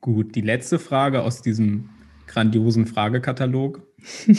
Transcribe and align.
Gut, 0.00 0.34
die 0.34 0.40
letzte 0.40 0.78
Frage 0.78 1.22
aus 1.22 1.42
diesem 1.42 1.90
grandiosen 2.26 2.86
Fragekatalog. 2.86 3.86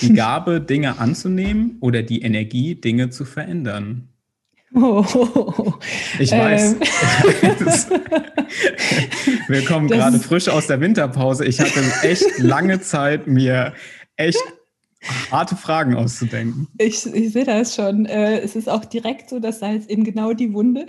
die 0.00 0.12
Gabe, 0.12 0.60
Dinge 0.60 0.98
anzunehmen 0.98 1.76
oder 1.80 2.02
die 2.02 2.22
Energie, 2.22 2.74
Dinge 2.74 3.10
zu 3.10 3.24
verändern? 3.24 4.08
Oh, 4.74 5.04
ich 6.18 6.32
weiß. 6.32 6.72
Ähm. 6.72 6.80
Wir 9.48 9.64
kommen 9.64 9.86
das 9.86 9.98
gerade 9.98 10.18
frisch 10.18 10.48
aus 10.48 10.66
der 10.66 10.80
Winterpause. 10.80 11.44
Ich 11.44 11.60
hatte 11.60 11.80
echt 12.02 12.38
lange 12.38 12.80
Zeit, 12.80 13.28
mir 13.28 13.72
echt 14.16 14.42
harte 15.30 15.54
Fragen 15.54 15.94
auszudenken. 15.94 16.66
Ich, 16.78 17.06
ich 17.06 17.32
sehe 17.32 17.44
das 17.44 17.76
schon. 17.76 18.06
Äh, 18.06 18.40
es 18.40 18.56
ist 18.56 18.68
auch 18.68 18.84
direkt 18.84 19.30
so 19.30 19.38
das 19.38 19.60
Salz 19.60 19.86
in 19.86 20.02
genau 20.02 20.32
die 20.32 20.52
Wunde. 20.52 20.86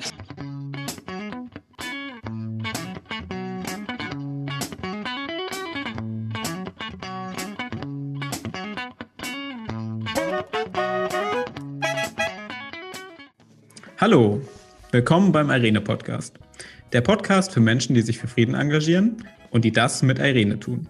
Hallo, 14.07 14.39
willkommen 14.91 15.31
beim 15.31 15.49
Irene 15.49 15.81
Podcast. 15.81 16.37
Der 16.93 17.01
Podcast 17.01 17.51
für 17.51 17.59
Menschen, 17.59 17.95
die 17.95 18.03
sich 18.03 18.19
für 18.19 18.27
Frieden 18.27 18.53
engagieren 18.53 19.25
und 19.49 19.65
die 19.65 19.71
das 19.71 20.03
mit 20.03 20.19
Irene 20.19 20.59
tun. 20.59 20.87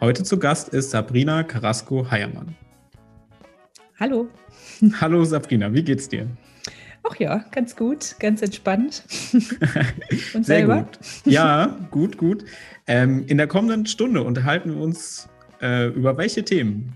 Heute 0.00 0.24
zu 0.24 0.40
Gast 0.40 0.70
ist 0.70 0.90
Sabrina 0.90 1.44
Carrasco-Heiermann. 1.44 2.56
Hallo. 4.00 4.26
Hallo 5.00 5.24
Sabrina, 5.24 5.72
wie 5.72 5.84
geht's 5.84 6.08
dir? 6.08 6.26
Ach 7.08 7.14
ja, 7.20 7.44
ganz 7.52 7.76
gut, 7.76 8.16
ganz 8.18 8.42
entspannt. 8.42 9.04
Und 10.34 10.44
Sehr 10.44 10.66
selber? 10.66 10.78
gut. 10.78 10.98
Ja, 11.24 11.78
gut, 11.92 12.18
gut. 12.18 12.44
Ähm, 12.88 13.24
in 13.28 13.38
der 13.38 13.46
kommenden 13.46 13.86
Stunde 13.86 14.24
unterhalten 14.24 14.74
wir 14.74 14.82
uns 14.82 15.28
äh, 15.60 15.86
über 15.90 16.16
welche 16.16 16.44
Themen? 16.44 16.92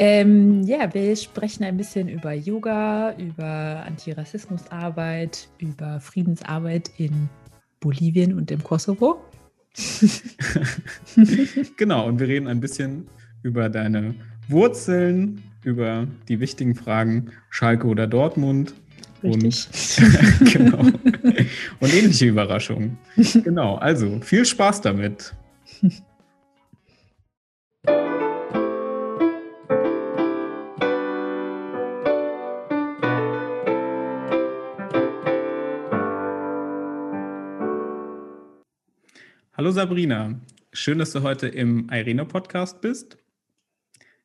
Ähm, 0.00 0.62
ja, 0.62 0.94
wir 0.94 1.16
sprechen 1.16 1.64
ein 1.64 1.76
bisschen 1.76 2.08
über 2.08 2.32
Yoga, 2.32 3.16
über 3.18 3.82
Antirassismusarbeit, 3.84 5.48
über 5.58 5.98
Friedensarbeit 5.98 6.88
in 6.98 7.28
Bolivien 7.80 8.34
und 8.34 8.52
im 8.52 8.62
Kosovo. 8.62 9.20
genau, 11.76 12.06
und 12.06 12.20
wir 12.20 12.28
reden 12.28 12.46
ein 12.46 12.60
bisschen 12.60 13.08
über 13.42 13.68
deine 13.68 14.14
Wurzeln, 14.48 15.42
über 15.64 16.06
die 16.28 16.38
wichtigen 16.38 16.76
Fragen 16.76 17.32
Schalke 17.50 17.88
oder 17.88 18.06
Dortmund. 18.06 18.74
Richtig. 19.24 19.68
Und, 20.40 20.42
genau. 20.52 20.78
und 21.80 21.94
ähnliche 21.94 22.26
Überraschungen. 22.26 22.98
Genau, 23.42 23.76
also 23.76 24.20
viel 24.20 24.44
Spaß 24.44 24.80
damit. 24.80 25.34
Hallo 39.58 39.72
Sabrina, 39.72 40.40
schön, 40.72 41.00
dass 41.00 41.10
du 41.10 41.24
heute 41.24 41.48
im 41.48 41.90
Irene-Podcast 41.90 42.80
bist. 42.80 43.18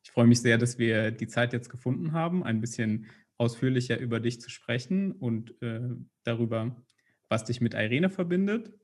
Ich 0.04 0.12
freue 0.12 0.28
mich 0.28 0.40
sehr, 0.40 0.58
dass 0.58 0.78
wir 0.78 1.10
die 1.10 1.26
Zeit 1.26 1.52
jetzt 1.52 1.70
gefunden 1.70 2.12
haben, 2.12 2.44
ein 2.44 2.60
bisschen 2.60 3.10
ausführlicher 3.36 3.98
über 3.98 4.20
dich 4.20 4.40
zu 4.40 4.48
sprechen 4.48 5.10
und 5.10 5.60
äh, 5.60 5.80
darüber, 6.22 6.76
was 7.28 7.42
dich 7.42 7.60
mit 7.60 7.74
Irene 7.74 8.10
verbindet. 8.10 8.74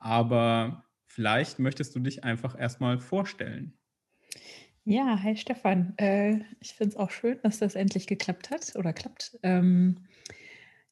Aber 0.00 0.84
vielleicht 1.06 1.60
möchtest 1.60 1.94
du 1.94 2.00
dich 2.00 2.24
einfach 2.24 2.58
erstmal 2.58 2.98
vorstellen. 2.98 3.78
Ja, 4.82 5.22
hi 5.22 5.36
Stefan. 5.36 5.94
Äh, 5.96 6.40
ich 6.58 6.74
finde 6.74 6.88
es 6.88 6.96
auch 6.96 7.12
schön, 7.12 7.38
dass 7.44 7.60
das 7.60 7.76
endlich 7.76 8.08
geklappt 8.08 8.50
hat 8.50 8.74
oder 8.74 8.92
klappt. 8.92 9.38
Ähm, 9.44 10.08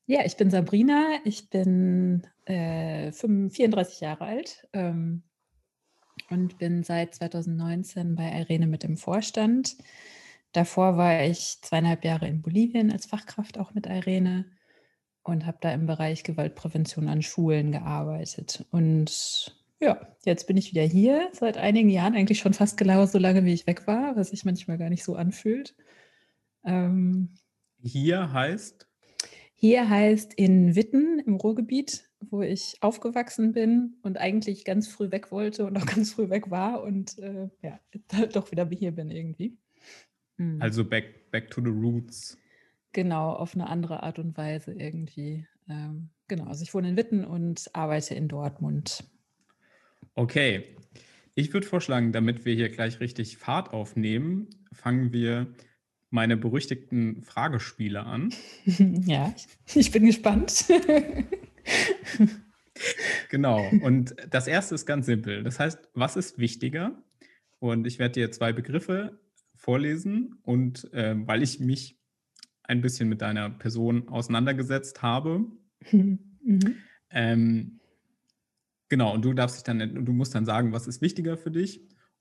ja, 0.07 0.25
ich 0.25 0.37
bin 0.37 0.49
Sabrina, 0.49 1.19
ich 1.25 1.51
bin 1.51 2.25
äh, 2.47 3.13
34 3.13 4.01
Jahre 4.01 4.25
alt 4.25 4.67
ähm, 4.73 5.23
und 6.31 6.59
bin 6.59 6.83
seit 6.83 7.15
2019 7.15 8.15
bei 8.15 8.31
Irene 8.31 8.67
mit 8.67 8.85
im 8.85 8.97
Vorstand. 8.97 9.77
Davor 10.53 10.97
war 10.97 11.25
ich 11.25 11.59
zweieinhalb 11.63 12.05
Jahre 12.05 12.29
in 12.29 12.43
Bolivien 12.43 12.93
als 12.93 13.07
Fachkraft 13.07 13.59
auch 13.59 13.75
mit 13.75 13.87
Irene 13.87 14.47
und 15.25 15.47
habe 15.47 15.59
da 15.61 15.73
im 15.73 15.87
Bereich 15.87 16.23
Gewaltprävention 16.23 17.09
an 17.09 17.23
Schulen 17.23 17.73
gearbeitet. 17.73 18.65
Und 18.71 19.57
ja, 19.81 20.07
jetzt 20.25 20.47
bin 20.47 20.57
ich 20.57 20.71
wieder 20.71 20.85
hier, 20.85 21.29
seit 21.33 21.57
einigen 21.57 21.89
Jahren, 21.89 22.15
eigentlich 22.15 22.39
schon 22.39 22.55
fast 22.55 22.77
genau 22.77 23.05
so 23.07 23.19
lange, 23.19 23.45
wie 23.45 23.53
ich 23.53 23.67
weg 23.67 23.87
war, 23.87 24.17
was 24.17 24.31
sich 24.31 24.45
manchmal 24.45 24.79
gar 24.79 24.91
nicht 24.91 25.03
so 25.03 25.17
anfühlt. 25.17 25.75
Ähm, 26.65 27.35
hier 27.83 28.33
heißt? 28.33 28.89
Hier 29.55 29.89
heißt 29.89 30.35
in 30.35 30.77
Witten 30.77 31.19
im 31.19 31.35
Ruhrgebiet, 31.37 32.09
wo 32.31 32.43
ich 32.43 32.77
aufgewachsen 32.81 33.53
bin 33.53 33.97
und 34.03 34.19
eigentlich 34.19 34.65
ganz 34.65 34.89
früh 34.89 35.11
weg 35.11 35.31
wollte 35.31 35.67
und 35.67 35.77
auch 35.77 35.87
ganz 35.87 36.13
früh 36.13 36.31
weg 36.31 36.51
war 36.51 36.83
und 36.83 37.19
äh, 37.19 37.49
ja, 37.63 37.81
doch 38.33 38.51
wieder 38.51 38.69
hier 38.69 38.93
bin 38.93 39.11
irgendwie. 39.11 39.57
Mhm. 40.37 40.61
Also 40.61 40.85
back, 40.85 41.31
back 41.31 41.51
to 41.51 41.61
the 41.61 41.71
roots. 41.71 42.39
Genau, 42.93 43.33
auf 43.33 43.55
eine 43.55 43.69
andere 43.69 44.03
Art 44.03 44.19
und 44.19 44.37
Weise 44.37 44.73
irgendwie. 44.73 45.47
Ähm, 45.69 46.11
genau, 46.29 46.45
also 46.45 46.63
ich 46.63 46.75
wohne 46.75 46.91
in 46.91 46.97
Witten 46.97 47.25
und 47.25 47.71
arbeite 47.73 48.15
in 48.15 48.29
Dortmund. 48.29 49.05
Okay, 50.15 50.77
ich 51.35 51.53
würde 51.53 51.67
vorschlagen, 51.67 52.13
damit 52.13 52.45
wir 52.45 52.55
hier 52.55 52.69
gleich 52.69 53.01
richtig 53.01 53.37
Fahrt 53.39 53.73
aufnehmen, 53.73 54.49
fangen 54.73 55.13
wir 55.13 55.53
meine 56.11 56.37
berüchtigten 56.37 57.23
Fragespiele 57.23 58.05
an. 58.05 58.33
Ja, 59.05 59.35
ich 59.75 59.91
bin 59.91 60.07
gespannt. 60.07 60.67
genau. 63.31 63.69
Und 63.83 64.15
das 64.31 64.47
erste 64.47 64.75
ist 64.75 64.87
ganz 64.87 65.07
simpel. 65.07 65.43
Das 65.43 65.59
heißt, 65.59 65.91
was 65.95 66.17
ist 66.17 66.39
wichtiger? 66.39 67.03
Und 67.59 67.87
ich 67.87 67.99
werde 67.99 68.13
dir 68.13 68.31
zwei 68.31 68.53
Begriffe 68.53 69.19
vorlesen. 69.55 70.39
Und 70.43 70.93
äh, 70.93 71.15
weil 71.17 71.43
ich 71.43 71.61
mich 71.61 71.99
ein 72.63 72.81
bisschen 72.81 73.09
mit 73.09 73.23
deiner 73.23 73.51
Person 73.51 74.09
auseinandergesetzt 74.09 75.03
habe, 75.03 75.47
mhm. 75.91 76.77
ähm, 77.11 77.81
genau, 78.89 79.15
und 79.15 79.25
du 79.25 79.33
darfst 79.35 79.57
dich 79.57 79.65
dann, 79.65 80.05
du 80.05 80.13
musst 80.13 80.35
dann 80.35 80.45
sagen, 80.45 80.73
was 80.73 80.87
ist 80.87 81.03
wichtiger 81.03 81.37
für 81.37 81.51
dich. 81.51 81.81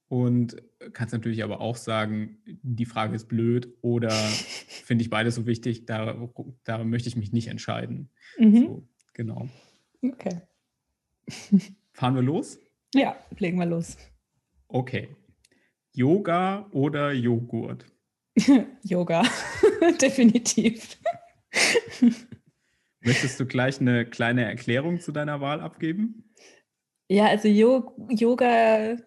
Und 0.10 0.58
kannst 0.92 1.14
natürlich 1.14 1.44
aber 1.44 1.60
auch 1.60 1.76
sagen, 1.76 2.38
die 2.46 2.86
Frage 2.86 3.16
ist 3.16 3.28
blöd 3.28 3.74
oder 3.82 4.10
finde 4.86 5.02
ich 5.02 5.10
beides 5.10 5.36
so 5.36 5.48
wichtig, 5.48 5.86
da, 5.86 6.30
da 6.64 6.84
möchte 6.84 7.10
ich 7.10 7.16
mich 7.16 7.32
nicht 7.32 7.48
entscheiden. 7.48 8.10
Mhm. 8.38 8.58
So, 8.58 8.90
genau. 9.14 9.48
Okay. 10.02 10.42
Fahren 11.94 12.16
wir 12.16 12.22
los? 12.22 12.60
Ja, 12.94 13.16
legen 13.38 13.60
wir 13.60 13.66
los. 13.66 13.98
Okay. 14.68 15.16
Yoga 15.94 16.68
oder 16.72 17.12
Joghurt? 17.12 17.86
Yoga, 18.84 19.24
definitiv. 20.02 20.98
Möchtest 23.02 23.40
du 23.40 23.46
gleich 23.46 23.80
eine 23.80 24.06
kleine 24.06 24.46
Erklärung 24.46 25.00
zu 25.00 25.12
deiner 25.12 25.40
Wahl 25.40 25.62
abgeben? 25.62 26.34
Ja, 27.08 27.28
also 27.28 27.48
Yo 27.48 27.94
Yoga 28.10 28.98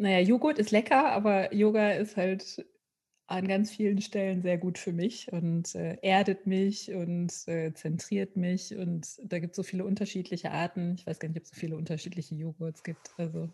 naja, 0.00 0.20
Joghurt 0.20 0.58
ist 0.58 0.70
lecker, 0.70 1.12
aber 1.12 1.52
Yoga 1.54 1.90
ist 1.92 2.16
halt 2.16 2.64
an 3.30 3.46
ganz 3.46 3.70
vielen 3.70 4.00
Stellen 4.00 4.42
sehr 4.42 4.58
gut 4.58 4.78
für 4.78 4.92
mich 4.92 5.32
und 5.32 5.74
äh, 5.74 5.96
erdet 6.02 6.46
mich 6.46 6.92
und 6.92 7.32
äh, 7.46 7.72
zentriert 7.74 8.36
mich. 8.36 8.76
Und 8.76 9.06
da 9.22 9.38
gibt 9.38 9.52
es 9.52 9.56
so 9.56 9.62
viele 9.62 9.84
unterschiedliche 9.84 10.50
Arten. 10.50 10.94
Ich 10.96 11.06
weiß 11.06 11.20
gar 11.20 11.28
nicht, 11.28 11.38
ob 11.38 11.44
es 11.44 11.50
so 11.50 11.56
viele 11.56 11.76
unterschiedliche 11.76 12.34
Joghurts 12.34 12.82
gibt. 12.82 13.12
Also, 13.16 13.48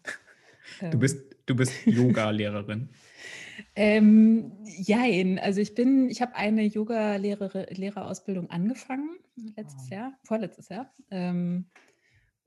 ähm, 0.80 0.90
du 0.90 0.98
bist, 0.98 1.36
du 1.44 1.54
bist 1.54 1.72
Yoga-Lehrerin. 1.86 2.88
ähm, 3.76 4.52
jein. 4.64 5.38
Also 5.38 5.60
ich 5.60 5.74
bin, 5.74 6.08
ich 6.08 6.22
habe 6.22 6.34
eine 6.36 6.64
Yoga-Lehrerausbildung 6.64 8.50
angefangen 8.50 9.18
letztes 9.56 9.90
Jahr, 9.90 10.12
vorletztes 10.24 10.68
Jahr. 10.70 10.92
Ähm, 11.10 11.66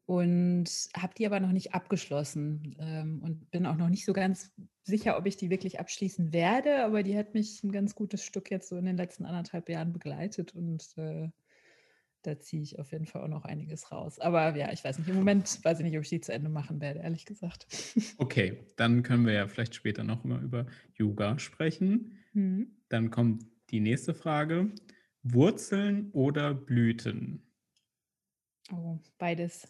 und 0.09 0.89
habe 0.97 1.13
die 1.15 1.27
aber 1.27 1.39
noch 1.39 1.51
nicht 1.51 1.75
abgeschlossen 1.75 2.75
ähm, 2.79 3.21
und 3.21 3.51
bin 3.51 3.67
auch 3.67 3.77
noch 3.77 3.89
nicht 3.89 4.05
so 4.05 4.13
ganz 4.13 4.51
sicher, 4.81 5.15
ob 5.19 5.27
ich 5.27 5.37
die 5.37 5.51
wirklich 5.51 5.79
abschließen 5.79 6.33
werde, 6.33 6.83
aber 6.83 7.03
die 7.03 7.15
hat 7.15 7.35
mich 7.35 7.63
ein 7.63 7.71
ganz 7.71 7.93
gutes 7.93 8.23
Stück 8.23 8.49
jetzt 8.49 8.69
so 8.69 8.77
in 8.77 8.85
den 8.85 8.97
letzten 8.97 9.27
anderthalb 9.27 9.69
Jahren 9.69 9.93
begleitet 9.93 10.55
und 10.55 10.83
äh, 10.97 11.29
da 12.23 12.39
ziehe 12.39 12.63
ich 12.63 12.79
auf 12.79 12.91
jeden 12.91 13.05
Fall 13.05 13.21
auch 13.21 13.27
noch 13.27 13.45
einiges 13.45 13.91
raus. 13.91 14.17
Aber 14.17 14.55
ja, 14.55 14.73
ich 14.73 14.83
weiß 14.83 14.97
nicht, 14.97 15.09
im 15.09 15.15
Moment 15.15 15.63
weiß 15.63 15.77
ich 15.77 15.85
nicht, 15.85 15.95
ob 15.95 16.01
ich 16.01 16.09
die 16.09 16.21
zu 16.21 16.33
Ende 16.33 16.49
machen 16.49 16.81
werde, 16.81 17.01
ehrlich 17.01 17.27
gesagt. 17.27 17.67
Okay, 18.17 18.65
dann 18.77 19.03
können 19.03 19.27
wir 19.27 19.33
ja 19.33 19.47
vielleicht 19.47 19.75
später 19.75 20.03
noch 20.03 20.23
mal 20.23 20.41
über 20.41 20.65
Yoga 20.95 21.37
sprechen. 21.37 22.17
Mhm. 22.33 22.71
Dann 22.89 23.11
kommt 23.11 23.45
die 23.69 23.79
nächste 23.79 24.15
Frage. 24.15 24.71
Wurzeln 25.21 26.09
oder 26.13 26.55
Blüten? 26.55 27.43
Oh, 28.71 28.97
beides. 29.19 29.67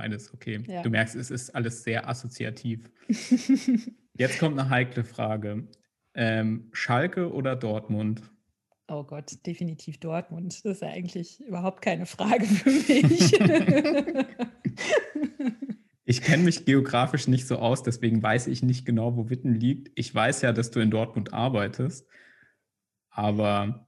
Beides, 0.00 0.32
okay. 0.32 0.64
Ja. 0.66 0.80
Du 0.80 0.88
merkst, 0.88 1.14
es 1.14 1.30
ist 1.30 1.54
alles 1.54 1.82
sehr 1.84 2.08
assoziativ. 2.08 2.90
Jetzt 4.16 4.38
kommt 4.38 4.58
eine 4.58 4.70
heikle 4.70 5.04
Frage. 5.04 5.68
Ähm, 6.14 6.70
Schalke 6.72 7.30
oder 7.30 7.54
Dortmund? 7.54 8.22
Oh 8.88 9.04
Gott, 9.04 9.44
definitiv 9.44 10.00
Dortmund. 10.00 10.64
Das 10.64 10.76
ist 10.76 10.80
ja 10.80 10.88
eigentlich 10.88 11.38
überhaupt 11.40 11.82
keine 11.82 12.06
Frage 12.06 12.46
für 12.46 12.70
mich. 12.70 13.32
Ich 16.06 16.22
kenne 16.22 16.42
mich 16.42 16.64
geografisch 16.64 17.28
nicht 17.28 17.46
so 17.46 17.58
aus, 17.58 17.84
deswegen 17.84 18.20
weiß 18.20 18.48
ich 18.48 18.64
nicht 18.64 18.84
genau, 18.84 19.16
wo 19.16 19.30
Witten 19.30 19.54
liegt. 19.54 19.92
Ich 19.94 20.12
weiß 20.12 20.42
ja, 20.42 20.52
dass 20.52 20.72
du 20.72 20.80
in 20.80 20.90
Dortmund 20.90 21.32
arbeitest, 21.32 22.08
aber 23.10 23.86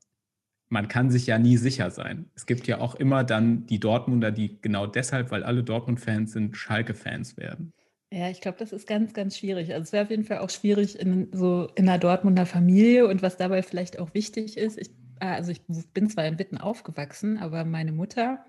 man 0.73 0.89
kann 0.89 1.11
sich 1.11 1.27
ja 1.27 1.39
nie 1.39 1.59
sicher 1.59 1.91
sein. 1.91 2.31
Es 2.35 2.47
gibt 2.47 2.67
ja 2.67 2.81
auch 2.81 2.95
immer 2.95 3.25
dann 3.25 3.67
die 3.67 3.79
Dortmunder, 3.79 4.31
die 4.31 4.59
genau 4.63 4.87
deshalb, 4.87 5.31
weil 5.31 5.45
alle 5.45 5.63
Dortmund-Fans 5.63 6.33
sind, 6.33 6.57
Schalke-Fans 6.57 7.37
werden. 7.37 7.75
Ja, 8.11 8.31
ich 8.31 8.41
glaube, 8.41 8.57
das 8.59 8.73
ist 8.73 8.87
ganz, 8.87 9.13
ganz 9.13 9.37
schwierig. 9.37 9.75
Also 9.75 9.83
es 9.83 9.93
wäre 9.93 10.05
auf 10.05 10.11
jeden 10.11 10.25
Fall 10.25 10.39
auch 10.39 10.49
schwierig 10.49 10.99
in 10.99 11.29
so 11.33 11.69
in 11.75 11.87
einer 11.87 11.99
Dortmunder 11.99 12.47
Familie 12.47 13.07
und 13.07 13.21
was 13.21 13.37
dabei 13.37 13.63
vielleicht 13.63 13.99
auch 13.99 14.15
wichtig 14.15 14.57
ist. 14.57 14.79
Ich, 14.79 14.89
ah, 15.21 15.35
also 15.35 15.53
ich 15.53 15.61
bin 15.67 16.09
zwar 16.09 16.25
in 16.25 16.39
Witten 16.39 16.57
aufgewachsen, 16.57 17.37
aber 17.37 17.67
meine 17.67 17.93
Mutter 17.93 18.43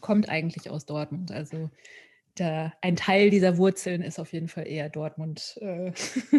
kommt 0.00 0.28
eigentlich 0.28 0.70
aus 0.70 0.86
Dortmund. 0.86 1.32
Also 1.32 1.70
da, 2.34 2.72
ein 2.80 2.96
Teil 2.96 3.30
dieser 3.30 3.58
Wurzeln 3.58 4.02
ist 4.02 4.18
auf 4.18 4.32
jeden 4.32 4.48
Fall 4.48 4.66
eher 4.66 4.88
Dortmund. 4.88 5.58
Äh. 5.60 5.92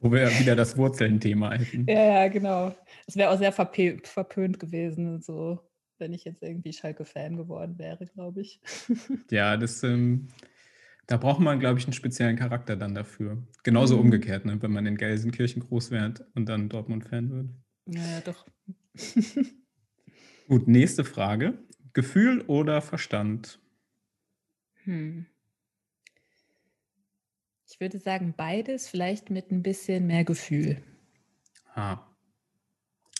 Wo 0.00 0.10
wir 0.10 0.28
wieder 0.38 0.56
das 0.56 0.76
Wurzeln-Thema 0.78 1.54
hätten. 1.54 1.86
Ja, 1.88 2.22
ja, 2.22 2.28
genau. 2.28 2.74
Es 3.06 3.16
wäre 3.16 3.30
auch 3.30 3.38
sehr 3.38 3.52
verpönt 3.52 4.58
gewesen, 4.58 5.20
so 5.20 5.60
wenn 5.98 6.12
ich 6.12 6.24
jetzt 6.24 6.42
irgendwie 6.42 6.72
Schalke-Fan 6.72 7.36
geworden 7.36 7.78
wäre, 7.78 8.06
glaube 8.06 8.40
ich. 8.40 8.60
ja, 9.30 9.56
das, 9.56 9.82
ähm, 9.82 10.28
da 11.06 11.16
braucht 11.16 11.40
man, 11.40 11.60
glaube 11.60 11.78
ich, 11.78 11.86
einen 11.86 11.92
speziellen 11.92 12.36
Charakter 12.36 12.76
dann 12.76 12.94
dafür. 12.94 13.46
Genauso 13.64 13.96
mhm. 13.96 14.02
umgekehrt, 14.02 14.44
ne? 14.44 14.60
wenn 14.60 14.72
man 14.72 14.86
in 14.86 14.96
Gelsenkirchen 14.96 15.62
groß 15.62 15.90
wird 15.90 16.24
und 16.34 16.48
dann 16.48 16.68
Dortmund-Fan 16.68 17.30
wird. 17.30 17.48
Ja, 17.86 18.00
ja, 18.00 18.20
doch. 18.20 18.46
Gut, 20.48 20.68
nächste 20.68 21.04
Frage. 21.04 21.58
Gefühl 21.92 22.42
oder 22.46 22.82
Verstand? 22.82 23.60
Hm. 24.86 25.26
Ich 27.68 27.80
würde 27.80 27.98
sagen, 27.98 28.34
beides, 28.36 28.88
vielleicht 28.88 29.30
mit 29.30 29.50
ein 29.50 29.62
bisschen 29.62 30.06
mehr 30.06 30.24
Gefühl. 30.24 30.82
Ah. 31.74 32.06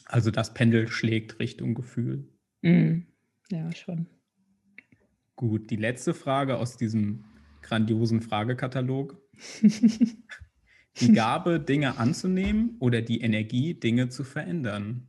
Also 0.04 0.30
das 0.30 0.54
Pendel 0.54 0.88
schlägt 0.88 1.40
Richtung 1.40 1.74
Gefühl. 1.74 2.28
Mm. 2.62 3.00
Ja, 3.50 3.72
schon. 3.74 4.06
Gut, 5.34 5.70
die 5.70 5.76
letzte 5.76 6.14
Frage 6.14 6.58
aus 6.58 6.76
diesem 6.76 7.24
grandiosen 7.62 8.22
Fragekatalog. 8.22 9.20
die 11.00 11.12
Gabe, 11.12 11.60
Dinge 11.60 11.98
anzunehmen 11.98 12.76
oder 12.78 13.02
die 13.02 13.20
Energie, 13.20 13.74
Dinge 13.74 14.08
zu 14.08 14.22
verändern? 14.22 15.08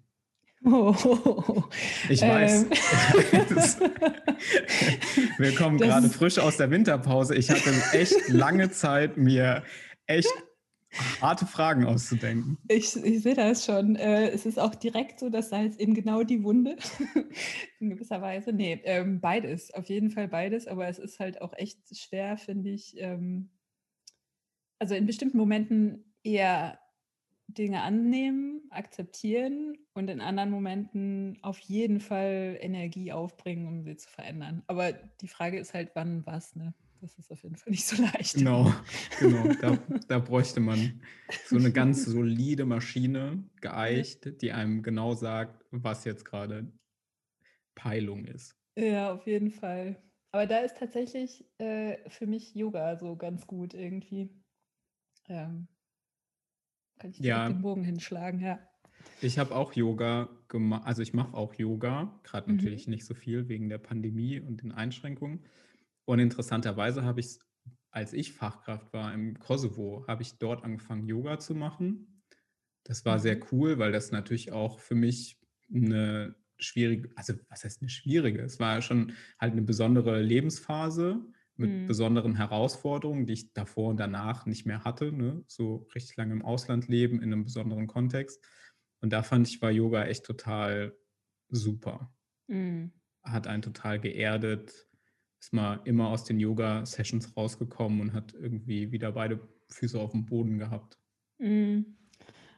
Oh, 0.66 1.64
ich 2.10 2.22
weiß. 2.22 2.64
Ähm. 2.64 2.70
Wir 5.38 5.56
kommen 5.56 5.78
das 5.78 5.88
gerade 5.88 6.10
frisch 6.10 6.40
aus 6.40 6.58
der 6.58 6.72
Winterpause. 6.72 7.36
Ich 7.36 7.50
hatte 7.50 7.72
echt 7.94 8.30
lange 8.30 8.72
Zeit, 8.72 9.18
mir 9.18 9.64
echt 10.08 10.34
harte 11.22 11.46
Fragen 11.46 11.86
auszudenken. 11.86 12.58
Ich, 12.68 12.96
ich 12.96 13.22
sehe 13.22 13.36
das 13.36 13.66
schon. 13.66 13.96
Äh, 13.96 14.30
es 14.30 14.46
ist 14.46 14.60
auch 14.60 14.76
direkt 14.76 15.20
so 15.20 15.30
das 15.30 15.50
Salz 15.50 15.76
in 15.76 15.94
genau 15.94 16.24
die 16.24 16.44
Wunde. 16.44 16.78
in 17.80 17.92
gewisser 17.92 18.22
Weise. 18.22 18.54
Nee, 18.54 18.82
ähm, 18.84 19.20
beides. 19.20 19.74
Auf 19.74 19.90
jeden 19.90 20.12
Fall 20.12 20.28
beides. 20.28 20.68
Aber 20.68 20.88
es 20.88 21.00
ist 21.00 21.20
halt 21.20 21.42
auch 21.42 21.54
echt 21.56 21.80
schwer, 21.96 22.38
finde 22.38 22.72
ich. 22.72 22.96
Ähm, 22.98 23.50
also 24.80 24.96
in 24.96 25.06
bestimmten 25.06 25.38
Momenten 25.38 26.14
eher 26.24 26.80
Dinge 27.48 27.82
annehmen, 27.82 28.62
akzeptieren 28.70 29.78
und 29.94 30.10
in 30.10 30.22
anderen 30.22 30.52
Momenten 30.52 31.38
auf 31.42 31.60
jeden 31.60 32.02
Fall 32.02 32.58
Energie 32.60 33.12
aufbringen, 33.12 33.68
um 33.68 33.84
sie 33.84 33.96
zu 33.96 34.10
verändern. 34.10 34.64
Aber 34.68 34.92
die 34.92 35.30
Frage 35.30 35.58
ist 35.58 35.74
halt, 35.74 35.92
wann 35.96 36.26
was, 36.26 36.56
ne? 36.56 36.74
Das 37.00 37.18
ist 37.18 37.32
auf 37.32 37.44
jeden 37.44 37.56
Fall 37.56 37.72
nicht 37.72 37.86
so 37.86 38.02
leicht. 38.14 38.36
Genau, 38.36 38.74
genau. 39.20 39.54
Da, 39.62 39.78
da 40.08 40.20
bräuchte 40.20 40.60
man 40.60 41.02
so 41.46 41.56
eine 41.58 41.72
ganz 41.72 42.06
solide 42.06 42.66
Maschine, 42.66 43.44
geeicht, 43.62 44.42
die 44.42 44.52
einem 44.52 44.82
genau 44.84 45.14
sagt, 45.14 45.64
was 45.72 46.06
jetzt 46.06 46.26
gerade 46.26 46.72
Peilung 47.76 48.26
ist. 48.26 48.56
Ja, 48.76 49.14
auf 49.14 49.26
jeden 49.28 49.52
Fall. 49.52 50.02
Aber 50.32 50.46
da 50.48 50.60
ist 50.60 50.78
tatsächlich 50.78 51.46
äh, 51.60 51.98
für 52.10 52.28
mich 52.28 52.54
Yoga 52.56 52.98
so 52.98 53.16
ganz 53.16 53.48
gut 53.48 53.74
irgendwie. 53.74 54.30
Ähm, 55.30 55.68
kann 57.00 57.12
ich 57.12 57.20
ja. 57.20 57.48
den 57.48 57.62
Bogen 57.62 57.84
hinschlagen, 57.84 58.40
ja. 58.40 58.60
Ich 59.22 59.40
habe 59.40 59.56
auch 59.56 59.74
Yoga 59.74 60.30
gemacht, 60.48 60.84
also 60.86 61.02
ich 61.02 61.14
mache 61.14 61.36
auch 61.36 61.54
Yoga, 61.56 62.20
gerade 62.24 62.50
mhm. 62.50 62.58
natürlich 62.58 62.88
nicht 62.88 63.06
so 63.06 63.14
viel 63.14 63.48
wegen 63.48 63.70
der 63.70 63.78
Pandemie 63.78 64.40
und 64.40 64.62
den 64.62 64.72
Einschränkungen. 64.72 65.46
Und 66.06 66.20
interessanterweise 66.20 67.04
habe 67.04 67.20
ich, 67.20 67.40
als 67.92 68.14
ich 68.14 68.34
Fachkraft 68.34 68.94
war 68.94 69.14
im 69.14 69.40
Kosovo, 69.40 70.06
habe 70.08 70.22
ich 70.22 70.38
dort 70.38 70.64
angefangen, 70.64 71.06
Yoga 71.06 71.40
zu 71.40 71.56
machen. 71.56 72.24
Das 72.84 73.06
war 73.06 73.18
mhm. 73.18 73.22
sehr 73.22 73.40
cool, 73.52 73.80
weil 73.80 73.92
das 73.92 74.12
natürlich 74.12 74.52
auch 74.52 74.80
für 74.80 74.96
mich 74.96 75.40
eine 75.74 76.36
schwierige, 76.60 77.10
also 77.16 77.34
was 77.50 77.64
heißt 77.64 77.82
eine 77.82 77.90
schwierige? 77.90 78.42
Es 78.42 78.60
war 78.60 78.82
schon 78.82 79.14
halt 79.40 79.54
eine 79.54 79.62
besondere 79.62 80.22
Lebensphase 80.22 81.26
mit 81.58 81.72
mhm. 81.72 81.88
besonderen 81.88 82.36
Herausforderungen, 82.36 83.26
die 83.26 83.34
ich 83.34 83.54
davor 83.54 83.90
und 83.90 84.00
danach 84.00 84.46
nicht 84.46 84.66
mehr 84.66 84.84
hatte. 84.84 85.12
Ne? 85.12 85.44
So 85.48 85.88
richtig 85.96 86.16
lange 86.18 86.34
im 86.34 86.44
Ausland 86.44 86.88
leben, 86.88 87.22
in 87.22 87.34
einem 87.34 87.44
besonderen 87.44 87.88
Kontext. 87.88 88.44
Und 89.02 89.14
da 89.14 89.24
fand 89.24 89.48
ich, 89.48 89.62
war 89.62 89.72
Yoga 89.72 90.06
echt 90.06 90.26
total 90.26 90.96
super. 91.50 92.14
Mhm. 92.48 92.92
Hat 93.24 93.48
einen 93.48 93.62
total 93.62 94.00
geerdet, 94.00 94.88
ist 95.40 95.54
mal 95.54 95.82
immer 95.86 96.10
aus 96.10 96.24
den 96.24 96.40
Yoga-Sessions 96.40 97.36
rausgekommen 97.36 98.02
und 98.02 98.14
hat 98.14 98.34
irgendwie 98.34 98.92
wieder 98.92 99.12
beide 99.12 99.40
Füße 99.70 100.00
auf 100.00 100.12
dem 100.12 100.26
Boden 100.26 100.58
gehabt. 100.58 100.98
Mhm. 101.40 101.98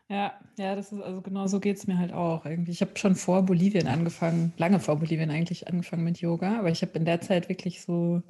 Ja, 0.10 0.34
ja, 0.58 0.76
das 0.76 0.92
ist 0.92 1.02
also 1.02 1.22
genau 1.22 1.46
so 1.46 1.60
geht 1.60 1.78
es 1.78 1.86
mir 1.86 2.00
halt 2.00 2.12
auch 2.12 2.44
irgendwie. 2.44 2.72
Ich 2.72 2.82
habe 2.82 2.98
schon 2.98 3.14
vor 3.14 3.44
Bolivien 3.46 3.86
angefangen, 3.88 4.54
lange 4.58 4.80
vor 4.80 4.98
Bolivien 4.98 5.30
eigentlich 5.30 5.68
angefangen 5.68 6.04
mit 6.04 6.20
Yoga, 6.20 6.58
aber 6.58 6.72
ich 6.72 6.82
habe 6.82 6.98
in 6.98 7.06
der 7.06 7.22
Zeit 7.22 7.48
wirklich 7.48 7.84
so 7.84 8.24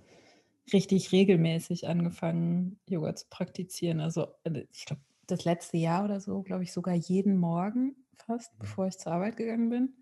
richtig 0.74 1.12
regelmäßig 1.12 1.88
angefangen, 1.88 2.80
Yoga 2.88 3.16
zu 3.16 3.26
praktizieren. 3.30 4.00
Also 4.00 4.28
äh, 4.44 4.66
ich 4.72 4.86
glaube, 4.86 5.02
das 5.28 5.46
letzte 5.46 5.78
Jahr 5.78 6.06
oder 6.06 6.20
so, 6.20 6.42
glaube 6.42 6.64
ich, 6.64 6.74
sogar 6.74 6.96
jeden 6.96 7.38
Morgen 7.38 7.96
fast, 8.16 8.54
mhm. 8.54 8.60
bevor 8.60 8.88
ich 8.88 8.98
zur 8.98 9.12
Arbeit 9.12 9.38
gegangen 9.38 9.70
bin. 9.70 9.94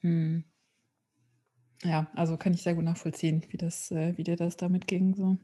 Hm. 0.00 0.44
Ja, 1.82 2.10
also 2.14 2.36
kann 2.36 2.52
ich 2.52 2.62
sehr 2.62 2.74
gut 2.74 2.84
nachvollziehen, 2.84 3.42
wie, 3.48 3.56
das, 3.56 3.90
äh, 3.90 4.16
wie 4.16 4.24
dir 4.24 4.36
das 4.36 4.56
damit 4.56 4.86
ging. 4.86 5.14
So. 5.14 5.38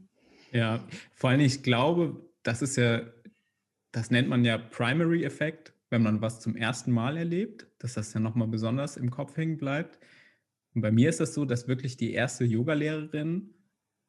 Ja, 0.52 0.86
vor 1.14 1.30
allem, 1.30 1.40
ich 1.40 1.62
glaube, 1.62 2.28
das 2.42 2.62
ist 2.62 2.76
ja, 2.76 3.02
das 3.92 4.10
nennt 4.10 4.28
man 4.28 4.44
ja 4.44 4.58
Primary 4.58 5.24
Effekt, 5.24 5.72
wenn 5.88 6.02
man 6.02 6.20
was 6.20 6.40
zum 6.40 6.56
ersten 6.56 6.92
Mal 6.92 7.16
erlebt, 7.16 7.66
dass 7.78 7.94
das 7.94 8.12
ja 8.12 8.20
nochmal 8.20 8.48
besonders 8.48 8.96
im 8.96 9.10
Kopf 9.10 9.36
hängen 9.36 9.56
bleibt. 9.56 9.98
Und 10.74 10.82
bei 10.82 10.90
mir 10.90 11.08
ist 11.08 11.20
das 11.20 11.32
so, 11.32 11.46
dass 11.46 11.68
wirklich 11.68 11.96
die 11.96 12.12
erste 12.12 12.44
Yogalehrerin 12.44 13.54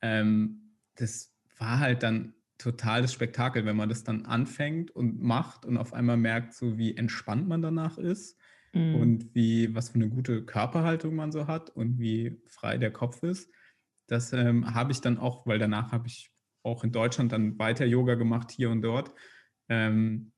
ähm, 0.01 0.75
das 0.95 1.33
war 1.57 1.79
halt 1.79 2.03
dann 2.03 2.33
total 2.57 3.01
das 3.01 3.13
Spektakel, 3.13 3.65
wenn 3.65 3.75
man 3.75 3.89
das 3.89 4.03
dann 4.03 4.25
anfängt 4.25 4.91
und 4.91 5.21
macht 5.21 5.65
und 5.65 5.77
auf 5.77 5.93
einmal 5.93 6.17
merkt, 6.17 6.53
so 6.53 6.77
wie 6.77 6.97
entspannt 6.97 7.47
man 7.47 7.61
danach 7.61 7.97
ist 7.97 8.39
mhm. 8.73 8.95
und 8.95 9.35
wie, 9.35 9.73
was 9.75 9.89
für 9.89 9.95
eine 9.95 10.09
gute 10.09 10.43
Körperhaltung 10.43 11.15
man 11.15 11.31
so 11.31 11.47
hat 11.47 11.69
und 11.69 11.99
wie 11.99 12.41
frei 12.47 12.77
der 12.77 12.91
Kopf 12.91 13.23
ist. 13.23 13.51
Das 14.07 14.33
ähm, 14.33 14.73
habe 14.73 14.91
ich 14.91 15.01
dann 15.01 15.17
auch, 15.17 15.45
weil 15.45 15.59
danach 15.59 15.91
habe 15.91 16.07
ich 16.07 16.31
auch 16.63 16.83
in 16.83 16.91
Deutschland 16.91 17.31
dann 17.31 17.59
weiter 17.59 17.85
Yoga 17.85 18.15
gemacht, 18.15 18.51
hier 18.51 18.69
und 18.69 18.81
dort. 18.81 19.11
Ähm, 19.69 20.31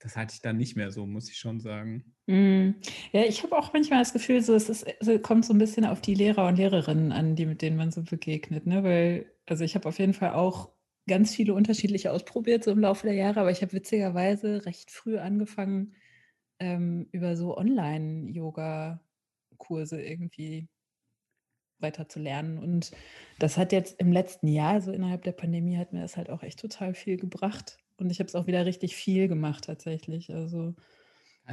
das 0.00 0.16
hatte 0.16 0.34
ich 0.34 0.42
dann 0.42 0.56
nicht 0.56 0.76
mehr 0.76 0.90
so, 0.90 1.06
muss 1.06 1.30
ich 1.30 1.38
schon 1.38 1.60
sagen. 1.60 2.04
Mm. 2.26 2.70
Ja, 3.12 3.22
ich 3.22 3.42
habe 3.42 3.56
auch 3.56 3.72
manchmal 3.72 4.00
das 4.00 4.12
Gefühl, 4.12 4.42
so, 4.42 4.54
es, 4.54 4.68
ist, 4.68 4.86
es 4.86 5.22
kommt 5.22 5.44
so 5.44 5.54
ein 5.54 5.58
bisschen 5.58 5.84
auf 5.84 6.00
die 6.00 6.14
Lehrer 6.14 6.46
und 6.48 6.56
Lehrerinnen 6.56 7.12
an, 7.12 7.36
die, 7.36 7.46
mit 7.46 7.62
denen 7.62 7.76
man 7.76 7.92
so 7.92 8.02
begegnet. 8.02 8.66
Ne? 8.66 8.82
Weil, 8.84 9.32
also 9.46 9.64
ich 9.64 9.74
habe 9.74 9.88
auf 9.88 9.98
jeden 9.98 10.14
Fall 10.14 10.32
auch 10.32 10.70
ganz 11.06 11.34
viele 11.34 11.54
unterschiedliche 11.54 12.12
ausprobiert, 12.12 12.64
so 12.64 12.70
im 12.72 12.80
Laufe 12.80 13.06
der 13.06 13.14
Jahre, 13.14 13.40
aber 13.40 13.50
ich 13.50 13.62
habe 13.62 13.72
witzigerweise 13.72 14.66
recht 14.66 14.90
früh 14.90 15.18
angefangen, 15.18 15.94
ähm, 16.58 17.08
über 17.12 17.36
so 17.36 17.56
Online-Yoga-Kurse 17.56 20.02
irgendwie 20.02 20.68
weiter 21.78 22.08
zu 22.08 22.20
lernen. 22.20 22.58
Und 22.58 22.92
das 23.38 23.56
hat 23.56 23.72
jetzt 23.72 24.00
im 24.00 24.12
letzten 24.12 24.48
Jahr, 24.48 24.80
so 24.80 24.92
innerhalb 24.92 25.22
der 25.22 25.32
Pandemie, 25.32 25.76
hat 25.76 25.92
mir 25.92 26.00
das 26.00 26.16
halt 26.16 26.30
auch 26.30 26.42
echt 26.42 26.60
total 26.60 26.94
viel 26.94 27.16
gebracht. 27.16 27.78
Und 27.98 28.10
ich 28.10 28.18
habe 28.18 28.28
es 28.28 28.34
auch 28.34 28.46
wieder 28.46 28.66
richtig 28.66 28.96
viel 28.96 29.28
gemacht 29.28 29.64
tatsächlich. 29.64 30.32
Also 30.32 30.74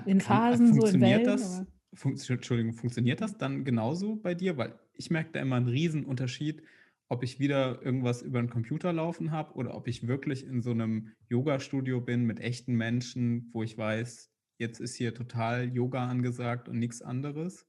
in 0.05 0.21
Phasen, 0.21 0.73
so 0.73 0.85
in 0.85 1.01
Wellen. 1.01 1.25
Das, 1.25 1.63
fun 1.93 2.17
Entschuldigung, 2.27 2.73
funktioniert 2.73 3.21
das 3.21 3.37
dann 3.37 3.63
genauso 3.63 4.15
bei 4.15 4.33
dir? 4.33 4.57
Weil 4.57 4.77
ich 4.93 5.11
merke 5.11 5.31
da 5.33 5.39
immer 5.39 5.55
einen 5.57 5.67
riesen 5.67 6.05
Unterschied, 6.05 6.63
ob 7.09 7.23
ich 7.23 7.39
wieder 7.39 7.81
irgendwas 7.83 8.21
über 8.21 8.41
den 8.41 8.49
Computer 8.49 8.91
laufen 8.91 9.31
habe 9.31 9.53
oder 9.53 9.75
ob 9.75 9.87
ich 9.87 10.07
wirklich 10.07 10.45
in 10.45 10.61
so 10.61 10.71
einem 10.71 11.11
Yoga-Studio 11.29 12.01
bin 12.01 12.23
mit 12.25 12.39
echten 12.39 12.73
Menschen, 12.73 13.49
wo 13.53 13.63
ich 13.63 13.77
weiß, 13.77 14.31
jetzt 14.57 14.79
ist 14.79 14.95
hier 14.95 15.13
total 15.13 15.69
Yoga 15.69 16.07
angesagt 16.07 16.69
und 16.69 16.79
nichts 16.79 17.01
anderes. 17.01 17.67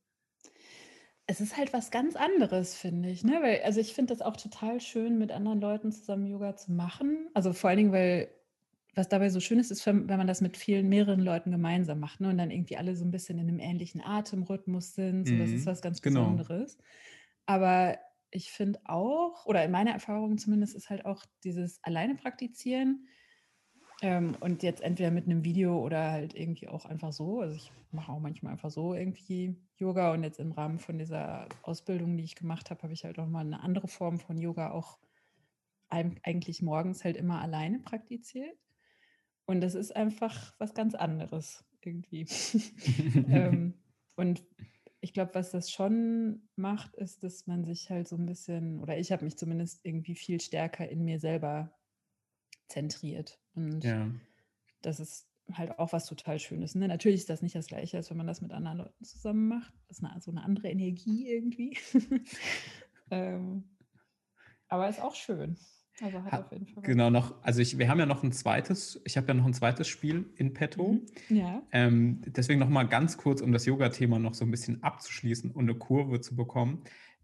Es 1.26 1.40
ist 1.40 1.56
halt 1.56 1.72
was 1.72 1.90
ganz 1.90 2.16
anderes, 2.16 2.74
finde 2.74 3.10
ich. 3.10 3.24
Ne? 3.24 3.38
Weil, 3.42 3.62
also 3.62 3.80
ich 3.80 3.94
finde 3.94 4.12
das 4.12 4.22
auch 4.22 4.36
total 4.36 4.80
schön, 4.80 5.18
mit 5.18 5.32
anderen 5.32 5.60
Leuten 5.60 5.90
zusammen 5.90 6.26
Yoga 6.26 6.56
zu 6.56 6.72
machen. 6.72 7.28
Also 7.32 7.52
vor 7.52 7.70
allen 7.70 7.78
Dingen, 7.78 7.92
weil 7.92 8.28
was 8.94 9.08
dabei 9.08 9.28
so 9.28 9.40
schön 9.40 9.58
ist, 9.58 9.70
ist, 9.70 9.86
wenn 9.86 10.06
man 10.06 10.26
das 10.26 10.40
mit 10.40 10.56
vielen, 10.56 10.88
mehreren 10.88 11.20
Leuten 11.20 11.50
gemeinsam 11.50 12.00
macht 12.00 12.20
ne? 12.20 12.28
und 12.30 12.38
dann 12.38 12.50
irgendwie 12.50 12.76
alle 12.76 12.96
so 12.96 13.04
ein 13.04 13.10
bisschen 13.10 13.38
in 13.38 13.48
einem 13.48 13.58
ähnlichen 13.58 14.00
Atemrhythmus 14.00 14.94
sind. 14.94 15.26
So, 15.26 15.36
das 15.36 15.50
ist 15.50 15.62
mhm, 15.62 15.66
was 15.66 15.82
ganz 15.82 16.02
genau. 16.02 16.30
Besonderes. 16.30 16.78
Aber 17.46 17.98
ich 18.30 18.50
finde 18.50 18.80
auch, 18.84 19.46
oder 19.46 19.64
in 19.64 19.70
meiner 19.70 19.92
Erfahrung 19.92 20.38
zumindest, 20.38 20.74
ist 20.74 20.90
halt 20.90 21.06
auch 21.06 21.24
dieses 21.44 21.82
alleine 21.82 22.14
praktizieren 22.14 23.08
ähm, 24.02 24.36
und 24.40 24.62
jetzt 24.62 24.82
entweder 24.82 25.10
mit 25.10 25.26
einem 25.26 25.44
Video 25.44 25.78
oder 25.78 26.10
halt 26.10 26.34
irgendwie 26.34 26.68
auch 26.68 26.84
einfach 26.84 27.12
so. 27.12 27.40
Also 27.40 27.54
ich 27.54 27.72
mache 27.92 28.12
auch 28.12 28.20
manchmal 28.20 28.52
einfach 28.52 28.70
so 28.70 28.94
irgendwie 28.94 29.56
Yoga 29.76 30.12
und 30.12 30.24
jetzt 30.24 30.40
im 30.40 30.52
Rahmen 30.52 30.78
von 30.78 30.98
dieser 30.98 31.48
Ausbildung, 31.62 32.16
die 32.16 32.24
ich 32.24 32.34
gemacht 32.34 32.70
habe, 32.70 32.82
habe 32.82 32.92
ich 32.92 33.04
halt 33.04 33.18
auch 33.18 33.26
mal 33.26 33.40
eine 33.40 33.62
andere 33.62 33.88
Form 33.88 34.18
von 34.18 34.36
Yoga 34.36 34.72
auch 34.72 34.98
eigentlich 35.88 36.60
morgens 36.60 37.04
halt 37.04 37.16
immer 37.16 37.40
alleine 37.40 37.78
praktiziert. 37.78 38.58
Und 39.46 39.60
das 39.60 39.74
ist 39.74 39.94
einfach 39.94 40.54
was 40.58 40.74
ganz 40.74 40.94
anderes 40.94 41.64
irgendwie. 41.82 42.26
ähm, 43.28 43.74
und 44.16 44.42
ich 45.00 45.12
glaube, 45.12 45.34
was 45.34 45.50
das 45.50 45.70
schon 45.70 46.48
macht, 46.56 46.94
ist, 46.94 47.22
dass 47.22 47.46
man 47.46 47.64
sich 47.64 47.90
halt 47.90 48.08
so 48.08 48.16
ein 48.16 48.24
bisschen, 48.24 48.80
oder 48.80 48.98
ich 48.98 49.12
habe 49.12 49.24
mich 49.24 49.36
zumindest 49.36 49.84
irgendwie 49.84 50.14
viel 50.14 50.40
stärker 50.40 50.88
in 50.88 51.04
mir 51.04 51.20
selber 51.20 51.74
zentriert. 52.68 53.38
Und 53.54 53.84
ja. 53.84 54.10
das 54.80 55.00
ist 55.00 55.28
halt 55.52 55.78
auch 55.78 55.92
was 55.92 56.06
total 56.06 56.38
Schönes. 56.38 56.74
Ne? 56.74 56.88
Natürlich 56.88 57.20
ist 57.20 57.30
das 57.30 57.42
nicht 57.42 57.54
das 57.54 57.66
Gleiche, 57.66 57.98
als 57.98 58.08
wenn 58.08 58.16
man 58.16 58.26
das 58.26 58.40
mit 58.40 58.52
anderen 58.52 58.78
Leuten 58.78 59.04
zusammen 59.04 59.48
macht. 59.48 59.74
Das 59.88 59.98
ist 59.98 60.04
eine, 60.04 60.20
so 60.22 60.30
eine 60.30 60.42
andere 60.42 60.70
Energie 60.70 61.28
irgendwie. 61.28 61.76
ähm, 63.10 63.64
aber 64.68 64.88
ist 64.88 65.02
auch 65.02 65.14
schön. 65.14 65.58
Also 66.00 66.22
hat 66.24 66.32
ha, 66.32 66.40
auf 66.40 66.52
jeden 66.52 66.66
Fall. 66.66 66.82
Genau, 66.82 67.10
noch, 67.10 67.42
also 67.42 67.60
ich, 67.60 67.78
wir 67.78 67.88
haben 67.88 68.00
ja 68.00 68.06
noch 68.06 68.22
ein 68.22 68.32
zweites, 68.32 69.00
ich 69.04 69.16
habe 69.16 69.28
ja 69.28 69.34
noch 69.34 69.46
ein 69.46 69.54
zweites 69.54 69.86
Spiel 69.86 70.26
in 70.36 70.52
petto. 70.52 71.00
Mhm, 71.28 71.36
ja. 71.36 71.62
Ähm, 71.70 72.20
deswegen 72.26 72.58
noch 72.58 72.68
mal 72.68 72.84
ganz 72.84 73.16
kurz, 73.16 73.40
um 73.40 73.52
das 73.52 73.66
Yoga-Thema 73.66 74.18
noch 74.18 74.34
so 74.34 74.44
ein 74.44 74.50
bisschen 74.50 74.82
abzuschließen 74.82 75.52
und 75.52 75.68
eine 75.68 75.78
Kurve 75.78 76.20
zu 76.20 76.34
bekommen. 76.34 76.82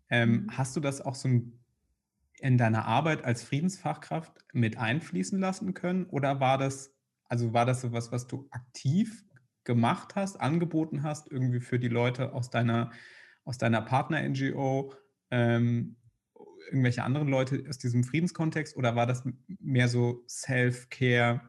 Ähm, 0.08 0.44
mhm. 0.44 0.56
Hast 0.56 0.76
du 0.76 0.80
das 0.80 1.00
auch 1.00 1.14
so 1.16 1.28
in 1.28 2.58
deiner 2.58 2.86
Arbeit 2.86 3.24
als 3.24 3.42
Friedensfachkraft 3.42 4.32
mit 4.52 4.78
einfließen 4.78 5.38
lassen 5.38 5.74
können? 5.74 6.06
Oder 6.06 6.40
war 6.40 6.56
das, 6.56 6.94
also 7.28 7.52
war 7.52 7.66
das 7.66 7.80
so 7.80 7.92
was, 7.92 8.12
was 8.12 8.28
du 8.28 8.46
aktiv 8.50 9.24
gemacht 9.64 10.14
hast, 10.14 10.40
angeboten 10.40 11.02
hast, 11.02 11.30
irgendwie 11.30 11.60
für 11.60 11.78
die 11.78 11.88
Leute 11.88 12.32
aus 12.32 12.50
deiner, 12.50 12.92
aus 13.44 13.58
deiner 13.58 13.82
Partner-NGO? 13.82 14.94
Ähm, 15.32 15.96
irgendwelche 16.66 17.02
anderen 17.02 17.28
Leute 17.28 17.64
aus 17.68 17.78
diesem 17.78 18.04
Friedenskontext 18.04 18.76
oder 18.76 18.96
war 18.96 19.06
das 19.06 19.22
mehr 19.58 19.88
so 19.88 20.24
Self-Care, 20.28 21.40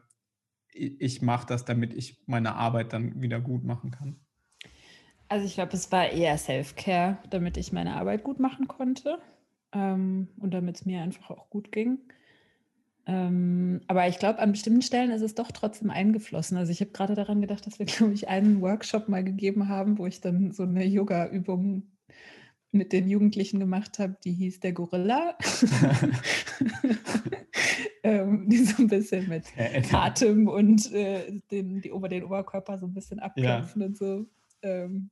ich 0.74 1.20
mache 1.20 1.46
das, 1.46 1.64
damit 1.64 1.92
ich 1.92 2.22
meine 2.26 2.54
Arbeit 2.54 2.92
dann 2.92 3.20
wieder 3.20 3.40
gut 3.40 3.64
machen 3.64 3.90
kann? 3.90 4.16
Also 5.28 5.46
ich 5.46 5.54
glaube, 5.54 5.72
es 5.74 5.90
war 5.92 6.10
eher 6.10 6.36
Self-Care, 6.36 7.18
damit 7.30 7.56
ich 7.56 7.72
meine 7.72 7.94
Arbeit 7.94 8.22
gut 8.22 8.38
machen 8.40 8.68
konnte 8.68 9.18
ähm, 9.72 10.28
und 10.38 10.52
damit 10.52 10.76
es 10.76 10.86
mir 10.86 11.02
einfach 11.02 11.30
auch 11.30 11.48
gut 11.50 11.72
ging. 11.72 11.98
Ähm, 13.06 13.80
aber 13.88 14.06
ich 14.08 14.18
glaube, 14.18 14.38
an 14.38 14.52
bestimmten 14.52 14.82
Stellen 14.82 15.10
ist 15.10 15.22
es 15.22 15.34
doch 15.34 15.50
trotzdem 15.50 15.90
eingeflossen. 15.90 16.56
Also 16.56 16.70
ich 16.70 16.80
habe 16.80 16.92
gerade 16.92 17.14
daran 17.14 17.40
gedacht, 17.40 17.66
dass 17.66 17.78
wir, 17.78 17.86
glaube 17.86 18.12
ich, 18.12 18.28
einen 18.28 18.60
Workshop 18.60 19.08
mal 19.08 19.24
gegeben 19.24 19.68
haben, 19.68 19.98
wo 19.98 20.06
ich 20.06 20.20
dann 20.20 20.52
so 20.52 20.62
eine 20.62 20.84
Yoga-Übung 20.84 21.84
mit 22.72 22.92
den 22.92 23.08
Jugendlichen 23.08 23.60
gemacht 23.60 23.98
habe, 23.98 24.16
die 24.24 24.32
hieß 24.32 24.60
der 24.60 24.72
Gorilla. 24.72 25.36
ähm, 28.02 28.48
die 28.48 28.64
so 28.64 28.82
ein 28.82 28.88
bisschen 28.88 29.28
mit 29.28 29.44
Atem 29.92 30.48
und 30.48 30.90
äh, 30.92 31.40
den, 31.50 31.80
die, 31.80 31.90
den 31.90 32.24
Oberkörper 32.24 32.78
so 32.78 32.86
ein 32.86 32.94
bisschen 32.94 33.20
abklopfen 33.20 33.82
ja. 33.82 33.86
und 33.86 33.96
so. 33.96 34.26
Ähm, 34.62 35.10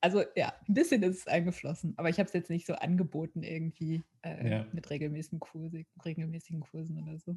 also 0.00 0.22
ja, 0.36 0.52
ein 0.68 0.74
bisschen 0.74 1.02
ist 1.02 1.18
es 1.18 1.26
eingeflossen, 1.26 1.94
aber 1.96 2.08
ich 2.08 2.18
habe 2.18 2.28
es 2.28 2.32
jetzt 2.32 2.50
nicht 2.50 2.66
so 2.66 2.74
angeboten 2.74 3.42
irgendwie 3.42 4.04
äh, 4.22 4.50
ja. 4.50 4.66
mit 4.72 4.88
regelmäßigen, 4.90 5.40
Kurse, 5.40 5.84
regelmäßigen 6.04 6.60
Kursen 6.60 7.02
oder 7.02 7.18
so. 7.18 7.36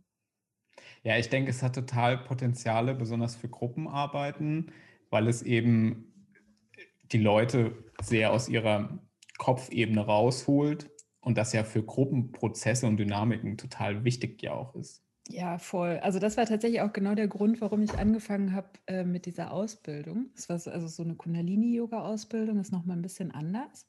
Ja, 1.04 1.18
ich 1.18 1.30
denke, 1.30 1.50
es 1.50 1.64
hat 1.64 1.76
total 1.76 2.20
Potenziale, 2.20 2.94
besonders 2.94 3.36
für 3.36 3.50
Gruppenarbeiten, 3.50 4.72
weil 5.10 5.28
es 5.28 5.42
eben 5.42 6.30
die 7.12 7.18
Leute 7.18 7.84
sehr 8.02 8.32
aus 8.32 8.48
ihrer 8.48 9.00
Kopfebene 9.42 10.06
rausholt 10.06 10.92
und 11.20 11.36
das 11.36 11.52
ja 11.52 11.64
für 11.64 11.82
Gruppenprozesse 11.82 12.86
und 12.86 12.98
Dynamiken 12.98 13.58
total 13.58 14.04
wichtig 14.04 14.44
ja 14.44 14.54
auch 14.54 14.76
ist. 14.76 15.04
Ja, 15.30 15.58
voll. 15.58 15.98
Also 16.04 16.20
das 16.20 16.38
war 16.38 16.46
tatsächlich 16.46 16.82
auch 16.82 16.94
genau 16.94 17.16
der 17.16 17.28
Grund, 17.28 17.60
warum 17.60 17.82
ich 17.82 17.98
angefangen 17.98 18.54
habe 18.54 18.70
äh, 18.86 19.04
mit 19.04 19.26
dieser 19.26 19.52
Ausbildung. 19.52 20.30
Das 20.36 20.48
war 20.48 20.60
so, 20.60 20.70
also 20.70 20.88
so 20.88 21.02
eine 21.02 21.16
Kundalini-Yoga-Ausbildung, 21.16 22.60
ist 22.60 22.72
nochmal 22.72 22.98
ein 22.98 23.02
bisschen 23.02 23.32
anders 23.32 23.88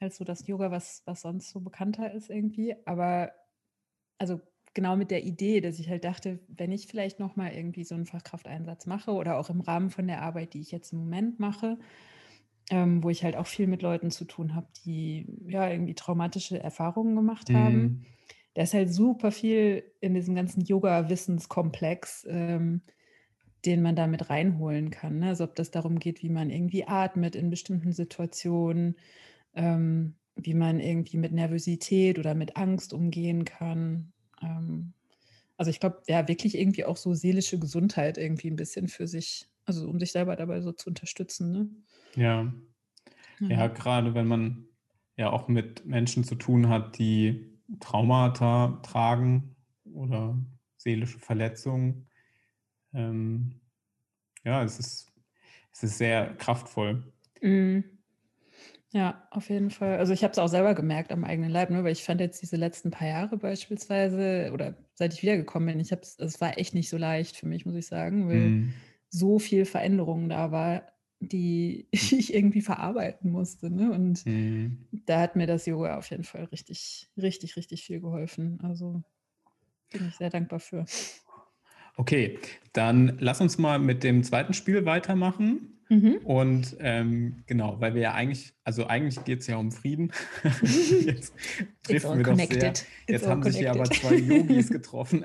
als 0.00 0.16
so 0.16 0.24
das 0.24 0.46
Yoga, 0.46 0.70
was, 0.70 1.02
was 1.04 1.20
sonst 1.20 1.50
so 1.50 1.60
bekannter 1.60 2.10
ist 2.12 2.30
irgendwie. 2.30 2.74
Aber 2.86 3.30
also 4.18 4.40
genau 4.72 4.96
mit 4.96 5.10
der 5.10 5.22
Idee, 5.22 5.60
dass 5.60 5.78
ich 5.78 5.90
halt 5.90 6.04
dachte, 6.04 6.40
wenn 6.48 6.72
ich 6.72 6.86
vielleicht 6.86 7.20
nochmal 7.20 7.52
irgendwie 7.52 7.84
so 7.84 7.94
einen 7.94 8.06
Fachkrafteinsatz 8.06 8.86
mache 8.86 9.12
oder 9.12 9.38
auch 9.38 9.50
im 9.50 9.60
Rahmen 9.60 9.90
von 9.90 10.06
der 10.06 10.22
Arbeit, 10.22 10.54
die 10.54 10.60
ich 10.60 10.72
jetzt 10.72 10.94
im 10.94 11.00
Moment 11.00 11.38
mache, 11.38 11.78
ähm, 12.72 13.04
wo 13.04 13.10
ich 13.10 13.22
halt 13.22 13.36
auch 13.36 13.46
viel 13.46 13.66
mit 13.66 13.82
Leuten 13.82 14.10
zu 14.10 14.24
tun 14.24 14.54
habe, 14.54 14.66
die 14.86 15.26
ja 15.46 15.68
irgendwie 15.68 15.94
traumatische 15.94 16.58
Erfahrungen 16.58 17.14
gemacht 17.14 17.50
mhm. 17.50 17.56
haben. 17.56 18.06
Da 18.54 18.62
ist 18.62 18.72
halt 18.72 18.90
super 18.92 19.30
viel 19.30 19.84
in 20.00 20.14
diesem 20.14 20.34
ganzen 20.34 20.64
Yoga-Wissenskomplex, 20.64 22.26
ähm, 22.30 22.80
den 23.66 23.82
man 23.82 23.94
da 23.94 24.06
mit 24.06 24.30
reinholen 24.30 24.88
kann. 24.90 25.18
Ne? 25.18 25.28
Also 25.28 25.44
ob 25.44 25.54
das 25.54 25.70
darum 25.70 25.98
geht, 25.98 26.22
wie 26.22 26.30
man 26.30 26.48
irgendwie 26.48 26.86
atmet 26.86 27.36
in 27.36 27.50
bestimmten 27.50 27.92
Situationen, 27.92 28.96
ähm, 29.54 30.14
wie 30.34 30.54
man 30.54 30.80
irgendwie 30.80 31.18
mit 31.18 31.32
Nervosität 31.32 32.18
oder 32.18 32.34
mit 32.34 32.56
Angst 32.56 32.94
umgehen 32.94 33.44
kann. 33.44 34.14
Ähm, 34.40 34.94
also 35.58 35.70
ich 35.70 35.78
glaube, 35.78 36.00
ja, 36.08 36.26
wirklich 36.26 36.56
irgendwie 36.56 36.86
auch 36.86 36.96
so 36.96 37.12
seelische 37.12 37.58
Gesundheit 37.58 38.16
irgendwie 38.16 38.48
ein 38.48 38.56
bisschen 38.56 38.88
für 38.88 39.06
sich, 39.06 39.51
also 39.64 39.88
um 39.88 39.98
sich 39.98 40.12
selber 40.12 40.36
dabei 40.36 40.60
so 40.60 40.72
zu 40.72 40.88
unterstützen. 40.88 41.52
Ne? 41.52 41.70
Ja. 42.16 42.52
Ja, 43.40 43.68
mhm. 43.68 43.74
gerade 43.74 44.14
wenn 44.14 44.26
man 44.26 44.66
ja 45.16 45.30
auch 45.30 45.48
mit 45.48 45.84
Menschen 45.84 46.24
zu 46.24 46.34
tun 46.36 46.68
hat, 46.68 46.98
die 46.98 47.58
Traumata 47.80 48.80
tragen 48.82 49.56
oder 49.84 50.38
seelische 50.76 51.18
Verletzungen. 51.18 52.08
Ähm, 52.92 53.60
ja, 54.44 54.62
es 54.62 54.78
ist, 54.78 55.12
es 55.72 55.82
ist 55.82 55.98
sehr 55.98 56.34
kraftvoll. 56.36 57.12
Mhm. 57.40 57.84
Ja, 58.92 59.26
auf 59.30 59.48
jeden 59.48 59.70
Fall. 59.70 59.98
Also 59.98 60.12
ich 60.12 60.22
habe 60.22 60.32
es 60.32 60.38
auch 60.38 60.48
selber 60.48 60.74
gemerkt 60.74 61.12
am 61.12 61.24
eigenen 61.24 61.50
Leib, 61.50 61.70
ne? 61.70 61.82
weil 61.82 61.92
ich 61.92 62.04
fand 62.04 62.20
jetzt 62.20 62.42
diese 62.42 62.56
letzten 62.56 62.90
paar 62.90 63.08
Jahre 63.08 63.38
beispielsweise 63.38 64.50
oder 64.52 64.74
seit 64.94 65.14
ich 65.14 65.22
wiedergekommen 65.22 65.68
bin, 65.68 65.80
ich 65.80 65.92
habe 65.92 66.02
es 66.02 66.40
war 66.42 66.58
echt 66.58 66.74
nicht 66.74 66.90
so 66.90 66.98
leicht 66.98 67.36
für 67.36 67.46
mich, 67.46 67.64
muss 67.64 67.74
ich 67.74 67.86
sagen, 67.86 68.28
weil 68.28 68.50
mhm. 68.50 68.74
So 69.12 69.38
viel 69.38 69.64
Veränderung 69.64 70.28
da 70.28 70.50
war 70.50 70.82
die 71.20 71.86
ich 71.92 72.34
irgendwie 72.34 72.62
verarbeiten 72.62 73.30
musste. 73.30 73.70
Ne? 73.70 73.92
Und 73.92 74.26
mhm. 74.26 74.78
da 75.06 75.20
hat 75.20 75.36
mir 75.36 75.46
das 75.46 75.66
Yoga 75.66 75.98
auf 75.98 76.10
jeden 76.10 76.24
Fall 76.24 76.44
richtig, 76.44 77.08
richtig, 77.16 77.56
richtig 77.56 77.84
viel 77.84 78.00
geholfen. 78.00 78.58
Also 78.62 79.02
bin 79.92 80.08
ich 80.08 80.16
sehr 80.16 80.30
dankbar 80.30 80.58
für. 80.58 80.84
Okay, 81.96 82.38
dann 82.72 83.18
lass 83.20 83.40
uns 83.40 83.58
mal 83.58 83.78
mit 83.78 84.02
dem 84.02 84.24
zweiten 84.24 84.54
Spiel 84.54 84.86
weitermachen. 84.86 85.68
Mhm. 85.90 86.16
Und 86.24 86.76
ähm, 86.80 87.42
genau, 87.46 87.78
weil 87.80 87.94
wir 87.94 88.00
ja 88.00 88.14
eigentlich, 88.14 88.54
also 88.64 88.86
eigentlich 88.86 89.22
geht 89.24 89.40
es 89.40 89.46
ja 89.46 89.56
um 89.56 89.70
Frieden. 89.70 90.10
jetzt 91.04 91.34
trifft 91.82 92.06
wir 92.16 92.22
doch 92.22 92.36
sehr. 92.36 92.70
It's 92.70 92.86
jetzt 93.06 93.26
haben 93.26 93.42
connected. 93.42 93.52
sich 93.52 93.62
ja 93.62 93.72
aber 93.72 93.84
zwei 93.84 94.16
Yogis 94.16 94.70
getroffen. 94.70 95.22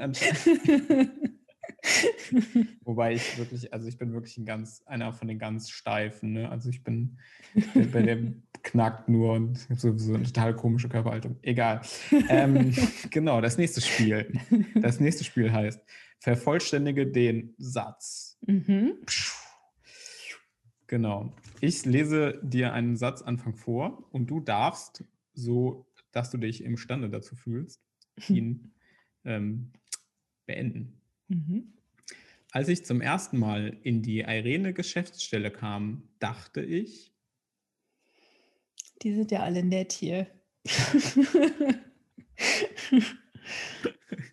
Wobei 2.82 3.14
ich 3.14 3.38
wirklich, 3.38 3.74
also 3.74 3.88
ich 3.88 3.98
bin 3.98 4.14
wirklich 4.14 4.38
ein 4.38 4.46
ganz, 4.46 4.84
einer 4.86 5.14
von 5.14 5.28
den 5.28 5.40
ganz 5.40 5.70
steifen. 5.70 6.34
Ne? 6.34 6.50
Also 6.50 6.70
ich 6.70 6.84
bin, 6.84 7.18
bei 7.74 8.02
dem 8.02 8.44
knackt 8.64 9.08
nur 9.10 9.34
und 9.34 9.58
ich 9.58 9.70
habe 9.70 9.80
sowieso 9.80 10.16
eine 10.16 10.24
total 10.24 10.56
komische 10.56 10.90
Körperhaltung. 10.90 11.38
Egal. 11.42 11.82
Ähm, 12.30 12.76
genau, 13.10 13.42
das 13.42 13.58
nächste 13.58 13.80
Spiel. 13.82 14.32
Das 14.76 15.00
nächste 15.00 15.24
Spiel 15.24 15.52
heißt 15.52 15.82
Vervollständige 16.20 17.08
den 17.08 17.54
Satz. 17.58 18.38
Mhm. 18.46 18.96
Genau. 20.88 21.34
Ich 21.62 21.86
lese 21.86 22.40
dir 22.44 22.74
einen 22.74 22.98
Satzanfang 22.98 23.56
vor 23.56 24.08
und 24.12 24.28
du 24.30 24.40
darfst 24.40 25.04
so, 25.34 25.86
dass 26.12 26.32
du 26.32 26.38
dich 26.38 26.64
imstande 26.64 27.10
dazu 27.10 27.36
fühlst, 27.36 27.82
ihn 28.30 28.74
ähm, 29.26 29.72
beenden. 30.46 31.02
Mhm. 31.28 31.74
Als 32.52 32.70
ich 32.70 32.86
zum 32.86 33.02
ersten 33.02 33.38
Mal 33.38 33.78
in 33.84 34.02
die 34.02 34.20
Irene-Geschäftsstelle 34.20 35.52
kam, 35.52 36.10
dachte 36.20 36.62
ich. 36.62 37.14
Die 39.02 39.14
sind 39.14 39.32
ja 39.32 39.42
alle 39.42 39.64
nett 39.64 39.92
hier. 39.92 40.28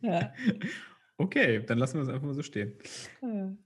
ja. 0.01 0.33
Okay, 1.19 1.63
dann 1.65 1.79
lassen 1.79 1.99
wir 1.99 2.03
es 2.03 2.09
einfach 2.09 2.27
mal 2.27 2.35
so 2.35 2.43
stehen. 2.43 2.73
Ja. 3.23 3.57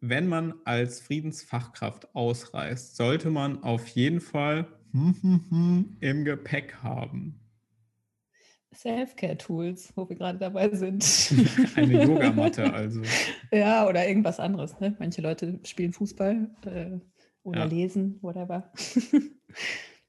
Wenn 0.00 0.28
man 0.28 0.54
als 0.64 1.00
Friedensfachkraft 1.00 2.14
ausreist, 2.14 2.96
sollte 2.96 3.30
man 3.30 3.62
auf 3.62 3.86
jeden 3.88 4.20
Fall 4.20 4.66
im 4.92 6.24
Gepäck 6.24 6.82
haben. 6.82 7.40
Self-Care-Tools, 8.74 9.92
wo 9.96 10.08
wir 10.08 10.16
gerade 10.16 10.38
dabei 10.38 10.70
sind. 10.70 11.04
Eine 11.76 12.04
Yogamatte 12.04 12.64
also. 12.74 13.02
Ja, 13.50 13.86
oder 13.86 14.06
irgendwas 14.06 14.38
anderes. 14.40 14.78
Ne? 14.80 14.94
Manche 14.98 15.22
Leute 15.22 15.58
spielen 15.64 15.92
Fußball 15.92 16.50
äh, 16.66 16.98
oder 17.42 17.60
ja. 17.60 17.64
lesen, 17.64 18.18
whatever. 18.20 18.70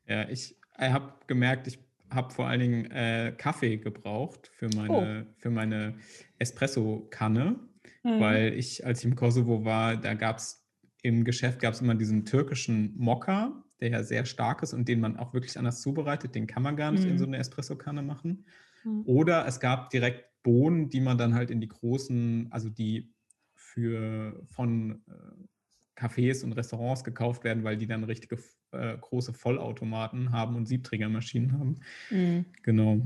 ja, 0.07 0.27
ich, 0.29 0.57
ich 0.77 0.89
habe 0.89 1.13
gemerkt, 1.27 1.67
ich 1.67 1.79
habe 2.09 2.33
vor 2.33 2.47
allen 2.47 2.59
Dingen 2.59 2.91
äh, 2.91 3.33
Kaffee 3.37 3.77
gebraucht 3.77 4.49
für 4.53 4.69
meine, 4.75 5.25
oh. 5.27 5.33
für 5.37 5.49
meine 5.49 5.95
Espresso-Kanne, 6.37 7.59
mhm. 8.03 8.19
weil 8.19 8.53
ich, 8.53 8.85
als 8.85 8.99
ich 8.99 9.05
im 9.05 9.15
Kosovo 9.15 9.63
war, 9.63 9.95
da 9.95 10.13
gab 10.15 10.37
es 10.37 10.65
im 11.01 11.23
Geschäft 11.23 11.61
gab 11.61 11.73
es 11.73 11.81
immer 11.81 11.95
diesen 11.95 12.25
türkischen 12.25 12.93
Mokka, 12.97 13.63
der 13.81 13.89
ja 13.89 14.03
sehr 14.03 14.25
stark 14.25 14.63
ist 14.63 14.73
und 14.73 14.87
den 14.87 14.99
man 14.99 15.17
auch 15.17 15.33
wirklich 15.33 15.57
anders 15.57 15.81
zubereitet. 15.81 16.35
Den 16.35 16.47
kann 16.47 16.63
man 16.63 16.75
gar 16.75 16.91
nicht 16.91 17.05
mhm. 17.05 17.11
in 17.11 17.17
so 17.17 17.25
eine 17.25 17.37
Espressokanne 17.37 18.01
machen. 18.01 18.45
Mhm. 18.83 19.03
Oder 19.05 19.45
es 19.47 19.59
gab 19.59 19.89
direkt 19.89 20.25
Bohnen, 20.43 20.89
die 20.89 21.01
man 21.01 21.17
dann 21.17 21.33
halt 21.33 21.51
in 21.51 21.61
die 21.61 21.67
großen, 21.67 22.47
also 22.51 22.69
die 22.69 23.13
für 23.53 24.41
von 24.47 25.01
äh, 25.07 25.99
Cafés 25.99 26.43
und 26.43 26.53
Restaurants 26.53 27.03
gekauft 27.03 27.43
werden, 27.43 27.63
weil 27.63 27.77
die 27.77 27.87
dann 27.87 28.03
richtige 28.03 28.37
äh, 28.71 28.97
große 28.97 29.33
Vollautomaten 29.33 30.31
haben 30.31 30.55
und 30.55 30.65
Siebträgermaschinen 30.65 31.53
haben. 31.53 31.79
Mhm. 32.09 32.45
Genau. 32.63 33.01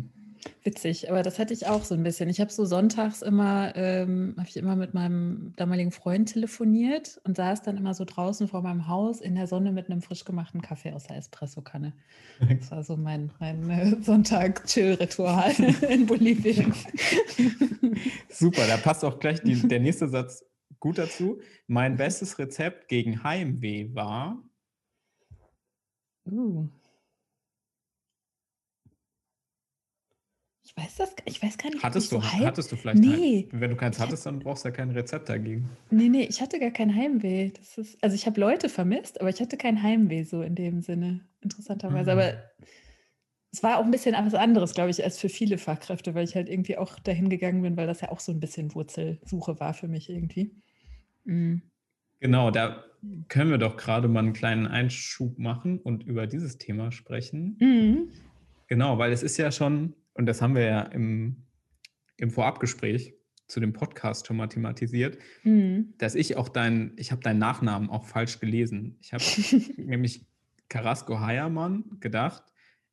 Witzig, 0.63 1.09
aber 1.09 1.23
das 1.23 1.39
hatte 1.39 1.53
ich 1.53 1.67
auch 1.67 1.83
so 1.83 1.93
ein 1.95 2.03
bisschen. 2.03 2.29
Ich 2.29 2.39
habe 2.39 2.51
so 2.51 2.65
sonntags 2.65 3.21
immer, 3.21 3.75
ähm, 3.75 4.35
habe 4.37 4.47
ich 4.47 4.57
immer 4.57 4.75
mit 4.75 4.93
meinem 4.93 5.53
damaligen 5.55 5.91
Freund 5.91 6.31
telefoniert 6.31 7.19
und 7.25 7.35
saß 7.37 7.61
dann 7.61 7.77
immer 7.77 7.93
so 7.93 8.05
draußen 8.05 8.47
vor 8.47 8.61
meinem 8.61 8.87
Haus 8.87 9.21
in 9.21 9.35
der 9.35 9.47
Sonne 9.47 9.71
mit 9.71 9.89
einem 9.89 10.01
frisch 10.01 10.25
gemachten 10.25 10.61
Kaffee 10.61 10.93
aus 10.93 11.03
der 11.03 11.17
Espressokanne. 11.17 11.93
Das 12.39 12.71
war 12.71 12.83
so 12.83 12.97
mein, 12.97 13.31
mein 13.39 13.69
äh, 13.69 13.95
Sonntag-Chill-Ritual 14.01 15.51
in 15.89 16.05
Bolivien. 16.05 16.73
Super, 18.29 18.67
da 18.67 18.77
passt 18.77 19.03
auch 19.03 19.19
gleich 19.19 19.41
die, 19.41 19.55
der 19.67 19.79
nächste 19.79 20.07
Satz 20.07 20.45
gut 20.79 20.97
dazu. 20.97 21.39
Mein 21.67 21.97
bestes 21.97 22.39
Rezept 22.39 22.87
gegen 22.87 23.23
Heimweh 23.23 23.93
war. 23.93 24.41
Uh. 26.25 26.67
Ich 30.75 30.83
weiß 30.83 30.95
das, 30.95 31.15
ich 31.25 31.43
weiß 31.43 31.57
gar 31.57 31.69
nicht. 31.69 31.83
Hattest 31.83 32.11
du, 32.11 32.15
so 32.15 32.23
hattest 32.23 32.71
du 32.71 32.75
vielleicht 32.75 32.99
nee. 32.99 33.47
Heim, 33.51 33.61
wenn 33.61 33.69
du 33.69 33.75
keins 33.75 33.99
hattest, 33.99 34.25
dann 34.25 34.39
brauchst 34.39 34.65
du 34.65 34.69
ja 34.69 34.75
kein 34.75 34.89
Rezept 34.91 35.29
dagegen. 35.29 35.69
Nee, 35.91 36.09
nee, 36.09 36.23
ich 36.23 36.41
hatte 36.41 36.59
gar 36.59 36.71
kein 36.71 36.95
Heimweh. 36.95 37.51
Das 37.51 37.77
ist, 37.77 38.03
also 38.03 38.15
ich 38.15 38.25
habe 38.25 38.39
Leute 38.39 38.69
vermisst, 38.69 39.21
aber 39.21 39.29
ich 39.29 39.39
hatte 39.39 39.55
kein 39.55 39.83
Heimweh 39.83 40.23
so 40.23 40.41
in 40.41 40.55
dem 40.55 40.81
Sinne, 40.81 41.21
interessanterweise. 41.41 42.11
Mhm. 42.11 42.19
Aber 42.19 42.43
es 43.51 43.61
war 43.61 43.77
auch 43.77 43.85
ein 43.85 43.91
bisschen 43.91 44.15
was 44.15 44.33
anderes, 44.33 44.73
glaube 44.73 44.89
ich, 44.89 45.03
als 45.03 45.19
für 45.19 45.29
viele 45.29 45.59
Fachkräfte, 45.59 46.15
weil 46.15 46.23
ich 46.23 46.35
halt 46.35 46.49
irgendwie 46.49 46.77
auch 46.77 46.97
dahin 46.97 47.29
gegangen 47.29 47.61
bin, 47.61 47.77
weil 47.77 47.85
das 47.85 48.01
ja 48.01 48.09
auch 48.09 48.19
so 48.19 48.31
ein 48.31 48.39
bisschen 48.39 48.73
Wurzelsuche 48.73 49.59
war 49.59 49.75
für 49.75 49.87
mich 49.87 50.09
irgendwie. 50.09 50.55
Mhm. 51.25 51.61
Genau, 52.19 52.49
da 52.49 52.83
können 53.27 53.51
wir 53.51 53.59
doch 53.59 53.77
gerade 53.77 54.07
mal 54.07 54.21
einen 54.21 54.33
kleinen 54.33 54.65
Einschub 54.65 55.37
machen 55.37 55.77
und 55.77 56.03
über 56.03 56.25
dieses 56.25 56.57
Thema 56.57 56.91
sprechen. 56.91 57.57
Mhm. 57.59 58.07
Genau, 58.67 58.97
weil 58.97 59.11
es 59.11 59.21
ist 59.21 59.37
ja 59.37 59.51
schon 59.51 59.93
und 60.13 60.25
das 60.25 60.41
haben 60.41 60.55
wir 60.55 60.63
ja 60.63 60.81
im, 60.81 61.43
im 62.17 62.29
Vorabgespräch 62.29 63.13
zu 63.47 63.59
dem 63.59 63.73
Podcast 63.73 64.27
schon 64.27 64.37
mal 64.37 64.47
thematisiert, 64.47 65.17
mhm. 65.43 65.93
dass 65.97 66.15
ich 66.15 66.37
auch 66.37 66.49
deinen, 66.49 66.93
ich 66.97 67.11
habe 67.11 67.21
deinen 67.21 67.39
Nachnamen 67.39 67.89
auch 67.89 68.05
falsch 68.05 68.39
gelesen. 68.39 68.97
Ich 69.01 69.13
habe 69.13 69.23
nämlich 69.77 70.25
Carrasco 70.69 71.19
Heiermann 71.19 71.85
gedacht, 71.99 72.43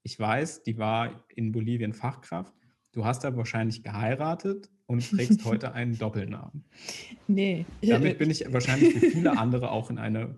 ich 0.02 0.18
weiß, 0.18 0.62
die 0.62 0.78
war 0.78 1.24
in 1.34 1.52
Bolivien 1.52 1.92
Fachkraft. 1.92 2.54
Du 2.92 3.04
hast 3.04 3.22
da 3.22 3.36
wahrscheinlich 3.36 3.82
geheiratet 3.82 4.70
und 4.86 5.08
trägst 5.08 5.44
heute 5.44 5.72
einen 5.74 5.96
Doppelnamen. 5.98 6.64
Nee. 7.28 7.64
Damit 7.82 8.18
bin 8.18 8.30
ich 8.30 8.52
wahrscheinlich 8.52 9.00
wie 9.00 9.10
viele 9.10 9.38
andere 9.38 9.70
auch 9.70 9.90
in 9.90 9.98
eine 9.98 10.36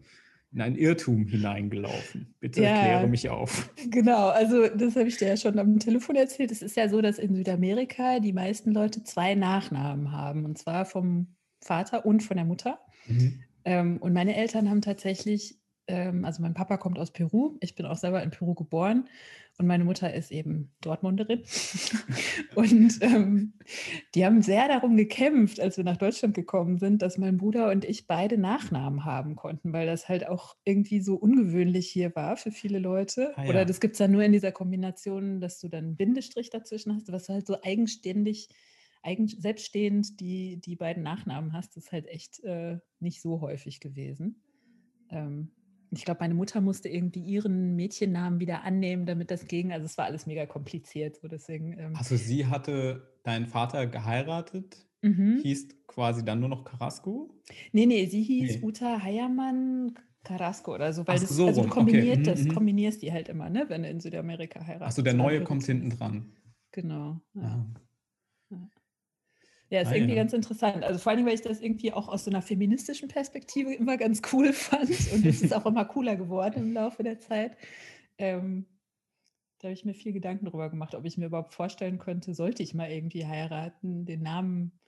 in 0.52 0.60
ein 0.60 0.76
Irrtum 0.76 1.26
hineingelaufen. 1.26 2.34
Bitte 2.40 2.62
ja, 2.62 2.70
erkläre 2.70 3.06
mich 3.08 3.28
auf. 3.28 3.70
Genau, 3.90 4.28
also 4.28 4.68
das 4.68 4.96
habe 4.96 5.08
ich 5.08 5.16
dir 5.16 5.28
ja 5.28 5.36
schon 5.36 5.58
am 5.58 5.78
Telefon 5.78 6.16
erzählt. 6.16 6.50
Es 6.50 6.62
ist 6.62 6.76
ja 6.76 6.88
so, 6.88 7.00
dass 7.00 7.18
in 7.18 7.34
Südamerika 7.34 8.20
die 8.20 8.32
meisten 8.32 8.72
Leute 8.72 9.02
zwei 9.02 9.34
Nachnamen 9.34 10.12
haben, 10.12 10.44
und 10.44 10.58
zwar 10.58 10.84
vom 10.84 11.34
Vater 11.60 12.04
und 12.04 12.22
von 12.22 12.36
der 12.36 12.44
Mutter. 12.46 12.78
Mhm. 13.06 13.42
Ähm, 13.64 13.96
und 13.98 14.12
meine 14.12 14.36
Eltern 14.36 14.68
haben 14.68 14.82
tatsächlich, 14.82 15.58
ähm, 15.92 16.24
also 16.24 16.42
mein 16.42 16.54
Papa 16.54 16.78
kommt 16.78 16.98
aus 16.98 17.12
Peru, 17.12 17.56
ich 17.60 17.74
bin 17.74 17.86
auch 17.86 17.98
selber 17.98 18.22
in 18.22 18.30
Peru 18.30 18.54
geboren 18.54 19.08
und 19.58 19.66
meine 19.66 19.84
Mutter 19.84 20.12
ist 20.12 20.32
eben 20.32 20.72
Dortmunderin. 20.80 21.42
und 22.54 22.98
ähm, 23.02 23.52
die 24.14 24.24
haben 24.24 24.40
sehr 24.40 24.66
darum 24.68 24.96
gekämpft, 24.96 25.60
als 25.60 25.76
wir 25.76 25.84
nach 25.84 25.98
Deutschland 25.98 26.34
gekommen 26.34 26.78
sind, 26.78 27.02
dass 27.02 27.18
mein 27.18 27.36
Bruder 27.36 27.70
und 27.70 27.84
ich 27.84 28.06
beide 28.06 28.38
Nachnamen 28.38 29.04
haben 29.04 29.36
konnten, 29.36 29.74
weil 29.74 29.86
das 29.86 30.08
halt 30.08 30.26
auch 30.26 30.56
irgendwie 30.64 31.00
so 31.02 31.16
ungewöhnlich 31.16 31.88
hier 31.88 32.16
war 32.16 32.36
für 32.36 32.50
viele 32.50 32.78
Leute. 32.78 33.34
Ah, 33.36 33.44
ja. 33.44 33.50
Oder 33.50 33.64
das 33.66 33.78
gibt 33.78 33.94
es 33.94 33.98
dann 33.98 34.12
nur 34.12 34.24
in 34.24 34.32
dieser 34.32 34.52
Kombination, 34.52 35.40
dass 35.40 35.60
du 35.60 35.68
dann 35.68 35.84
einen 35.84 35.96
Bindestrich 35.96 36.48
dazwischen 36.48 36.94
hast, 36.94 37.12
was 37.12 37.28
halt 37.28 37.46
so 37.46 37.58
eigenständig 37.62 38.48
eigen, 39.02 39.28
selbststehend 39.28 40.20
die, 40.20 40.60
die 40.60 40.76
beiden 40.76 41.02
Nachnamen 41.02 41.52
hast, 41.52 41.76
ist 41.76 41.92
halt 41.92 42.06
echt 42.06 42.42
äh, 42.44 42.78
nicht 43.00 43.20
so 43.20 43.40
häufig 43.40 43.80
gewesen. 43.80 44.42
Ähm, 45.10 45.50
ich 45.94 46.04
glaube, 46.04 46.20
meine 46.20 46.34
Mutter 46.34 46.60
musste 46.60 46.88
irgendwie 46.88 47.20
ihren 47.20 47.76
Mädchennamen 47.76 48.40
wieder 48.40 48.64
annehmen, 48.64 49.04
damit 49.04 49.30
das 49.30 49.46
ging. 49.46 49.72
Also 49.72 49.86
es 49.86 49.98
war 49.98 50.06
alles 50.06 50.26
mega 50.26 50.46
kompliziert. 50.46 51.16
So 51.16 51.28
deswegen, 51.28 51.78
ähm 51.78 51.96
also 51.96 52.16
sie 52.16 52.46
hatte 52.46 53.14
deinen 53.24 53.46
Vater 53.46 53.86
geheiratet, 53.86 54.86
mhm. 55.02 55.40
hieß 55.42 55.68
quasi 55.86 56.24
dann 56.24 56.40
nur 56.40 56.48
noch 56.48 56.64
Carrasco? 56.64 57.30
Nee, 57.72 57.86
nee, 57.86 58.06
sie 58.06 58.22
hieß 58.22 58.56
nee. 58.56 58.66
Uta 58.66 59.02
Heiermann 59.02 59.94
Carrasco 60.24 60.74
oder 60.74 60.92
so, 60.92 61.06
weil 61.06 61.16
Ach, 61.16 61.20
das 61.20 61.30
so, 61.30 61.46
also 61.46 61.64
kombiniert 61.64 62.18
okay. 62.18 62.22
das, 62.22 62.40
mhm, 62.40 62.48
mhm. 62.48 62.54
kombinierst 62.54 63.02
die 63.02 63.12
halt 63.12 63.28
immer, 63.28 63.50
ne, 63.50 63.66
wenn 63.68 63.82
du 63.82 63.88
in 63.88 64.00
Südamerika 64.00 64.60
heiratest. 64.60 64.82
Achso, 64.82 65.02
der 65.02 65.14
neue 65.14 65.42
kommt 65.42 65.64
hinten 65.64 65.90
dran. 65.90 66.32
Genau. 66.70 67.20
Ja. 67.34 67.42
Ah. 67.42 67.66
Ja. 69.72 69.80
Ist 69.80 69.88
ah, 69.88 69.94
irgendwie 69.94 70.14
ja. 70.14 70.22
ganz 70.22 70.34
interessant. 70.34 70.84
Also 70.84 70.98
vor 70.98 71.12
allem, 71.12 71.24
weil 71.24 71.32
ich 71.32 71.40
das 71.40 71.62
irgendwie 71.62 71.94
auch 71.94 72.08
aus 72.08 72.24
so 72.24 72.30
einer 72.30 72.42
feministischen 72.42 73.08
Perspektive 73.08 73.72
immer 73.72 73.96
ganz 73.96 74.20
cool 74.30 74.52
fand. 74.52 74.90
Und 75.12 75.24
es 75.24 75.40
ist 75.40 75.54
auch 75.54 75.64
immer 75.64 75.86
cooler 75.86 76.14
geworden 76.14 76.58
im 76.62 76.72
Laufe 76.74 77.02
der 77.02 77.20
Zeit. 77.20 77.56
Ähm, 78.18 78.66
da 79.58 79.68
habe 79.68 79.72
ich 79.72 79.86
mir 79.86 79.94
viel 79.94 80.12
Gedanken 80.12 80.44
darüber 80.44 80.68
gemacht, 80.68 80.94
ob 80.94 81.06
ich 81.06 81.16
mir 81.16 81.24
überhaupt 81.24 81.54
vorstellen 81.54 81.98
könnte, 81.98 82.34
sollte 82.34 82.62
ich 82.62 82.74
mal 82.74 82.90
irgendwie 82.90 83.24
heiraten, 83.24 84.04
den 84.04 84.20
Namen 84.20 84.78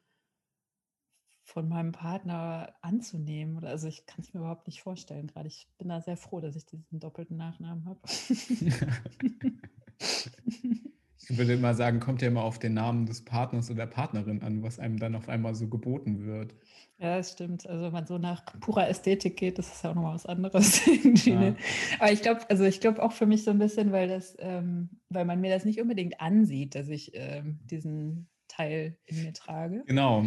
von 1.44 1.66
meinem 1.66 1.92
Partner 1.92 2.74
anzunehmen. 2.82 3.64
Also 3.64 3.88
ich 3.88 4.04
kann 4.04 4.20
es 4.20 4.34
mir 4.34 4.40
überhaupt 4.40 4.66
nicht 4.66 4.82
vorstellen 4.82 5.28
gerade. 5.28 5.48
Ich 5.48 5.66
bin 5.78 5.88
da 5.88 6.02
sehr 6.02 6.18
froh, 6.18 6.40
dass 6.40 6.56
ich 6.56 6.66
diesen 6.66 7.00
doppelten 7.00 7.38
Nachnamen 7.38 7.86
habe. 7.86 8.00
Ich 11.28 11.38
würde 11.38 11.54
immer 11.54 11.74
sagen, 11.74 12.00
kommt 12.00 12.22
ja 12.22 12.28
immer 12.28 12.44
auf 12.44 12.58
den 12.58 12.74
Namen 12.74 13.06
des 13.06 13.24
Partners 13.24 13.70
oder 13.70 13.86
der 13.86 13.92
Partnerin 13.92 14.42
an, 14.42 14.62
was 14.62 14.78
einem 14.78 14.98
dann 14.98 15.14
auf 15.14 15.28
einmal 15.28 15.54
so 15.54 15.68
geboten 15.68 16.26
wird. 16.26 16.54
Ja, 16.98 17.16
das 17.16 17.32
stimmt. 17.32 17.66
Also 17.66 17.84
wenn 17.84 17.92
man 17.92 18.06
so 18.06 18.18
nach 18.18 18.44
purer 18.60 18.88
Ästhetik 18.88 19.36
geht, 19.36 19.58
das 19.58 19.72
ist 19.72 19.84
ja 19.84 19.90
auch 19.90 19.94
nochmal 19.94 20.14
was 20.14 20.26
anderes. 20.26 20.80
ja. 21.24 21.40
Ne? 21.40 21.56
Aber 21.98 22.12
ich 22.12 22.22
glaube, 22.22 22.48
also 22.48 22.64
ich 22.64 22.80
glaube 22.80 23.02
auch 23.02 23.12
für 23.12 23.26
mich 23.26 23.44
so 23.44 23.50
ein 23.50 23.58
bisschen, 23.58 23.90
weil 23.90 24.08
das, 24.08 24.36
ähm, 24.38 24.90
weil 25.08 25.24
man 25.24 25.40
mir 25.40 25.50
das 25.50 25.64
nicht 25.64 25.80
unbedingt 25.80 26.20
ansieht, 26.20 26.74
dass 26.74 26.88
ich 26.88 27.12
ähm, 27.14 27.58
diesen 27.64 28.28
Teil 28.48 28.96
in 29.06 29.22
mir 29.22 29.32
trage. 29.32 29.82
Genau. 29.86 30.26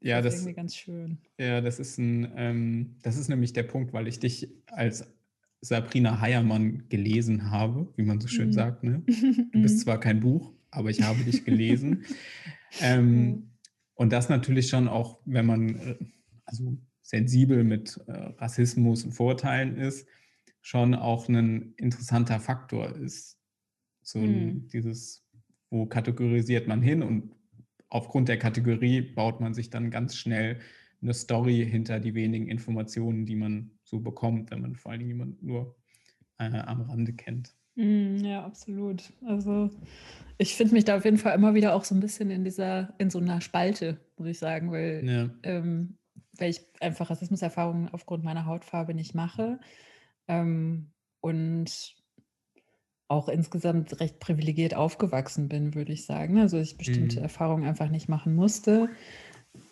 Ja, 0.00 0.22
das 0.22 0.34
ist 0.34 0.40
irgendwie 0.40 0.54
ganz 0.54 0.76
schön. 0.76 1.18
Ja, 1.38 1.60
das 1.60 1.78
ist 1.78 1.98
ein, 1.98 2.32
ähm, 2.36 2.96
das 3.02 3.16
ist 3.16 3.28
nämlich 3.28 3.52
der 3.52 3.64
Punkt, 3.64 3.92
weil 3.92 4.08
ich 4.08 4.20
dich 4.20 4.48
als 4.68 5.06
Sabrina 5.60 6.20
Heiermann 6.20 6.88
gelesen 6.88 7.50
habe, 7.50 7.92
wie 7.96 8.02
man 8.02 8.20
so 8.20 8.28
schön 8.28 8.48
mhm. 8.48 8.52
sagt. 8.52 8.82
Ne? 8.82 9.02
Du 9.52 9.62
bist 9.62 9.80
zwar 9.80 10.00
kein 10.00 10.20
Buch, 10.20 10.52
aber 10.70 10.90
ich 10.90 11.02
habe 11.02 11.22
dich 11.22 11.44
gelesen. 11.44 12.04
ähm, 12.80 13.50
und 13.94 14.12
das 14.12 14.28
natürlich 14.28 14.68
schon 14.68 14.88
auch, 14.88 15.20
wenn 15.26 15.46
man 15.46 15.76
äh, 15.76 15.96
also 16.44 16.78
sensibel 17.02 17.64
mit 17.64 17.98
äh, 18.06 18.12
Rassismus 18.12 19.04
und 19.04 19.12
Vorurteilen 19.12 19.76
ist, 19.76 20.06
schon 20.62 20.94
auch 20.94 21.28
ein 21.28 21.74
interessanter 21.76 22.40
Faktor 22.40 22.96
ist. 22.96 23.38
So 24.02 24.20
hm. 24.20 24.68
dieses, 24.68 25.26
wo 25.70 25.86
kategorisiert 25.86 26.66
man 26.68 26.82
hin 26.82 27.02
und 27.02 27.34
aufgrund 27.88 28.28
der 28.28 28.38
Kategorie 28.38 29.00
baut 29.02 29.40
man 29.40 29.54
sich 29.54 29.70
dann 29.70 29.90
ganz 29.90 30.16
schnell 30.16 30.60
eine 31.02 31.14
Story 31.14 31.66
hinter 31.68 32.00
die 32.00 32.14
wenigen 32.14 32.48
Informationen, 32.48 33.26
die 33.26 33.36
man 33.36 33.70
so 33.82 34.00
bekommt, 34.00 34.50
wenn 34.50 34.60
man 34.60 34.76
vor 34.76 34.92
allen 34.92 35.00
Dingen 35.00 35.10
jemanden 35.10 35.46
nur 35.46 35.76
äh, 36.38 36.44
am 36.44 36.82
Rande 36.82 37.12
kennt. 37.12 37.54
Hm, 37.76 38.18
ja, 38.24 38.44
absolut. 38.44 39.12
Also 39.24 39.70
ich 40.38 40.54
finde 40.54 40.74
mich 40.74 40.84
da 40.84 40.96
auf 40.96 41.04
jeden 41.04 41.18
Fall 41.18 41.34
immer 41.34 41.54
wieder 41.54 41.74
auch 41.74 41.84
so 41.84 41.94
ein 41.94 42.00
bisschen 42.00 42.30
in 42.30 42.44
dieser, 42.44 42.94
in 42.98 43.10
so 43.10 43.18
einer 43.18 43.40
Spalte, 43.40 43.98
muss 44.16 44.28
ich 44.28 44.38
sagen, 44.38 44.70
weil, 44.70 45.02
ja. 45.06 45.30
ähm, 45.42 45.96
weil 46.38 46.50
ich 46.50 46.60
einfach 46.80 47.10
Rassismuserfahrungen 47.10 47.88
aufgrund 47.88 48.24
meiner 48.24 48.46
Hautfarbe 48.46 48.94
nicht 48.94 49.14
mache. 49.14 49.60
Ähm, 50.28 50.90
und 51.20 51.94
auch 53.08 53.28
insgesamt 53.28 53.98
recht 54.00 54.20
privilegiert 54.20 54.74
aufgewachsen 54.74 55.48
bin, 55.48 55.74
würde 55.74 55.92
ich 55.92 56.06
sagen. 56.06 56.38
Also 56.38 56.58
ich 56.58 56.78
bestimmte 56.78 57.16
mhm. 57.16 57.24
Erfahrungen 57.24 57.64
einfach 57.64 57.90
nicht 57.90 58.08
machen 58.08 58.34
musste. 58.36 58.88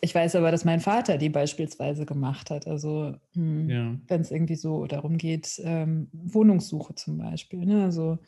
Ich 0.00 0.14
weiß 0.14 0.36
aber, 0.36 0.50
dass 0.50 0.64
mein 0.64 0.80
Vater 0.80 1.18
die 1.18 1.28
beispielsweise 1.28 2.06
gemacht 2.06 2.50
hat. 2.50 2.66
Also 2.66 3.14
hm, 3.34 3.68
ja. 3.68 3.96
wenn 4.08 4.20
es 4.20 4.30
irgendwie 4.30 4.56
so 4.56 4.86
darum 4.86 5.18
geht, 5.18 5.60
ähm, 5.64 6.08
Wohnungssuche 6.12 6.94
zum 6.94 7.18
Beispiel. 7.18 7.64
Ne? 7.64 7.84
Also 7.84 8.18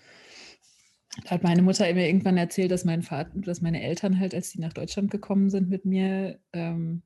da 1.25 1.31
hat 1.33 1.43
meine 1.43 1.63
Mutter 1.63 1.93
mir 1.93 2.07
irgendwann 2.07 2.37
erzählt, 2.37 2.71
dass 2.71 2.85
mein 2.85 3.03
Vater, 3.03 3.31
dass 3.35 3.63
meine 3.63 3.83
Eltern 3.83 4.19
halt, 4.21 4.35
als 4.35 4.51
sie 4.51 4.61
nach 4.61 4.73
Deutschland 4.73 5.11
gekommen 5.11 5.51
sind 5.51 5.69
mit 5.69 5.85
mir, 5.85 6.39
ähm, 6.53 7.03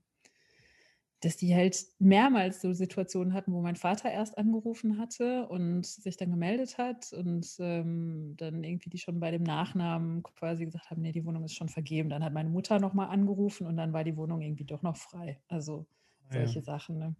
dass 1.24 1.36
die 1.36 1.54
halt 1.54 1.86
mehrmals 1.98 2.60
so 2.60 2.72
Situationen 2.72 3.32
hatten, 3.32 3.52
wo 3.52 3.62
mein 3.62 3.76
Vater 3.76 4.10
erst 4.10 4.36
angerufen 4.36 4.98
hatte 4.98 5.46
und 5.48 5.86
sich 5.86 6.16
dann 6.16 6.30
gemeldet 6.30 6.76
hat 6.76 7.12
und 7.12 7.46
ähm, 7.60 8.34
dann 8.36 8.62
irgendwie 8.62 8.90
die 8.90 8.98
schon 8.98 9.20
bei 9.20 9.30
dem 9.30 9.42
Nachnamen 9.42 10.22
quasi 10.22 10.66
gesagt 10.66 10.90
haben, 10.90 11.00
nee, 11.00 11.12
die 11.12 11.24
Wohnung 11.24 11.44
ist 11.44 11.54
schon 11.54 11.70
vergeben. 11.70 12.10
Dann 12.10 12.22
hat 12.22 12.34
meine 12.34 12.50
Mutter 12.50 12.78
nochmal 12.78 13.08
angerufen 13.08 13.66
und 13.66 13.76
dann 13.76 13.92
war 13.92 14.04
die 14.04 14.16
Wohnung 14.16 14.42
irgendwie 14.42 14.64
doch 14.64 14.82
noch 14.82 14.96
frei. 14.96 15.40
Also 15.48 15.86
ah, 16.28 16.34
solche 16.34 16.58
ja. 16.58 16.64
Sachen. 16.64 16.98
Ne? 16.98 17.16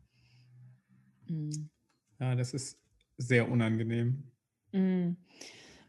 Mhm. 1.29 1.71
Ja, 2.21 2.35
das 2.35 2.53
ist 2.53 2.79
sehr 3.17 3.51
unangenehm. 3.51 4.25
Mhm. 4.73 5.17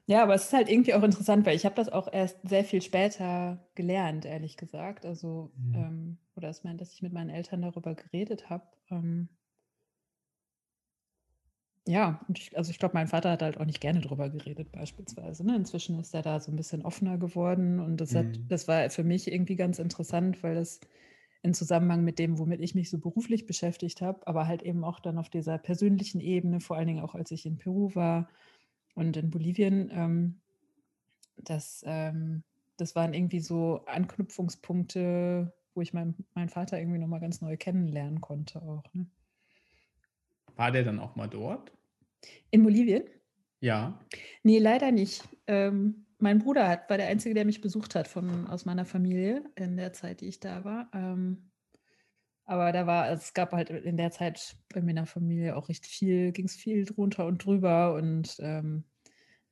Ja, 0.08 0.22
aber 0.22 0.36
es 0.36 0.46
ist 0.46 0.54
halt 0.54 0.70
irgendwie 0.70 0.94
auch 0.94 1.02
interessant, 1.02 1.46
weil 1.46 1.56
ich 1.56 1.66
habe 1.66 1.76
das 1.76 1.90
auch 1.90 2.12
erst 2.12 2.38
sehr 2.48 2.64
viel 2.64 2.82
später 2.82 3.66
gelernt, 3.74 4.26
ehrlich 4.26 4.56
gesagt. 4.56 5.06
Also, 5.06 5.52
mhm. 5.58 5.76
ähm, 5.76 6.18
oder 6.36 6.50
es 6.50 6.64
meint, 6.64 6.80
dass 6.80 6.94
ich 6.94 7.02
mit 7.02 7.12
meinen 7.12 7.32
Eltern 7.32 7.64
darüber 7.64 7.96
geredet 7.96 8.50
habe. 8.50 8.68
Ähm, 8.92 9.30
ja, 11.88 12.20
ich, 12.34 12.56
also 12.56 12.72
ich 12.72 12.80
glaube, 12.80 12.94
mein 12.94 13.08
Vater 13.08 13.32
hat 13.32 13.42
halt 13.42 13.60
auch 13.60 13.66
nicht 13.66 13.82
gerne 13.82 14.02
darüber 14.02 14.30
geredet, 14.30 14.72
beispielsweise. 14.72 15.46
Ne? 15.46 15.56
Inzwischen 15.56 16.00
ist 16.00 16.14
er 16.14 16.22
da 16.22 16.40
so 16.40 16.52
ein 16.52 16.56
bisschen 16.56 16.84
offener 16.84 17.18
geworden 17.18 17.80
und 17.80 17.98
das, 17.98 18.14
hat, 18.14 18.26
mhm. 18.26 18.48
das 18.48 18.68
war 18.68 18.90
für 18.90 19.04
mich 19.04 19.32
irgendwie 19.32 19.56
ganz 19.56 19.80
interessant, 19.80 20.42
weil 20.44 20.56
das 20.56 20.80
in 21.44 21.54
Zusammenhang 21.54 22.04
mit 22.04 22.18
dem, 22.18 22.40
womit 22.40 22.62
ich 22.62 22.74
mich 22.74 22.90
so 22.90 22.98
beruflich 22.98 23.46
beschäftigt 23.46 24.02
habe, 24.02 24.26
aber 24.26 24.48
halt 24.48 24.64
eben 24.64 24.84
auch 24.84 25.00
dann 25.00 25.20
auf 25.20 25.30
dieser 25.30 25.60
persönlichen 25.60 26.22
Ebene, 26.22 26.60
vor 26.60 26.76
allen 26.76 26.88
Dingen 26.88 27.04
auch 27.04 27.14
als 27.14 27.30
ich 27.30 27.46
in 27.46 27.58
Peru 27.58 27.94
war 27.94 28.30
und 28.96 29.16
in 29.18 29.30
Bolivien, 29.30 29.92
ähm, 29.94 30.42
das, 31.38 31.84
ähm, 31.86 32.44
das 32.78 32.96
waren 32.96 33.14
irgendwie 33.14 33.40
so 33.40 33.86
Anknüpfungspunkte, 33.86 35.54
wo 35.74 35.82
ich 35.82 35.94
mein, 35.94 36.16
meinen 36.34 36.50
Vater 36.50 36.80
irgendwie 36.80 37.00
nochmal 37.00 37.20
ganz 37.20 37.42
neu 37.42 37.58
kennenlernen 37.58 38.22
konnte 38.22 38.62
auch. 38.62 38.84
Ne? 38.94 39.06
War 40.56 40.72
der 40.72 40.84
dann 40.84 41.00
auch 41.00 41.16
mal 41.16 41.28
dort? 41.28 41.72
In 42.50 42.64
Bolivien? 42.64 43.04
Ja. 43.60 44.00
Nee, 44.44 44.60
leider 44.60 44.92
nicht. 44.92 45.28
Ähm, 45.48 46.06
mein 46.18 46.40
Bruder 46.40 46.68
hat, 46.68 46.90
war 46.90 46.98
der 46.98 47.08
Einzige, 47.08 47.36
der 47.36 47.46
mich 47.46 47.62
besucht 47.62 47.96
hat 47.96 48.08
von, 48.08 48.48
aus 48.48 48.66
meiner 48.66 48.86
Familie 48.86 49.44
in 49.56 49.76
der 49.76 49.92
Zeit, 49.92 50.22
die 50.22 50.28
ich 50.28 50.40
da 50.40 50.64
war. 50.64 50.90
Ähm, 50.94 51.52
aber 52.46 52.72
da 52.72 52.86
war, 52.86 53.12
es 53.12 53.34
gab 53.34 53.54
halt 53.54 53.70
in 53.70 53.98
der 53.98 54.12
Zeit 54.12 54.56
bei 54.74 54.82
mir 54.82 54.92
in 54.92 54.98
der 54.98 55.06
Familie 55.06 55.56
auch 55.56 55.70
recht 55.70 55.86
viel, 55.86 56.32
ging 56.32 56.46
es 56.46 56.56
viel 56.56 56.86
drunter 56.86 57.26
und 57.26 57.44
drüber 57.44 57.96
und 57.96 58.38
ähm, 58.40 58.84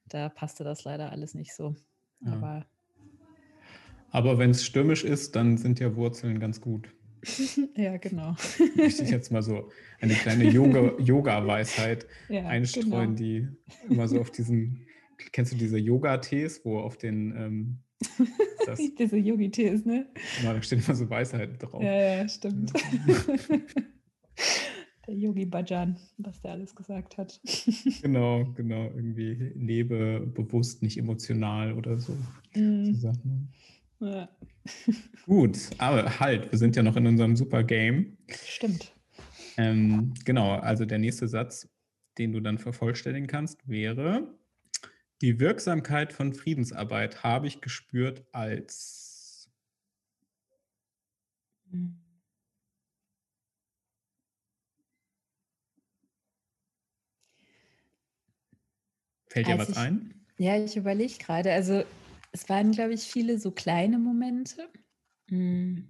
da 0.07 0.29
passte 0.29 0.63
das 0.63 0.83
leider 0.83 1.11
alles 1.11 1.33
nicht 1.33 1.55
so. 1.55 1.75
Ja. 2.21 2.33
Aber, 2.33 2.65
Aber 4.11 4.37
wenn 4.37 4.51
es 4.51 4.63
stürmisch 4.63 5.03
ist, 5.03 5.35
dann 5.35 5.57
sind 5.57 5.79
ja 5.79 5.95
Wurzeln 5.95 6.39
ganz 6.39 6.61
gut. 6.61 6.89
ja, 7.75 7.97
genau. 7.97 8.35
Möchte 8.75 9.03
ich 9.03 9.09
jetzt 9.09 9.31
mal 9.31 9.41
so 9.41 9.71
eine 9.99 10.13
kleine 10.13 10.49
Yoga-Weisheit 10.49 12.05
ja, 12.29 12.45
einstreuen, 12.45 13.15
genau. 13.15 13.17
die 13.17 13.47
immer 13.89 14.07
so 14.07 14.19
auf 14.19 14.29
diesen, 14.29 14.85
kennst 15.31 15.53
du 15.53 15.57
diese 15.57 15.77
Yoga-Tees, 15.77 16.63
wo 16.63 16.79
auf 16.79 16.97
den 16.97 17.35
ähm, 17.35 17.79
das, 18.65 18.79
Diese 18.97 19.17
Yogi-Tees, 19.17 19.85
ne? 19.85 20.07
Ja, 20.43 20.53
da 20.53 20.61
steht 20.61 20.85
immer 20.85 20.95
so 20.95 21.09
Weisheiten 21.09 21.57
drauf. 21.57 21.81
Ja, 21.81 21.93
ja, 21.93 22.27
stimmt. 22.27 22.71
der 25.07 25.15
Yogi 25.15 25.45
Bhajan, 25.45 25.97
was 26.17 26.41
der 26.41 26.51
alles 26.51 26.75
gesagt 26.75 27.17
hat. 27.17 27.39
genau, 28.01 28.45
genau. 28.55 28.85
Irgendwie 28.95 29.51
lebe 29.55 30.21
bewusst, 30.33 30.81
nicht 30.81 30.97
emotional 30.97 31.73
oder 31.73 31.97
so. 31.99 32.17
Mm. 32.55 32.93
so 32.93 33.11
ja. 33.99 34.29
Gut, 35.25 35.57
aber 35.77 36.19
halt, 36.19 36.51
wir 36.51 36.59
sind 36.59 36.75
ja 36.75 36.83
noch 36.83 36.95
in 36.95 37.07
unserem 37.07 37.35
super 37.35 37.63
Game. 37.63 38.17
Stimmt. 38.45 38.93
Ähm, 39.57 40.13
genau, 40.25 40.53
also 40.55 40.85
der 40.85 40.99
nächste 40.99 41.27
Satz, 41.27 41.69
den 42.17 42.31
du 42.31 42.39
dann 42.39 42.57
vervollständigen 42.57 43.27
kannst, 43.27 43.67
wäre: 43.67 44.27
die 45.23 45.39
Wirksamkeit 45.39 46.11
von 46.11 46.33
Friedensarbeit 46.33 47.23
habe 47.23 47.47
ich 47.47 47.61
gespürt 47.61 48.25
als 48.33 49.49
Fällt 59.27 59.47
dir 59.47 59.53
als 59.53 59.61
was 59.61 59.69
ich, 59.69 59.77
ein? 59.77 60.25
Ja, 60.37 60.57
ich 60.57 60.75
überlege 60.75 61.13
gerade. 61.17 61.53
Also 61.53 61.85
es 62.33 62.49
waren, 62.49 62.73
glaube 62.73 62.93
ich, 62.93 63.03
viele 63.03 63.39
so 63.39 63.51
kleine 63.51 63.97
Momente. 63.97 64.67
Hm. 65.29 65.87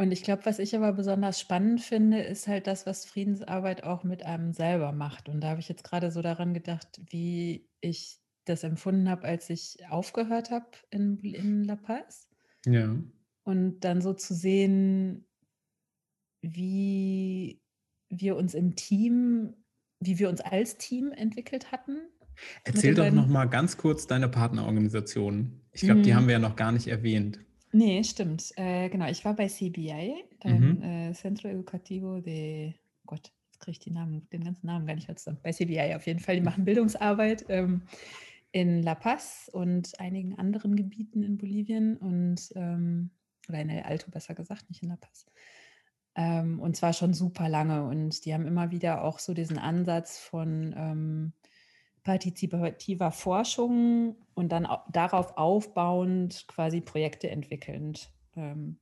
Und 0.00 0.12
ich 0.12 0.22
glaube, 0.22 0.46
was 0.46 0.60
ich 0.60 0.76
aber 0.76 0.92
besonders 0.92 1.40
spannend 1.40 1.80
finde, 1.80 2.20
ist 2.20 2.46
halt 2.46 2.68
das, 2.68 2.86
was 2.86 3.04
Friedensarbeit 3.04 3.82
auch 3.82 4.04
mit 4.04 4.24
einem 4.24 4.52
selber 4.52 4.92
macht. 4.92 5.28
Und 5.28 5.40
da 5.40 5.48
habe 5.48 5.60
ich 5.60 5.68
jetzt 5.68 5.82
gerade 5.82 6.12
so 6.12 6.22
daran 6.22 6.54
gedacht, 6.54 7.00
wie 7.10 7.68
ich 7.80 8.20
das 8.44 8.62
empfunden 8.62 9.10
habe, 9.10 9.24
als 9.24 9.50
ich 9.50 9.78
aufgehört 9.90 10.52
habe 10.52 10.66
in, 10.90 11.18
in 11.18 11.64
La 11.64 11.74
Paz. 11.74 12.30
Ja. 12.64 12.96
Und 13.42 13.80
dann 13.80 14.00
so 14.00 14.14
zu 14.14 14.34
sehen, 14.34 15.26
wie 16.42 17.60
wir 18.08 18.36
uns 18.36 18.54
im 18.54 18.76
Team, 18.76 19.52
wie 19.98 20.20
wir 20.20 20.28
uns 20.28 20.40
als 20.40 20.78
Team 20.78 21.10
entwickelt 21.10 21.72
hatten. 21.72 21.98
Erzähl 22.62 22.94
doch 22.94 23.10
noch 23.10 23.26
mal 23.26 23.46
ganz 23.46 23.76
kurz 23.76 24.06
deine 24.06 24.28
Partnerorganisation. 24.28 25.60
Ich 25.72 25.80
glaube, 25.80 26.00
mhm. 26.00 26.04
die 26.04 26.14
haben 26.14 26.26
wir 26.28 26.34
ja 26.34 26.38
noch 26.38 26.54
gar 26.54 26.70
nicht 26.70 26.86
erwähnt. 26.86 27.40
Nee, 27.72 28.02
stimmt. 28.04 28.52
Äh, 28.56 28.88
genau, 28.88 29.08
ich 29.08 29.24
war 29.24 29.34
bei 29.34 29.46
CBI, 29.46 30.24
dein 30.40 30.78
mhm. 30.78 30.82
äh, 30.82 31.12
Centro 31.12 31.48
Educativo 31.48 32.20
de 32.20 32.72
Gott, 33.04 33.32
jetzt 33.46 33.60
kriege 33.60 33.72
ich 33.72 33.78
die 33.78 33.90
Namen, 33.90 34.28
den 34.30 34.44
ganzen 34.44 34.66
Namen 34.66 34.86
gar 34.86 34.94
nicht 34.94 35.08
mehr 35.08 35.16
zusammen. 35.16 35.40
Bei 35.42 35.52
CBI 35.52 35.94
auf 35.94 36.06
jeden 36.06 36.20
Fall, 36.20 36.36
die 36.36 36.42
machen 36.42 36.64
Bildungsarbeit 36.64 37.44
ähm, 37.48 37.82
in 38.52 38.82
La 38.82 38.94
Paz 38.94 39.50
und 39.52 39.98
einigen 40.00 40.38
anderen 40.38 40.76
Gebieten 40.76 41.22
in 41.22 41.36
Bolivien 41.36 41.96
und 41.96 42.52
ähm, 42.54 43.10
oder 43.48 43.60
in 43.60 43.70
El 43.70 43.82
Alto 43.82 44.10
besser 44.10 44.34
gesagt, 44.34 44.68
nicht 44.68 44.82
in 44.82 44.88
La 44.88 44.96
Paz. 44.96 45.26
Ähm, 46.14 46.60
und 46.60 46.76
zwar 46.76 46.92
schon 46.92 47.14
super 47.14 47.48
lange 47.48 47.84
und 47.84 48.24
die 48.24 48.34
haben 48.34 48.46
immer 48.46 48.70
wieder 48.70 49.04
auch 49.04 49.18
so 49.18 49.34
diesen 49.34 49.58
Ansatz 49.58 50.18
von 50.18 50.74
ähm, 50.76 51.32
partizipativer 52.08 53.10
Forschung 53.10 54.16
und 54.32 54.50
dann 54.50 54.66
darauf 54.90 55.36
aufbauend 55.36 56.46
quasi 56.48 56.80
Projekte 56.80 57.28
entwickelnd. 57.28 58.10
Ähm, 58.34 58.78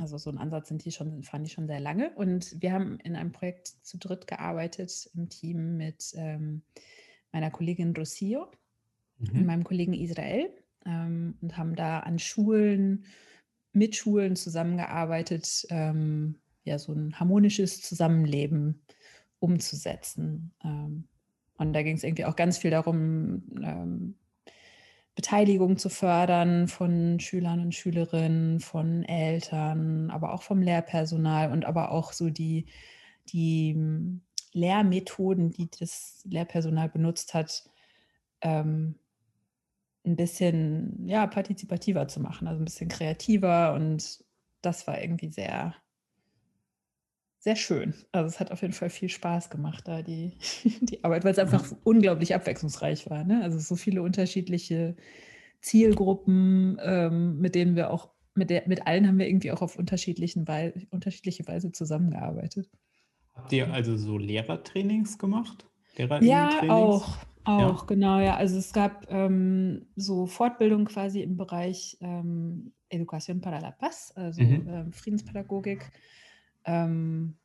also 0.00 0.16
so 0.16 0.30
ein 0.30 0.38
Ansatz 0.38 0.68
sind 0.68 0.82
die 0.82 0.90
schon, 0.90 1.22
fand 1.24 1.46
ich 1.46 1.52
schon 1.52 1.66
sehr 1.66 1.78
lange. 1.78 2.14
Und 2.14 2.56
wir 2.62 2.72
haben 2.72 2.98
in 3.00 3.16
einem 3.16 3.32
Projekt 3.32 3.68
zu 3.82 3.98
dritt 3.98 4.26
gearbeitet 4.26 5.10
im 5.14 5.28
Team 5.28 5.76
mit 5.76 6.14
ähm, 6.16 6.62
meiner 7.32 7.50
Kollegin 7.50 7.94
Rocio 7.94 8.50
mhm. 9.18 9.40
und 9.40 9.44
meinem 9.44 9.64
Kollegen 9.64 9.92
Israel 9.92 10.48
ähm, 10.86 11.36
und 11.42 11.58
haben 11.58 11.76
da 11.76 11.98
an 12.00 12.18
Schulen, 12.18 13.04
mit 13.72 13.94
Schulen 13.94 14.36
zusammengearbeitet, 14.36 15.66
ja, 15.68 16.78
so 16.78 16.92
ein 16.92 17.18
harmonisches 17.18 17.82
Zusammenleben 17.82 18.80
umzusetzen. 19.40 20.54
Und 21.56 21.72
da 21.72 21.82
ging 21.82 21.96
es 21.96 22.04
irgendwie 22.04 22.24
auch 22.24 22.36
ganz 22.36 22.58
viel 22.58 22.70
darum, 22.70 23.42
ähm, 23.62 24.16
Beteiligung 25.14 25.76
zu 25.76 25.88
fördern 25.88 26.66
von 26.66 27.20
Schülern 27.20 27.60
und 27.60 27.74
Schülerinnen, 27.74 28.58
von 28.60 29.04
Eltern, 29.04 30.10
aber 30.10 30.32
auch 30.32 30.42
vom 30.42 30.60
Lehrpersonal 30.60 31.52
und 31.52 31.64
aber 31.64 31.92
auch 31.92 32.12
so 32.12 32.30
die, 32.30 32.66
die 33.28 33.74
hm, 33.74 34.22
Lehrmethoden, 34.52 35.50
die 35.50 35.68
das 35.78 36.22
Lehrpersonal 36.24 36.88
benutzt 36.88 37.34
hat, 37.34 37.64
ähm, 38.40 38.96
ein 40.04 40.16
bisschen 40.16 41.08
ja, 41.08 41.26
partizipativer 41.26 42.08
zu 42.08 42.20
machen, 42.20 42.46
also 42.48 42.60
ein 42.60 42.64
bisschen 42.64 42.88
kreativer 42.88 43.74
und 43.74 44.24
das 44.62 44.86
war 44.86 45.00
irgendwie 45.00 45.30
sehr, 45.30 45.74
sehr 47.44 47.56
schön. 47.56 47.92
Also 48.10 48.26
es 48.28 48.40
hat 48.40 48.50
auf 48.52 48.62
jeden 48.62 48.72
Fall 48.72 48.88
viel 48.88 49.10
Spaß 49.10 49.50
gemacht, 49.50 49.86
da 49.86 50.00
die, 50.00 50.32
die 50.80 51.04
Arbeit, 51.04 51.24
weil 51.24 51.32
es 51.32 51.38
einfach 51.38 51.70
mhm. 51.70 51.76
unglaublich 51.84 52.34
abwechslungsreich 52.34 53.10
war. 53.10 53.22
Ne? 53.22 53.42
Also 53.42 53.58
so 53.58 53.76
viele 53.76 54.00
unterschiedliche 54.00 54.96
Zielgruppen, 55.60 56.78
ähm, 56.82 57.38
mit 57.40 57.54
denen 57.54 57.76
wir 57.76 57.90
auch, 57.90 58.08
mit, 58.34 58.48
der, 58.48 58.66
mit 58.66 58.86
allen 58.86 59.06
haben 59.06 59.18
wir 59.18 59.28
irgendwie 59.28 59.52
auch 59.52 59.60
auf 59.60 59.78
unterschiedlichen 59.78 60.48
Weise, 60.48 60.86
unterschiedliche 60.90 61.46
Weise 61.46 61.70
zusammengearbeitet. 61.70 62.70
Habt 63.34 63.52
ihr 63.52 63.70
also 63.70 63.98
so 63.98 64.16
Lehrertrainings 64.16 65.18
gemacht? 65.18 65.66
Ja, 66.22 66.62
auch. 66.70 67.18
Auch, 67.44 67.82
ja. 67.82 67.86
genau, 67.86 68.20
ja. 68.20 68.36
Also 68.36 68.56
es 68.56 68.72
gab 68.72 69.06
ähm, 69.10 69.86
so 69.96 70.24
Fortbildung 70.24 70.86
quasi 70.86 71.20
im 71.20 71.36
Bereich 71.36 71.98
ähm, 72.00 72.72
Educación 72.88 73.42
para 73.42 73.58
la 73.58 73.70
Paz, 73.70 74.14
also 74.16 74.42
mhm. 74.42 74.66
ähm, 74.66 74.92
Friedenspädagogik. 74.94 75.90
Ähm, 76.64 77.36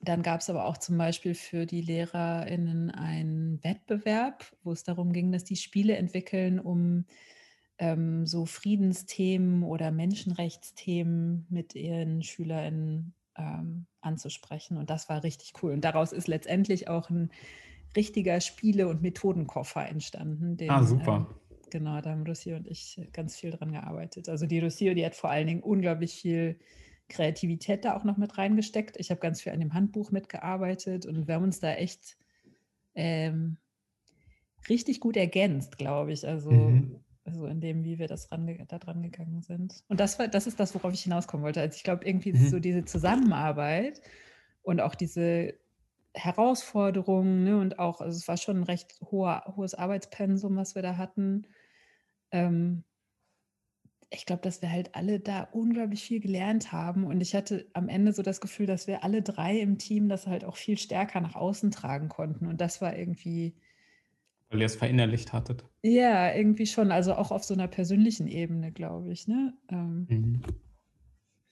dann 0.00 0.22
gab 0.22 0.40
es 0.40 0.50
aber 0.50 0.66
auch 0.66 0.76
zum 0.76 0.98
Beispiel 0.98 1.34
für 1.34 1.66
die 1.66 1.80
LehrerInnen 1.80 2.90
einen 2.90 3.62
Wettbewerb, 3.64 4.44
wo 4.62 4.72
es 4.72 4.84
darum 4.84 5.12
ging, 5.12 5.32
dass 5.32 5.44
die 5.44 5.56
Spiele 5.56 5.96
entwickeln, 5.96 6.60
um 6.60 7.06
ähm, 7.78 8.26
so 8.26 8.44
Friedensthemen 8.44 9.62
oder 9.62 9.90
Menschenrechtsthemen 9.90 11.46
mit 11.48 11.74
ihren 11.74 12.22
SchülerInnen 12.22 13.14
ähm, 13.36 13.86
anzusprechen. 14.00 14.76
Und 14.76 14.90
das 14.90 15.08
war 15.08 15.24
richtig 15.24 15.54
cool. 15.62 15.72
Und 15.72 15.84
daraus 15.84 16.12
ist 16.12 16.28
letztendlich 16.28 16.88
auch 16.88 17.10
ein 17.10 17.30
richtiger 17.96 18.40
Spiele- 18.40 18.88
und 18.88 19.02
Methodenkoffer 19.02 19.88
entstanden. 19.88 20.56
Den, 20.56 20.70
ah, 20.70 20.82
super. 20.82 21.28
Ähm, 21.30 21.60
genau, 21.70 22.00
da 22.00 22.10
haben 22.10 22.24
Lucio 22.24 22.56
und 22.56 22.66
ich 22.68 23.00
ganz 23.12 23.36
viel 23.36 23.50
dran 23.50 23.72
gearbeitet. 23.72 24.28
Also 24.28 24.46
die 24.46 24.60
Lucio, 24.60 24.94
die 24.94 25.04
hat 25.04 25.14
vor 25.14 25.30
allen 25.30 25.46
Dingen 25.46 25.62
unglaublich 25.62 26.14
viel 26.14 26.58
Kreativität 27.08 27.84
da 27.84 27.96
auch 27.96 28.04
noch 28.04 28.16
mit 28.16 28.38
reingesteckt. 28.38 28.96
Ich 28.98 29.10
habe 29.10 29.20
ganz 29.20 29.42
viel 29.42 29.52
an 29.52 29.60
dem 29.60 29.74
Handbuch 29.74 30.10
mitgearbeitet 30.10 31.06
und 31.06 31.26
wir 31.26 31.34
haben 31.34 31.44
uns 31.44 31.60
da 31.60 31.72
echt 31.74 32.16
ähm, 32.94 33.58
richtig 34.68 35.00
gut 35.00 35.16
ergänzt, 35.16 35.76
glaube 35.78 36.12
ich. 36.12 36.26
Also, 36.26 36.50
mhm. 36.50 37.00
also 37.24 37.46
in 37.46 37.60
dem, 37.60 37.84
wie 37.84 37.98
wir 37.98 38.08
das 38.08 38.30
ran, 38.32 38.46
da 38.68 38.78
dran 38.78 39.02
gegangen 39.02 39.42
sind. 39.42 39.84
Und 39.88 40.00
das 40.00 40.18
war, 40.18 40.28
das 40.28 40.46
ist 40.46 40.58
das, 40.58 40.74
worauf 40.74 40.92
ich 40.92 41.02
hinauskommen 41.02 41.44
wollte. 41.44 41.60
Also 41.60 41.76
ich 41.76 41.84
glaube, 41.84 42.06
irgendwie 42.06 42.32
mhm. 42.32 42.48
so 42.48 42.58
diese 42.58 42.84
Zusammenarbeit 42.84 44.00
und 44.62 44.80
auch 44.80 44.94
diese 44.94 45.54
Herausforderungen 46.14 47.44
ne, 47.44 47.58
und 47.58 47.78
auch, 47.78 48.00
also 48.00 48.16
es 48.16 48.28
war 48.28 48.36
schon 48.36 48.58
ein 48.58 48.64
recht 48.64 49.00
hoher, 49.10 49.52
hohes 49.56 49.74
Arbeitspensum, 49.74 50.56
was 50.56 50.74
wir 50.74 50.82
da 50.82 50.96
hatten. 50.96 51.46
Ähm, 52.30 52.84
ich 54.10 54.26
glaube, 54.26 54.42
dass 54.42 54.62
wir 54.62 54.70
halt 54.70 54.94
alle 54.94 55.20
da 55.20 55.44
unglaublich 55.52 56.02
viel 56.02 56.20
gelernt 56.20 56.72
haben 56.72 57.04
und 57.04 57.20
ich 57.20 57.34
hatte 57.34 57.66
am 57.72 57.88
Ende 57.88 58.12
so 58.12 58.22
das 58.22 58.40
Gefühl, 58.40 58.66
dass 58.66 58.86
wir 58.86 59.04
alle 59.04 59.22
drei 59.22 59.58
im 59.58 59.78
Team 59.78 60.08
das 60.08 60.26
halt 60.26 60.44
auch 60.44 60.56
viel 60.56 60.78
stärker 60.78 61.20
nach 61.20 61.34
außen 61.34 61.70
tragen 61.70 62.08
konnten 62.08 62.46
und 62.46 62.60
das 62.60 62.80
war 62.80 62.96
irgendwie. 62.96 63.54
Weil 64.50 64.60
ihr 64.60 64.66
es 64.66 64.76
verinnerlicht 64.76 65.32
hattet. 65.32 65.64
Ja, 65.82 66.32
irgendwie 66.32 66.66
schon, 66.66 66.92
also 66.92 67.14
auch 67.14 67.30
auf 67.30 67.44
so 67.44 67.54
einer 67.54 67.68
persönlichen 67.68 68.28
Ebene, 68.28 68.72
glaube 68.72 69.12
ich. 69.12 69.26
Ne? 69.26 69.54
Ähm, 69.70 70.06
mhm. 70.08 70.42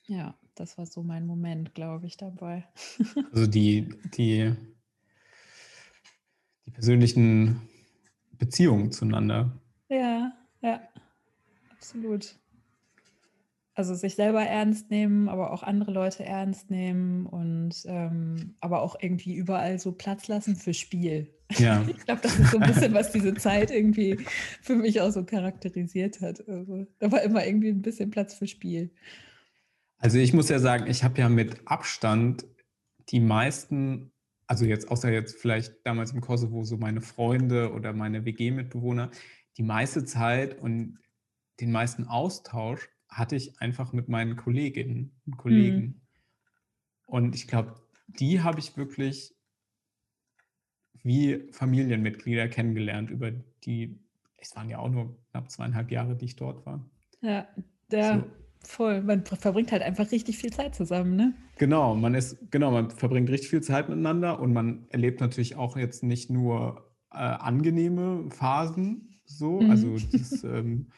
Ja 0.06 0.38
das 0.54 0.78
war 0.78 0.86
so 0.86 1.02
mein 1.02 1.26
Moment, 1.26 1.74
glaube 1.74 2.06
ich, 2.06 2.16
dabei. 2.16 2.66
Also 3.32 3.46
die, 3.46 3.88
die, 4.16 4.54
die 6.66 6.70
persönlichen 6.70 7.68
Beziehungen 8.38 8.92
zueinander. 8.92 9.60
Ja, 9.88 10.32
ja, 10.60 10.80
absolut. 11.70 12.38
Also 13.74 13.94
sich 13.94 14.16
selber 14.16 14.42
ernst 14.42 14.90
nehmen, 14.90 15.30
aber 15.30 15.50
auch 15.50 15.62
andere 15.62 15.92
Leute 15.92 16.24
ernst 16.24 16.70
nehmen 16.70 17.24
und 17.24 17.74
ähm, 17.86 18.54
aber 18.60 18.82
auch 18.82 18.96
irgendwie 19.00 19.34
überall 19.34 19.78
so 19.78 19.92
Platz 19.92 20.28
lassen 20.28 20.56
für 20.56 20.74
Spiel. 20.74 21.32
Ja. 21.56 21.82
Ich 21.88 22.04
glaube, 22.04 22.20
das 22.22 22.38
ist 22.38 22.50
so 22.50 22.58
ein 22.58 22.66
bisschen, 22.66 22.92
was 22.92 23.12
diese 23.12 23.34
Zeit 23.34 23.70
irgendwie 23.70 24.18
für 24.60 24.74
mich 24.74 25.00
auch 25.00 25.10
so 25.10 25.24
charakterisiert 25.24 26.20
hat. 26.20 26.46
Also, 26.46 26.86
da 26.98 27.10
war 27.12 27.22
immer 27.22 27.46
irgendwie 27.46 27.70
ein 27.70 27.82
bisschen 27.82 28.10
Platz 28.10 28.34
für 28.34 28.46
Spiel. 28.46 28.90
Also 30.02 30.18
ich 30.18 30.32
muss 30.32 30.48
ja 30.48 30.58
sagen, 30.58 30.88
ich 30.88 31.04
habe 31.04 31.20
ja 31.20 31.28
mit 31.28 31.66
Abstand 31.66 32.44
die 33.08 33.20
meisten, 33.20 34.10
also 34.48 34.64
jetzt 34.64 34.90
außer 34.90 35.10
jetzt 35.10 35.36
vielleicht 35.40 35.86
damals 35.86 36.12
im 36.12 36.20
Kosovo 36.20 36.64
so 36.64 36.76
meine 36.76 37.00
Freunde 37.00 37.72
oder 37.72 37.92
meine 37.92 38.24
WG-Mitbewohner, 38.24 39.12
die 39.56 39.62
meiste 39.62 40.04
Zeit 40.04 40.60
und 40.60 40.98
den 41.60 41.70
meisten 41.70 42.04
Austausch 42.04 42.88
hatte 43.12 43.36
ich 43.36 43.60
einfach 43.60 43.92
mit 43.92 44.08
meinen 44.08 44.36
Kolleginnen 44.36 45.12
und 45.26 45.36
Kollegen. 45.36 45.80
Mhm. 45.80 46.00
Und 47.06 47.34
ich 47.34 47.46
glaube, 47.46 47.74
die 48.06 48.40
habe 48.40 48.58
ich 48.58 48.76
wirklich 48.76 49.34
wie 51.02 51.48
Familienmitglieder 51.52 52.48
kennengelernt 52.48 53.10
über 53.10 53.32
die, 53.64 53.98
es 54.38 54.54
waren 54.56 54.70
ja 54.70 54.78
auch 54.78 54.88
nur 54.88 55.16
knapp 55.30 55.50
zweieinhalb 55.50 55.90
Jahre, 55.90 56.16
die 56.16 56.26
ich 56.26 56.36
dort 56.36 56.64
war. 56.64 56.88
Ja, 57.20 57.46
der, 57.90 58.20
so. 58.20 58.24
Voll, 58.64 59.02
man 59.02 59.24
verbringt 59.24 59.72
halt 59.72 59.82
einfach 59.82 60.10
richtig 60.12 60.38
viel 60.38 60.52
Zeit 60.52 60.74
zusammen, 60.74 61.16
ne? 61.16 61.34
Genau, 61.58 61.96
man 61.96 62.14
ist, 62.14 62.38
genau, 62.50 62.70
man 62.70 62.90
verbringt 62.90 63.28
richtig 63.28 63.50
viel 63.50 63.60
Zeit 63.60 63.88
miteinander 63.88 64.40
und 64.40 64.52
man 64.52 64.86
erlebt 64.90 65.20
natürlich 65.20 65.56
auch 65.56 65.76
jetzt 65.76 66.04
nicht 66.04 66.30
nur 66.30 66.88
äh, 67.10 67.16
angenehme 67.16 68.30
Phasen 68.30 69.11
so. 69.38 69.60
Mhm. 69.60 69.70
Also 69.70 69.96
das 70.12 70.44
ähm, 70.44 70.88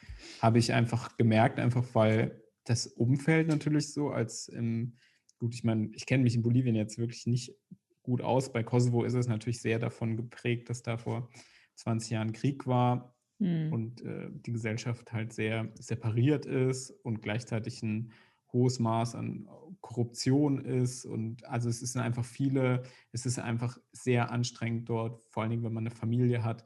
habe 0.41 0.59
ich 0.59 0.73
einfach 0.73 1.17
gemerkt, 1.17 1.59
einfach 1.59 1.85
weil 1.95 2.43
das 2.65 2.87
Umfeld 2.87 3.49
natürlich 3.49 3.93
so 3.93 4.11
als 4.11 4.49
im, 4.49 4.97
gut, 5.39 5.55
ich 5.55 5.65
meine, 5.65 5.91
ich 5.95 6.07
kenne 6.07 6.23
mich 6.23 6.35
in 6.35 6.43
Bolivien 6.43 6.75
jetzt 6.75 6.99
wirklich 6.99 7.27
nicht 7.27 7.55
gut 8.03 8.23
aus. 8.23 8.53
Bei 8.53 8.63
Kosovo 8.63 9.05
ist 9.05 9.15
es 9.15 9.29
natürlich 9.29 9.61
sehr 9.61 9.79
davon 9.79 10.17
geprägt, 10.17 10.71
dass 10.71 10.83
da 10.83 10.97
vor 10.97 11.31
20 11.77 12.11
Jahren 12.11 12.33
Krieg 12.33 12.67
war 12.67 13.15
mhm. 13.39 13.73
und 13.73 14.03
äh, 14.03 14.29
die 14.31 14.53
Gesellschaft 14.53 15.13
halt 15.13 15.33
sehr 15.33 15.73
separiert 15.75 16.47
ist 16.47 16.91
und 16.91 17.23
gleichzeitig 17.23 17.83
ein 17.83 18.13
hohes 18.53 18.79
Maß 18.79 19.17
an 19.17 19.49
Korruption 19.81 20.65
ist. 20.65 21.05
Und 21.05 21.45
also 21.45 21.69
es 21.69 21.81
sind 21.81 22.01
einfach 22.01 22.25
viele, 22.25 22.85
es 23.13 23.27
ist 23.27 23.39
einfach 23.39 23.79
sehr 23.93 24.31
anstrengend 24.31 24.89
dort, 24.89 25.21
vor 25.29 25.43
allen 25.43 25.51
Dingen, 25.51 25.65
wenn 25.65 25.73
man 25.73 25.87
eine 25.87 25.95
Familie 25.95 26.45
hat. 26.45 26.65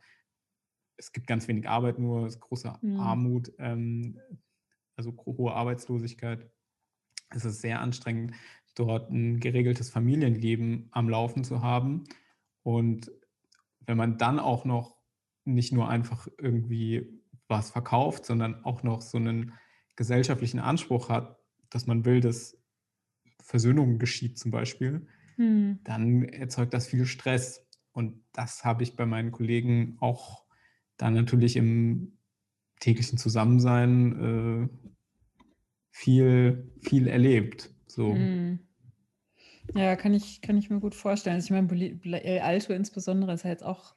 Es 0.98 1.12
gibt 1.12 1.26
ganz 1.26 1.48
wenig 1.48 1.68
Arbeit 1.68 1.98
nur, 1.98 2.26
es 2.26 2.34
ist 2.34 2.40
große 2.40 2.74
mhm. 2.82 3.00
Armut, 3.00 3.52
ähm, 3.58 4.18
also 4.96 5.16
hohe 5.24 5.52
Arbeitslosigkeit. 5.52 6.50
Es 7.30 7.44
ist 7.44 7.60
sehr 7.60 7.80
anstrengend, 7.80 8.34
dort 8.74 9.10
ein 9.10 9.40
geregeltes 9.40 9.90
Familienleben 9.90 10.88
am 10.92 11.08
Laufen 11.08 11.44
zu 11.44 11.62
haben. 11.62 12.04
Und 12.62 13.10
wenn 13.80 13.96
man 13.96 14.18
dann 14.18 14.38
auch 14.38 14.64
noch 14.64 14.96
nicht 15.44 15.72
nur 15.72 15.88
einfach 15.88 16.28
irgendwie 16.38 17.22
was 17.48 17.70
verkauft, 17.70 18.26
sondern 18.26 18.64
auch 18.64 18.82
noch 18.82 19.00
so 19.00 19.18
einen 19.18 19.54
gesellschaftlichen 19.96 20.60
Anspruch 20.60 21.08
hat, 21.08 21.38
dass 21.70 21.86
man 21.86 22.04
will, 22.04 22.20
dass 22.20 22.56
Versöhnung 23.42 23.98
geschieht 23.98 24.38
zum 24.38 24.50
Beispiel, 24.50 25.06
hm. 25.36 25.80
dann 25.84 26.24
erzeugt 26.24 26.74
das 26.74 26.86
viel 26.86 27.06
Stress. 27.06 27.66
Und 27.92 28.22
das 28.32 28.64
habe 28.64 28.82
ich 28.82 28.96
bei 28.96 29.06
meinen 29.06 29.32
Kollegen 29.32 29.96
auch 30.00 30.44
dann 30.98 31.14
natürlich 31.14 31.56
im 31.56 32.18
täglichen 32.80 33.18
Zusammensein 33.18 34.68
äh, 34.70 34.98
viel, 35.90 36.70
viel 36.80 37.08
erlebt. 37.08 37.70
So. 37.86 38.14
Hm. 38.14 38.58
Ja, 39.74 39.96
kann 39.96 40.14
ich, 40.14 40.40
kann 40.42 40.56
ich 40.56 40.70
mir 40.70 40.80
gut 40.80 40.94
vorstellen. 40.94 41.36
Also 41.36 41.46
ich 41.54 41.62
meine, 41.62 42.42
Alto 42.42 42.72
insbesondere 42.72 43.32
ist 43.32 43.44
jetzt 43.44 43.64
auch 43.64 43.94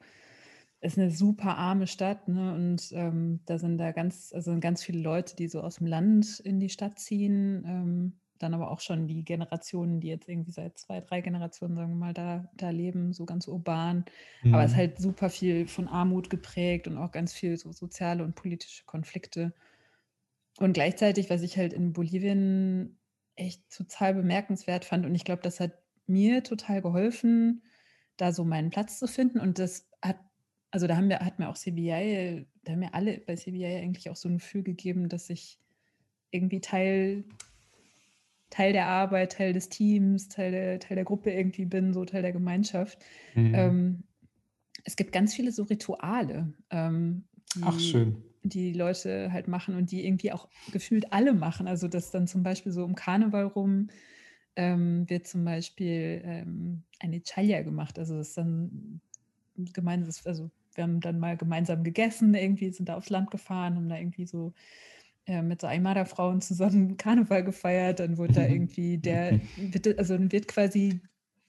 ist 0.82 0.98
eine 0.98 1.12
super 1.12 1.56
arme 1.56 1.86
Stadt, 1.86 2.26
ne? 2.26 2.54
Und 2.54 2.90
ähm, 2.92 3.40
da 3.46 3.58
sind 3.58 3.78
da 3.78 3.92
ganz, 3.92 4.32
also 4.34 4.58
ganz 4.58 4.82
viele 4.82 5.00
Leute, 5.00 5.36
die 5.36 5.46
so 5.46 5.60
aus 5.60 5.76
dem 5.76 5.86
Land 5.86 6.40
in 6.40 6.58
die 6.58 6.70
Stadt 6.70 6.98
ziehen. 6.98 7.62
Ähm, 7.64 8.20
dann 8.42 8.54
aber 8.54 8.70
auch 8.70 8.80
schon 8.80 9.06
die 9.06 9.24
Generationen, 9.24 10.00
die 10.00 10.08
jetzt 10.08 10.28
irgendwie 10.28 10.52
seit 10.52 10.78
zwei, 10.78 11.00
drei 11.00 11.20
Generationen, 11.20 11.76
sagen 11.76 11.90
wir 11.90 11.96
mal, 11.96 12.14
da, 12.14 12.50
da 12.54 12.70
leben, 12.70 13.12
so 13.12 13.24
ganz 13.24 13.48
urban. 13.48 14.04
Mhm. 14.42 14.54
Aber 14.54 14.64
es 14.64 14.72
ist 14.72 14.76
halt 14.76 14.98
super 14.98 15.30
viel 15.30 15.66
von 15.66 15.88
Armut 15.88 16.30
geprägt 16.30 16.86
und 16.88 16.98
auch 16.98 17.12
ganz 17.12 17.32
viel 17.32 17.56
so 17.56 17.72
soziale 17.72 18.24
und 18.24 18.34
politische 18.34 18.84
Konflikte. 18.84 19.52
Und 20.58 20.72
gleichzeitig, 20.74 21.30
was 21.30 21.42
ich 21.42 21.56
halt 21.56 21.72
in 21.72 21.92
Bolivien 21.92 22.98
echt 23.36 23.70
total 23.70 24.14
bemerkenswert 24.14 24.84
fand, 24.84 25.06
und 25.06 25.14
ich 25.14 25.24
glaube, 25.24 25.42
das 25.42 25.60
hat 25.60 25.72
mir 26.06 26.42
total 26.42 26.82
geholfen, 26.82 27.62
da 28.16 28.32
so 28.32 28.44
meinen 28.44 28.70
Platz 28.70 28.98
zu 28.98 29.06
finden. 29.06 29.40
Und 29.40 29.58
das 29.58 29.88
hat 30.02 30.18
also 30.72 30.86
da 30.86 30.96
haben 30.96 31.10
wir, 31.10 31.20
hat 31.20 31.38
mir 31.38 31.48
auch 31.48 31.56
CBI, 31.56 32.46
da 32.64 32.72
haben 32.72 32.80
mir 32.80 32.94
alle 32.94 33.18
bei 33.18 33.36
CBI 33.36 33.76
eigentlich 33.76 34.08
auch 34.08 34.16
so 34.16 34.28
ein 34.28 34.38
Gefühl 34.38 34.62
gegeben, 34.62 35.08
dass 35.08 35.28
ich 35.30 35.60
irgendwie 36.30 36.60
Teil, 36.60 37.24
Teil 38.52 38.74
der 38.74 38.86
Arbeit, 38.86 39.32
Teil 39.32 39.54
des 39.54 39.70
Teams, 39.70 40.28
Teil 40.28 40.52
der, 40.52 40.78
Teil 40.78 40.96
der 40.96 41.06
Gruppe 41.06 41.32
irgendwie 41.32 41.64
bin, 41.64 41.94
so 41.94 42.04
Teil 42.04 42.20
der 42.20 42.32
Gemeinschaft. 42.32 42.98
Mhm. 43.34 43.54
Ähm, 43.54 44.02
es 44.84 44.94
gibt 44.96 45.10
ganz 45.12 45.34
viele 45.34 45.52
so 45.52 45.62
Rituale, 45.62 46.52
ähm, 46.68 47.24
Ach, 47.62 47.78
die, 47.78 47.82
schön. 47.82 48.22
die 48.42 48.74
Leute 48.74 49.32
halt 49.32 49.48
machen 49.48 49.74
und 49.74 49.90
die 49.90 50.04
irgendwie 50.04 50.32
auch 50.32 50.48
gefühlt 50.70 51.14
alle 51.14 51.32
machen. 51.32 51.66
Also 51.66 51.88
dass 51.88 52.10
dann 52.10 52.26
zum 52.26 52.42
Beispiel 52.42 52.72
so 52.72 52.84
um 52.84 52.94
Karneval 52.94 53.46
rum 53.46 53.88
ähm, 54.54 55.08
wird 55.08 55.26
zum 55.26 55.46
Beispiel 55.46 56.20
ähm, 56.22 56.82
eine 56.98 57.22
Chaya 57.22 57.62
gemacht. 57.62 57.98
Also 57.98 58.18
das 58.18 58.28
ist 58.28 58.36
dann 58.36 59.00
gemeinsam, 59.72 60.12
also 60.26 60.50
wir 60.74 60.84
haben 60.84 61.00
dann 61.00 61.18
mal 61.18 61.38
gemeinsam 61.38 61.84
gegessen, 61.84 62.34
irgendwie 62.34 62.70
sind 62.70 62.90
da 62.90 62.96
aufs 62.96 63.08
Land 63.08 63.30
gefahren, 63.30 63.76
haben 63.76 63.88
da 63.88 63.96
irgendwie 63.96 64.26
so 64.26 64.52
mit 65.42 65.60
so 65.60 65.66
Aymara-Frauen 65.66 66.40
zusammen 66.40 66.96
Karneval 66.98 67.44
gefeiert. 67.44 68.00
Dann 68.00 68.18
wurde 68.18 68.34
da 68.34 68.46
irgendwie 68.46 68.98
der, 68.98 69.40
also 69.98 70.16
dann 70.16 70.32
wird 70.32 70.48
quasi 70.48 71.00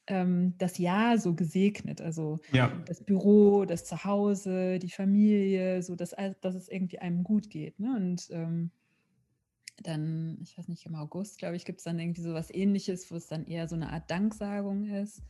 ähm, 0.08 0.56
das 0.58 0.78
Jahr 0.78 1.18
so 1.18 1.34
gesegnet. 1.34 2.02
Also 2.02 2.40
Ja. 2.52 2.72
das 2.86 3.04
Büro, 3.04 3.66
das 3.66 3.86
Zuhause, 3.86 4.80
die 4.80 4.92
Familie, 4.92 5.82
so 5.82 5.96
dass, 5.96 6.16
dass 6.42 6.56
es 6.56 6.70
irgendwie 6.70 7.00
einem 7.00 7.24
gut 7.24 7.50
geht. 7.50 7.80
Ne? 7.80 7.96
Und 7.96 8.28
ähm, 8.32 8.72
dann, 9.82 10.38
ich 10.42 10.58
weiß 10.58 10.68
nicht, 10.68 10.86
im 10.86 10.96
August, 10.96 11.40
glaube 11.40 11.56
ich, 11.56 11.66
gibt 11.66 11.80
es 11.80 11.84
dann 11.86 12.00
irgendwie 12.00 12.22
so 12.22 12.34
was 12.34 12.54
ähnliches, 12.54 13.10
wo 13.12 13.16
es 13.16 13.28
dann 13.28 13.46
eher 13.46 13.68
so 13.68 13.76
eine 13.76 13.92
Art 13.92 14.10
Danksagung 14.12 14.86
ist. 14.86 15.24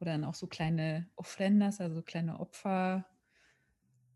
Oder 0.00 0.12
dann 0.12 0.24
auch 0.24 0.34
so 0.34 0.48
kleine 0.48 1.08
Ofrendas, 1.16 1.80
also 1.80 2.02
kleine 2.02 2.40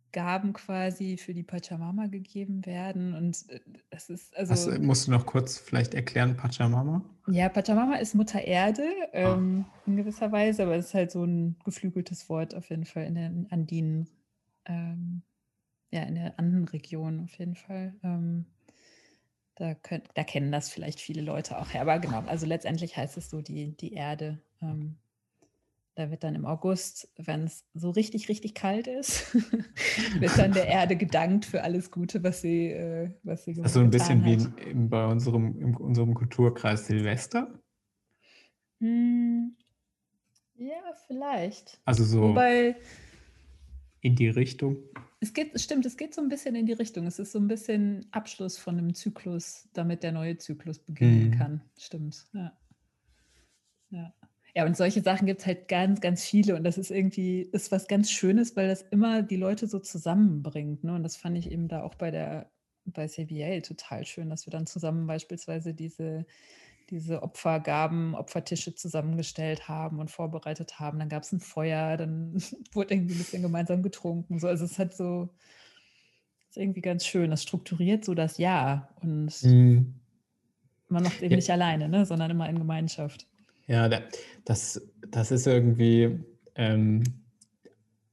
Opfergaben 0.08 0.52
quasi 0.52 1.16
für 1.16 1.34
die 1.34 1.42
Pachamama 1.42 2.06
gegeben 2.06 2.64
werden. 2.66 3.14
Und 3.14 3.48
äh, 3.50 3.60
das 3.90 4.10
ist, 4.10 4.36
also. 4.36 4.70
Äh, 4.70 4.78
musst 4.78 5.06
du 5.06 5.10
noch 5.10 5.26
kurz 5.26 5.58
vielleicht 5.58 5.94
erklären, 5.94 6.36
Pachamama? 6.36 7.04
Ja, 7.28 7.48
Pachamama 7.48 7.96
ist 7.96 8.14
Mutter 8.14 8.42
Erde 8.42 8.82
Ah. 9.12 9.34
ähm, 9.34 9.66
in 9.86 9.96
gewisser 9.96 10.32
Weise, 10.32 10.62
aber 10.62 10.76
es 10.76 10.86
ist 10.86 10.94
halt 10.94 11.10
so 11.10 11.24
ein 11.24 11.56
geflügeltes 11.64 12.28
Wort 12.28 12.54
auf 12.54 12.70
jeden 12.70 12.84
Fall 12.84 13.04
in 13.04 13.14
den 13.14 13.46
Andinen, 13.50 14.08
ähm, 14.66 15.22
ja, 15.90 16.02
in 16.02 16.14
der 16.14 16.38
Andenregion 16.38 17.20
auf 17.24 17.34
jeden 17.38 17.54
Fall. 17.54 17.94
Ähm, 18.02 18.46
da, 19.56 19.74
könnt, 19.74 20.08
da 20.14 20.24
kennen 20.24 20.52
das 20.52 20.70
vielleicht 20.70 21.00
viele 21.00 21.20
Leute 21.20 21.58
auch 21.58 21.72
her, 21.72 21.82
aber 21.82 21.98
genau, 21.98 22.20
also 22.26 22.46
letztendlich 22.46 22.96
heißt 22.96 23.16
es 23.16 23.28
so 23.28 23.42
die, 23.42 23.76
die 23.76 23.92
Erde. 23.92 24.38
Ähm, 24.62 24.96
da 25.98 26.12
wird 26.12 26.22
dann 26.22 26.36
im 26.36 26.46
August, 26.46 27.08
wenn 27.16 27.42
es 27.44 27.64
so 27.74 27.90
richtig, 27.90 28.28
richtig 28.28 28.54
kalt 28.54 28.86
ist, 28.86 29.34
wird 30.20 30.38
dann 30.38 30.52
der 30.52 30.66
Erde 30.68 30.94
gedankt 30.96 31.44
für 31.44 31.62
alles 31.64 31.90
Gute, 31.90 32.22
was 32.22 32.40
sie, 32.40 32.68
äh, 32.68 33.10
was 33.24 33.44
sie 33.44 33.60
Also 33.60 33.80
ein 33.80 33.90
bisschen 33.90 34.24
wie 34.24 34.36
hat. 34.36 34.60
in, 34.62 34.70
in, 34.70 34.88
bei 34.90 35.04
unserem, 35.06 35.60
in 35.60 35.74
unserem 35.76 36.14
Kulturkreis 36.14 36.86
Silvester. 36.86 37.60
Hm, 38.80 39.56
ja, 40.54 40.76
vielleicht. 41.08 41.80
Also 41.84 42.04
so 42.04 42.22
Wobei, 42.28 42.76
in 44.00 44.14
die 44.14 44.28
Richtung. 44.28 44.76
es 45.18 45.32
geht, 45.34 45.60
stimmt, 45.60 45.84
es 45.84 45.96
geht 45.96 46.14
so 46.14 46.20
ein 46.22 46.28
bisschen 46.28 46.54
in 46.54 46.66
die 46.66 46.74
Richtung. 46.74 47.08
Es 47.08 47.18
ist 47.18 47.32
so 47.32 47.40
ein 47.40 47.48
bisschen 47.48 48.06
Abschluss 48.12 48.56
von 48.56 48.78
einem 48.78 48.94
Zyklus, 48.94 49.68
damit 49.72 50.04
der 50.04 50.12
neue 50.12 50.36
Zyklus 50.38 50.78
beginnen 50.78 51.30
Mhm. 51.30 51.38
kann. 51.38 51.60
Stimmt, 51.76 52.24
ja. 52.34 52.56
Ja, 53.90 54.14
ja 54.58 54.66
und 54.66 54.76
solche 54.76 55.02
Sachen 55.02 55.26
gibt 55.26 55.40
es 55.40 55.46
halt 55.46 55.68
ganz, 55.68 56.00
ganz 56.00 56.24
viele. 56.24 56.56
Und 56.56 56.64
das 56.64 56.78
ist 56.78 56.90
irgendwie, 56.90 57.42
ist 57.42 57.70
was 57.70 57.86
ganz 57.86 58.10
Schönes, 58.10 58.56
weil 58.56 58.66
das 58.66 58.82
immer 58.82 59.22
die 59.22 59.36
Leute 59.36 59.68
so 59.68 59.78
zusammenbringt. 59.78 60.82
Ne? 60.82 60.94
Und 60.94 61.04
das 61.04 61.16
fand 61.16 61.38
ich 61.38 61.52
eben 61.52 61.68
da 61.68 61.82
auch 61.84 61.94
bei 61.94 62.10
der, 62.10 62.50
bei 62.84 63.06
CBL 63.06 63.62
total 63.62 64.04
schön, 64.04 64.30
dass 64.30 64.46
wir 64.46 64.50
dann 64.50 64.66
zusammen 64.66 65.06
beispielsweise 65.06 65.74
diese, 65.74 66.26
diese 66.90 67.22
Opfergaben, 67.22 68.16
Opfertische 68.16 68.74
zusammengestellt 68.74 69.68
haben 69.68 70.00
und 70.00 70.10
vorbereitet 70.10 70.80
haben. 70.80 70.98
Dann 70.98 71.08
gab 71.08 71.22
es 71.22 71.30
ein 71.30 71.38
Feuer, 71.38 71.96
dann 71.96 72.34
wurde 72.72 72.94
irgendwie 72.94 73.14
ein 73.14 73.18
bisschen 73.18 73.42
gemeinsam 73.42 73.84
getrunken. 73.84 74.40
So, 74.40 74.48
also 74.48 74.64
es 74.64 74.76
hat 74.80 74.92
so, 74.92 75.28
ist 76.50 76.56
irgendwie 76.56 76.80
ganz 76.80 77.06
schön. 77.06 77.30
Das 77.30 77.44
strukturiert 77.44 78.04
so 78.04 78.14
das 78.14 78.38
Jahr 78.38 78.88
und 79.02 79.40
Mhm. 79.44 79.94
man 80.88 81.04
macht 81.04 81.22
eben 81.22 81.30
Ja. 81.30 81.36
nicht 81.36 81.50
alleine, 81.50 81.88
ne, 81.88 82.04
sondern 82.06 82.32
immer 82.32 82.48
in 82.48 82.58
Gemeinschaft. 82.58 83.28
Ja, 83.68 83.88
da- 83.88 84.02
das, 84.44 84.80
das 85.08 85.30
ist 85.30 85.46
irgendwie, 85.46 86.18
ähm, 86.56 87.04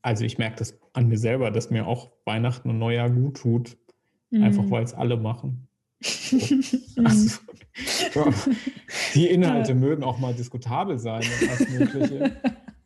also 0.02 0.24
ich 0.24 0.38
merke 0.38 0.58
das 0.58 0.78
an 0.94 1.08
mir 1.08 1.18
selber, 1.18 1.50
dass 1.50 1.70
mir 1.72 1.88
auch 1.88 2.12
Weihnachten 2.26 2.70
und 2.70 2.78
Neujahr 2.78 3.10
gut 3.10 3.38
tut, 3.38 3.78
einfach 4.32 4.64
Mhm. 4.64 4.70
weil 4.72 4.84
es 4.84 4.94
alle 4.94 5.18
machen. 5.18 5.68
Mhm. 6.98 7.06
Also, 7.06 7.40
ja, 8.14 8.34
die 9.16 9.28
Inhalte 9.28 9.76
mögen 9.76 10.04
auch 10.04 10.18
mal 10.20 10.34
diskutabel 10.34 10.98
sein 10.98 11.24
und 11.24 11.50
alles 11.50 11.68
Mögliche. 11.70 12.38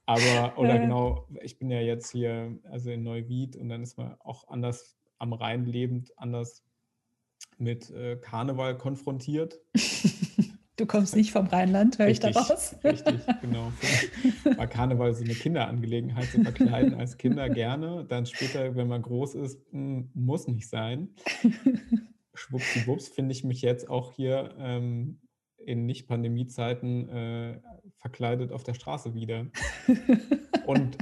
Aber, 0.08 0.58
oder 0.58 0.76
Ja. 0.76 0.82
genau, 0.82 1.28
ich 1.44 1.60
bin 1.60 1.70
ja 1.70 1.80
jetzt 1.80 2.12
hier, 2.12 2.58
also 2.72 2.90
in 2.90 3.04
Neuwied 3.04 3.56
und 3.56 3.70
dann 3.70 3.84
ist 3.84 3.98
man 3.98 4.16
auch 4.22 4.48
anders 4.48 4.98
am 5.20 5.34
Rhein 5.34 5.66
lebend, 5.66 6.12
anders 6.18 6.64
mit 7.60 7.92
äh, 7.92 8.16
Karneval 8.18 8.78
konfrontiert. 8.78 9.60
Du 10.80 10.86
kommst 10.86 11.14
nicht 11.14 11.32
vom 11.32 11.48
Rheinland, 11.48 12.00
höre 12.00 12.08
ich 12.08 12.24
Richtig, 12.24 12.36
daraus. 12.36 12.74
richtig, 12.86 13.16
genau. 13.42 13.74
War 14.56 14.66
Karneval 14.66 15.14
so 15.14 15.26
eine 15.26 15.34
Kinderangelegenheit 15.34 16.28
zu 16.32 16.42
verkleiden 16.42 16.94
als 16.94 17.18
Kinder 17.18 17.50
gerne. 17.50 18.06
Dann 18.08 18.26
später, 18.26 18.78
wenn 18.78 18.88
man 18.88 19.02
groß 19.02 19.36
ist, 19.36 19.60
mh, 19.74 20.06
muss 20.14 20.48
nicht 20.48 20.70
sein. 20.70 21.10
Schwuppdiwupps 22.34 23.10
finde 23.10 23.34
ich 23.34 23.44
mich 23.44 23.62
jetzt 23.62 23.90
auch 23.90 24.14
hier 24.14 24.56
ähm, 24.58 25.20
in 25.58 25.86
Nicht-Pandemie-Zeiten 25.86 27.10
äh, 27.10 27.60
verkleidet 27.98 28.54
auf 28.54 28.64
der 28.64 28.74
Straße 28.74 29.14
wieder. 29.14 29.48
Und 30.66 30.98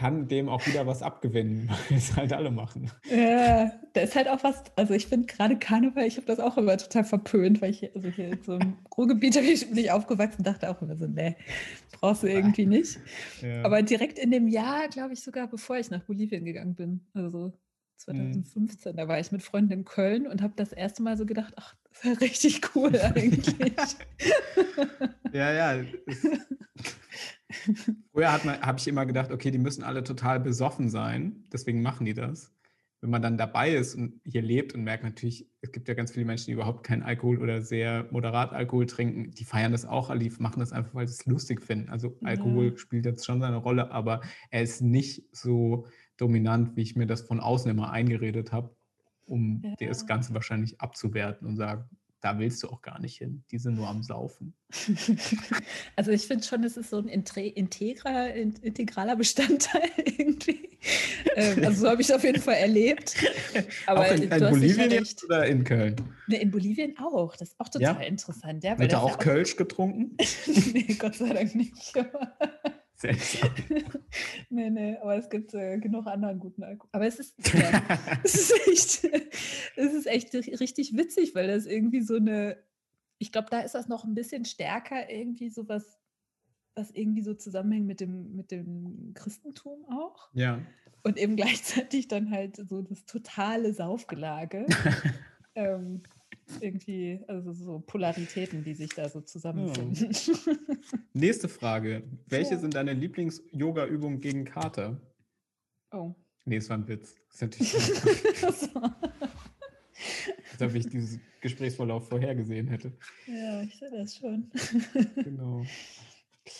kann 0.00 0.28
dem 0.28 0.48
auch 0.48 0.66
wieder 0.66 0.86
was 0.86 1.02
abgewinnen, 1.02 1.68
weil 1.90 1.98
es 1.98 2.16
halt 2.16 2.32
alle 2.32 2.50
machen. 2.50 2.90
Ja, 3.10 3.70
da 3.92 4.00
ist 4.00 4.16
halt 4.16 4.28
auch 4.28 4.42
was, 4.42 4.62
also 4.76 4.94
ich 4.94 5.06
finde 5.08 5.26
gerade 5.26 5.58
Karneval, 5.58 6.06
ich 6.06 6.16
habe 6.16 6.26
das 6.26 6.40
auch 6.40 6.56
immer 6.56 6.78
total 6.78 7.04
verpönt, 7.04 7.60
weil 7.60 7.70
ich 7.70 7.80
hier- 7.80 7.90
also 7.94 8.08
hier 8.08 8.28
in 8.28 8.42
so 8.42 8.52
einem 8.54 8.78
Ruhrgebiet 8.96 9.34
bin 9.34 9.76
ich 9.78 9.90
aufgewachsen, 9.90 10.42
dachte 10.42 10.70
auch 10.70 10.80
immer 10.80 10.96
so, 10.96 11.06
nee, 11.06 11.36
brauchst 12.00 12.22
du 12.22 12.28
irgendwie 12.28 12.64
nicht. 12.64 12.98
Ja. 13.42 13.62
Aber 13.62 13.82
direkt 13.82 14.18
in 14.18 14.30
dem 14.30 14.48
Jahr, 14.48 14.88
glaube 14.88 15.12
ich, 15.12 15.20
sogar 15.22 15.48
bevor 15.48 15.76
ich 15.76 15.90
nach 15.90 16.02
Bolivien 16.04 16.46
gegangen 16.46 16.74
bin, 16.74 17.00
also 17.12 17.28
so 17.30 17.52
2015, 17.98 18.96
da 18.96 19.06
war 19.06 19.20
ich 19.20 19.30
mit 19.32 19.42
Freunden 19.42 19.72
in 19.74 19.84
Köln 19.84 20.26
und 20.26 20.40
habe 20.40 20.54
das 20.56 20.72
erste 20.72 21.02
Mal 21.02 21.18
so 21.18 21.26
gedacht, 21.26 21.52
ach, 21.56 21.74
das 21.90 21.98
ist 21.98 22.04
ja 22.04 22.12
richtig 22.26 22.60
cool 22.74 22.98
eigentlich. 23.14 23.54
Ja, 25.34 25.52
ja. 25.52 25.84
Früher 28.12 28.32
habe 28.32 28.78
ich 28.78 28.88
immer 28.88 29.06
gedacht, 29.06 29.30
okay, 29.30 29.50
die 29.50 29.58
müssen 29.58 29.84
alle 29.84 30.02
total 30.04 30.40
besoffen 30.40 30.88
sein, 30.88 31.44
deswegen 31.52 31.82
machen 31.82 32.04
die 32.06 32.14
das. 32.14 32.52
Wenn 33.02 33.10
man 33.10 33.22
dann 33.22 33.38
dabei 33.38 33.70
ist 33.74 33.94
und 33.94 34.20
hier 34.26 34.42
lebt 34.42 34.74
und 34.74 34.82
merkt 34.84 35.04
natürlich, 35.04 35.48
es 35.62 35.72
gibt 35.72 35.88
ja 35.88 35.94
ganz 35.94 36.12
viele 36.12 36.26
Menschen, 36.26 36.46
die 36.46 36.52
überhaupt 36.52 36.84
keinen 36.84 37.02
Alkohol 37.02 37.38
oder 37.38 37.62
sehr 37.62 38.06
moderat 38.10 38.52
Alkohol 38.52 38.84
trinken, 38.86 39.30
die 39.30 39.44
feiern 39.44 39.72
das 39.72 39.86
auch, 39.86 40.10
alle 40.10 40.20
die 40.20 40.32
machen 40.38 40.60
das 40.60 40.72
einfach, 40.72 40.94
weil 40.94 41.08
sie 41.08 41.14
es 41.14 41.24
lustig 41.24 41.62
finden. 41.62 41.88
Also 41.88 42.18
Ja. 42.20 42.28
Alkohol 42.28 42.76
spielt 42.76 43.06
jetzt 43.06 43.24
schon 43.24 43.40
seine 43.40 43.56
Rolle, 43.56 43.90
aber 43.90 44.20
er 44.50 44.62
ist 44.62 44.82
nicht 44.82 45.24
so 45.34 45.86
dominant, 46.18 46.76
wie 46.76 46.82
ich 46.82 46.94
mir 46.94 47.06
das 47.06 47.22
von 47.22 47.40
außen 47.40 47.70
immer 47.70 47.90
eingeredet 47.90 48.52
habe, 48.52 48.76
um 49.24 49.62
Ja. 49.64 49.88
das 49.88 50.06
Ganze 50.06 50.34
wahrscheinlich 50.34 50.80
abzuwerten 50.82 51.46
und 51.46 51.56
sagen, 51.56 51.88
da 52.20 52.38
willst 52.38 52.62
du 52.62 52.68
auch 52.68 52.82
gar 52.82 53.00
nicht 53.00 53.16
hin. 53.18 53.42
Die 53.50 53.58
sind 53.58 53.74
nur 53.76 53.88
am 53.88 54.02
Saufen. 54.02 54.54
Also 55.96 56.12
ich 56.12 56.26
finde 56.26 56.44
schon, 56.44 56.64
es 56.64 56.76
ist 56.76 56.90
so 56.90 56.98
ein 56.98 57.08
intre- 57.08 57.52
integra, 57.52 58.26
in- 58.28 58.54
integraler 58.62 59.16
Bestandteil 59.16 59.90
irgendwie. 60.04 60.70
Ähm, 61.36 61.64
also 61.64 61.82
so 61.82 61.88
habe 61.90 62.00
ich 62.00 62.08
es 62.08 62.14
auf 62.14 62.24
jeden 62.24 62.40
Fall 62.40 62.54
erlebt. 62.54 63.16
Aber 63.86 64.00
auch 64.00 64.10
in, 64.12 64.22
in 64.22 64.28
Bolivien 64.40 64.90
jetzt 64.90 65.22
oder 65.24 65.46
in 65.46 65.64
Köln? 65.64 65.96
Ne, 66.28 66.40
in 66.40 66.50
Bolivien 66.50 66.96
auch. 66.98 67.36
Das 67.36 67.50
ist 67.50 67.60
auch 67.60 67.68
Ja? 67.78 67.92
total 67.92 68.06
interessant. 68.06 68.64
Ja, 68.64 68.78
Wird 68.78 68.92
da 68.92 69.00
auch 69.00 69.10
ja 69.10 69.16
Kölsch 69.16 69.56
getrunken? 69.56 70.16
nee, 70.72 70.94
Gott 70.98 71.16
sei 71.16 71.32
Dank 71.34 71.54
nicht. 71.54 71.92
Nee, 74.50 74.70
nee, 74.70 74.96
aber 74.98 75.16
es 75.16 75.28
gibt 75.30 75.54
äh, 75.54 75.78
genug 75.78 76.06
anderen 76.06 76.38
guten 76.40 76.62
Alkohol. 76.64 76.88
Aber 76.92 77.06
es 77.06 77.18
ist, 77.20 77.34
ja, 77.54 77.82
es 78.24 78.34
ist 78.34 78.52
echt, 78.68 79.04
es 79.76 79.94
ist 79.94 80.06
echt 80.06 80.32
ri- 80.34 80.58
richtig 80.60 80.96
witzig, 80.96 81.34
weil 81.34 81.46
das 81.48 81.66
irgendwie 81.66 82.00
so 82.02 82.16
eine, 82.16 82.56
ich 83.18 83.30
glaube, 83.32 83.48
da 83.50 83.60
ist 83.60 83.74
das 83.74 83.88
noch 83.88 84.04
ein 84.04 84.14
bisschen 84.14 84.44
stärker, 84.44 85.08
irgendwie 85.10 85.50
sowas, 85.50 85.98
was 86.74 86.90
irgendwie 86.90 87.22
so 87.22 87.34
zusammenhängt 87.34 87.86
mit 87.86 88.00
dem, 88.00 88.34
mit 88.36 88.50
dem 88.50 89.12
Christentum 89.14 89.84
auch. 89.88 90.28
ja. 90.32 90.60
Und 91.02 91.16
eben 91.16 91.34
gleichzeitig 91.34 92.08
dann 92.08 92.30
halt 92.30 92.56
so 92.68 92.82
das 92.82 93.06
totale 93.06 93.72
Saufgelage. 93.72 94.66
ähm, 95.54 96.02
irgendwie, 96.60 97.20
also 97.28 97.52
so 97.52 97.78
Polaritäten, 97.80 98.64
die 98.64 98.74
sich 98.74 98.90
da 98.90 99.08
so 99.08 99.20
zusammenfinden. 99.20 100.14
Nächste 101.12 101.48
Frage. 101.48 102.02
Welche 102.28 102.54
Ja. 102.54 102.58
sind 102.60 102.74
deine 102.74 102.92
Lieblings-Yoga-Übungen 102.92 104.20
gegen 104.20 104.44
Kater? 104.44 105.00
oh. 105.92 106.14
Nee, 106.46 106.56
es 106.56 106.70
war 106.70 106.78
ein 106.78 106.88
Witz. 106.88 107.14
Das 107.28 107.34
ist 107.34 107.42
natürlich, 107.42 107.74
als 110.52 110.62
ob 110.62 110.74
ich 110.74 110.88
diesen 110.88 111.20
Gesprächsverlauf 111.42 112.08
vorhergesehen 112.08 112.66
hätte. 112.68 112.92
Ja, 113.26 113.62
ich 113.62 113.78
sehe 113.78 113.90
das 113.90 114.16
schon. 114.16 114.50
Genau. 115.16 115.62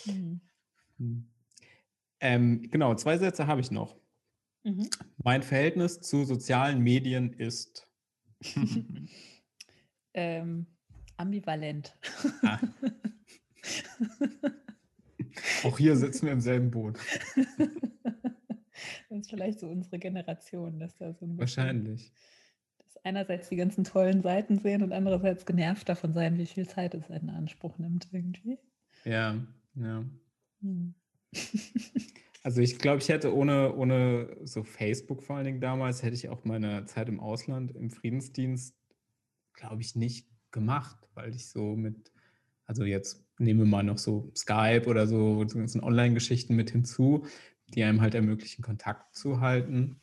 Hm. 0.05 0.41
Hm. 0.99 1.25
Ähm, 2.21 2.71
genau, 2.71 2.95
zwei 2.95 3.17
Sätze 3.19 3.47
habe 3.47 3.63
ich 3.63 3.71
noch. 3.71 3.97
Mhm. 4.65 4.89
Mein 5.25 5.43
Verhältnis 5.43 6.01
zu 6.03 6.25
sozialen 6.25 6.81
Medien 6.83 7.33
ist 7.33 7.89
ähm, 10.15 10.67
ambivalent. 11.17 11.97
Ah. 12.43 12.59
Auch 15.65 15.79
hier 15.79 15.97
sitzen 15.97 16.27
wir 16.27 16.33
im 16.33 16.41
selben 16.41 16.71
Boot. 16.71 16.99
Das 19.09 19.19
ist 19.19 19.31
vielleicht 19.31 19.61
so 19.61 19.69
unsere 19.69 19.99
Generation, 19.99 20.79
dass 20.79 20.97
da 20.97 21.13
so 21.13 21.27
ein 21.27 21.39
Wahrscheinlich. 21.39 22.13
Dass 22.79 23.05
einerseits 23.05 23.49
die 23.49 23.57
ganzen 23.57 23.85
tollen 23.85 24.23
Seiten 24.23 24.59
sehen 24.59 24.83
und 24.83 24.93
andererseits 24.93 25.45
genervt 25.45 25.89
davon 25.89 26.13
sein, 26.15 26.39
wie 26.39 26.47
viel 26.47 26.67
Zeit 26.67 26.95
es 26.95 27.11
in 27.11 27.29
Anspruch 27.29 27.79
nimmt 27.79 28.09
irgendwie. 28.13 28.59
Ja, 29.05 29.37
ja. 29.75 30.05
Hm. 30.61 30.95
Also 32.43 32.63
ich 32.63 32.79
glaube, 32.79 33.03
ich 33.03 33.09
hätte 33.11 33.35
ohne, 33.35 33.75
ohne 33.75 34.35
so 34.45 34.63
Facebook 34.63 35.23
vor 35.23 35.37
allen 35.37 35.45
Dingen 35.45 35.61
damals, 35.61 36.03
hätte 36.03 36.15
ich 36.15 36.31
auch 36.31 36.45
meine 36.45 36.87
Zeit 36.87 37.09
im 37.11 37.21
Ausland, 37.21 37.73
im 37.73 37.91
Friedensdienst, 37.91 38.80
glaube 39.55 39.83
ich, 39.83 39.97
nicht 39.97 40.29
gemacht, 40.51 41.09
weil 41.15 41.35
ich 41.35 41.49
so 41.49 41.77
mit, 41.77 42.13
also 42.67 42.85
jetzt 42.85 43.25
nehmen 43.39 43.61
wir 43.61 43.67
mal 43.67 43.83
noch 43.83 43.99
so 43.99 44.31
Skype 44.37 44.87
oder 44.87 45.07
so, 45.07 45.47
so 45.49 45.59
ganzen 45.59 45.83
Online-Geschichten 45.83 46.55
mit 46.55 46.71
hinzu, 46.71 47.27
die 47.69 47.85
einem 47.85 48.01
halt 48.01 48.15
ermöglichen, 48.15 48.63
Kontakt 48.63 49.15
zu 49.15 49.41
halten. 49.41 50.01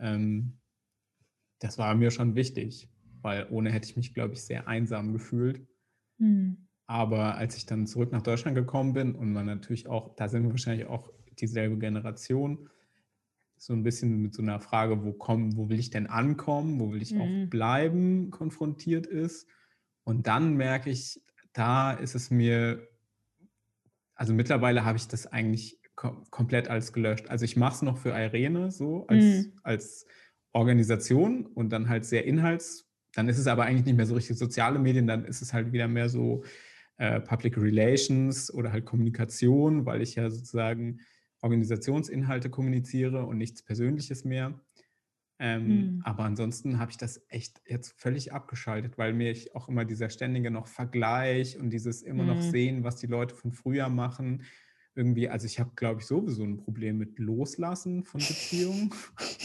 Ähm, 0.00 0.58
das 1.58 1.78
war 1.78 1.94
mir 1.94 2.10
schon 2.10 2.34
wichtig, 2.34 2.88
weil 3.22 3.46
ohne 3.50 3.72
hätte 3.72 3.88
ich 3.88 3.96
mich, 3.96 4.14
glaube 4.14 4.34
ich, 4.34 4.42
sehr 4.42 4.68
einsam 4.68 5.12
gefühlt. 5.12 5.66
Mhm. 6.18 6.68
Aber 6.86 7.36
als 7.36 7.56
ich 7.56 7.64
dann 7.64 7.86
zurück 7.86 8.12
nach 8.12 8.22
Deutschland 8.22 8.54
gekommen 8.54 8.92
bin 8.92 9.14
und 9.14 9.32
man 9.32 9.46
natürlich 9.46 9.88
auch, 9.88 10.14
da 10.16 10.28
sind 10.28 10.42
wir 10.42 10.50
wahrscheinlich 10.50 10.86
auch 10.86 11.10
dieselbe 11.40 11.78
Generation, 11.78 12.68
so 13.56 13.72
ein 13.72 13.82
bisschen 13.82 14.20
mit 14.20 14.34
so 14.34 14.42
einer 14.42 14.60
Frage, 14.60 15.04
wo 15.04 15.12
kommen, 15.12 15.56
wo 15.56 15.68
will 15.68 15.78
ich 15.78 15.90
denn 15.90 16.06
ankommen, 16.06 16.80
wo 16.80 16.92
will 16.92 17.02
ich 17.02 17.12
mhm. 17.12 17.20
auch 17.20 17.50
bleiben, 17.50 18.30
konfrontiert 18.30 19.06
ist. 19.06 19.46
Und 20.04 20.26
dann 20.26 20.54
merke 20.54 20.90
ich, 20.90 21.22
da 21.52 21.92
ist 21.92 22.14
es 22.14 22.30
mir, 22.30 22.86
also 24.14 24.34
mittlerweile 24.34 24.84
habe 24.84 24.98
ich 24.98 25.08
das 25.08 25.26
eigentlich 25.26 25.80
kom 25.94 26.28
komplett 26.30 26.68
als 26.68 26.92
gelöscht. 26.92 27.28
Also 27.28 27.44
ich 27.44 27.56
mache 27.56 27.74
es 27.76 27.82
noch 27.82 27.98
für 27.98 28.10
Irene 28.10 28.70
so 28.70 29.06
als, 29.06 29.24
mhm. 29.24 29.52
als 29.62 30.06
Organisation 30.52 31.46
und 31.46 31.70
dann 31.70 31.88
halt 31.88 32.04
sehr 32.04 32.24
inhalts, 32.24 32.88
dann 33.12 33.28
ist 33.28 33.38
es 33.38 33.46
aber 33.46 33.64
eigentlich 33.64 33.86
nicht 33.86 33.96
mehr 33.96 34.06
so 34.06 34.14
richtig 34.14 34.38
soziale 34.38 34.78
Medien, 34.78 35.06
dann 35.06 35.24
ist 35.24 35.40
es 35.40 35.52
halt 35.52 35.72
wieder 35.72 35.88
mehr 35.88 36.08
so 36.08 36.44
äh, 36.96 37.20
Public 37.20 37.56
Relations 37.56 38.52
oder 38.52 38.72
halt 38.72 38.84
Kommunikation, 38.84 39.86
weil 39.86 40.02
ich 40.02 40.16
ja 40.16 40.30
sozusagen 40.30 41.00
Organisationsinhalte 41.44 42.50
kommuniziere 42.50 43.24
und 43.26 43.36
nichts 43.38 43.62
Persönliches 43.62 44.24
mehr. 44.24 44.58
Ähm, 45.38 45.66
mhm. 45.66 46.02
Aber 46.04 46.24
ansonsten 46.24 46.78
habe 46.78 46.90
ich 46.90 46.96
das 46.96 47.22
echt 47.28 47.60
jetzt 47.66 47.92
völlig 48.00 48.32
abgeschaltet, 48.32 48.98
weil 48.98 49.12
mir 49.12 49.30
ich 49.30 49.54
auch 49.54 49.68
immer 49.68 49.84
dieser 49.84 50.08
ständige 50.08 50.50
noch 50.50 50.66
Vergleich 50.66 51.58
und 51.58 51.70
dieses 51.70 52.02
immer 52.02 52.22
mhm. 52.22 52.28
noch 52.30 52.40
sehen, 52.40 52.82
was 52.82 52.96
die 52.96 53.08
Leute 53.08 53.34
von 53.34 53.52
früher 53.52 53.88
machen, 53.88 54.42
irgendwie, 54.96 55.28
also 55.28 55.46
ich 55.46 55.58
habe, 55.58 55.72
glaube 55.74 55.98
ich, 56.00 56.06
sowieso 56.06 56.44
ein 56.44 56.58
Problem 56.58 56.98
mit 56.98 57.18
Loslassen 57.18 58.04
von 58.04 58.20
Beziehungen. 58.20 58.90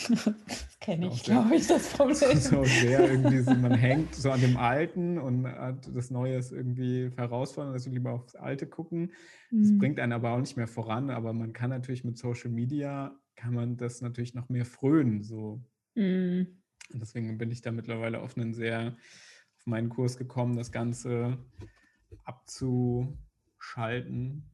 Das 0.09 0.79
kenne 0.79 1.07
ich, 1.07 1.23
glaube 1.23 1.55
ich, 1.55 1.65
das 1.67 1.93
Problem. 1.93 2.37
So 2.37 2.63
sehr 2.63 3.11
irgendwie, 3.11 3.39
so, 3.39 3.55
man 3.55 3.73
hängt 3.73 4.13
so 4.15 4.29
an 4.31 4.39
dem 4.41 4.57
Alten 4.57 5.17
und 5.17 5.47
das 5.93 6.11
Neue 6.11 6.37
ist 6.37 6.51
irgendwie 6.51 7.09
herausfordernd, 7.15 7.73
also 7.73 7.89
lieber 7.89 8.11
aufs 8.11 8.35
Alte 8.35 8.67
gucken. 8.67 9.11
Das 9.51 9.71
mhm. 9.71 9.79
bringt 9.79 9.99
einen 9.99 10.13
aber 10.13 10.31
auch 10.31 10.39
nicht 10.39 10.57
mehr 10.57 10.67
voran, 10.67 11.09
aber 11.09 11.33
man 11.33 11.53
kann 11.53 11.71
natürlich 11.71 12.03
mit 12.03 12.17
Social 12.17 12.51
Media, 12.51 13.17
kann 13.35 13.53
man 13.53 13.77
das 13.77 14.01
natürlich 14.01 14.35
noch 14.35 14.49
mehr 14.49 14.65
frönen, 14.65 15.23
so. 15.23 15.63
Mhm. 15.95 16.59
Und 16.93 16.99
deswegen 17.01 17.37
bin 17.37 17.51
ich 17.51 17.61
da 17.61 17.71
mittlerweile 17.71 18.21
auf 18.21 18.37
einen 18.37 18.53
sehr, 18.53 18.95
auf 19.57 19.65
meinen 19.65 19.89
Kurs 19.89 20.17
gekommen, 20.17 20.55
das 20.55 20.71
Ganze 20.71 21.37
abzuschalten 22.23 24.49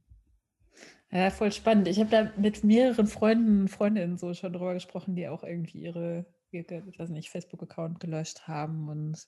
ja, 1.16 1.30
voll 1.30 1.53
spannend. 1.53 1.88
Ich 1.88 1.97
habe 1.99 2.09
da 2.09 2.32
mit 2.36 2.66
mehreren 2.66 3.07
Freunden 3.07 3.61
und 3.61 3.68
Freundinnen 3.70 4.18
so 4.18 4.34
schon 4.34 4.51
drüber 4.51 4.74
gesprochen, 4.74 5.16
die 5.16 5.30
auch 5.30 5.43
irgendwie 5.43 5.80
ihre, 5.80 6.26
ich 6.51 6.99
weiß 6.99 7.09
nicht, 7.09 7.30
Facebook-Account 7.30 8.01
gelöscht 8.01 8.49
haben 8.49 8.89
und 8.89 9.26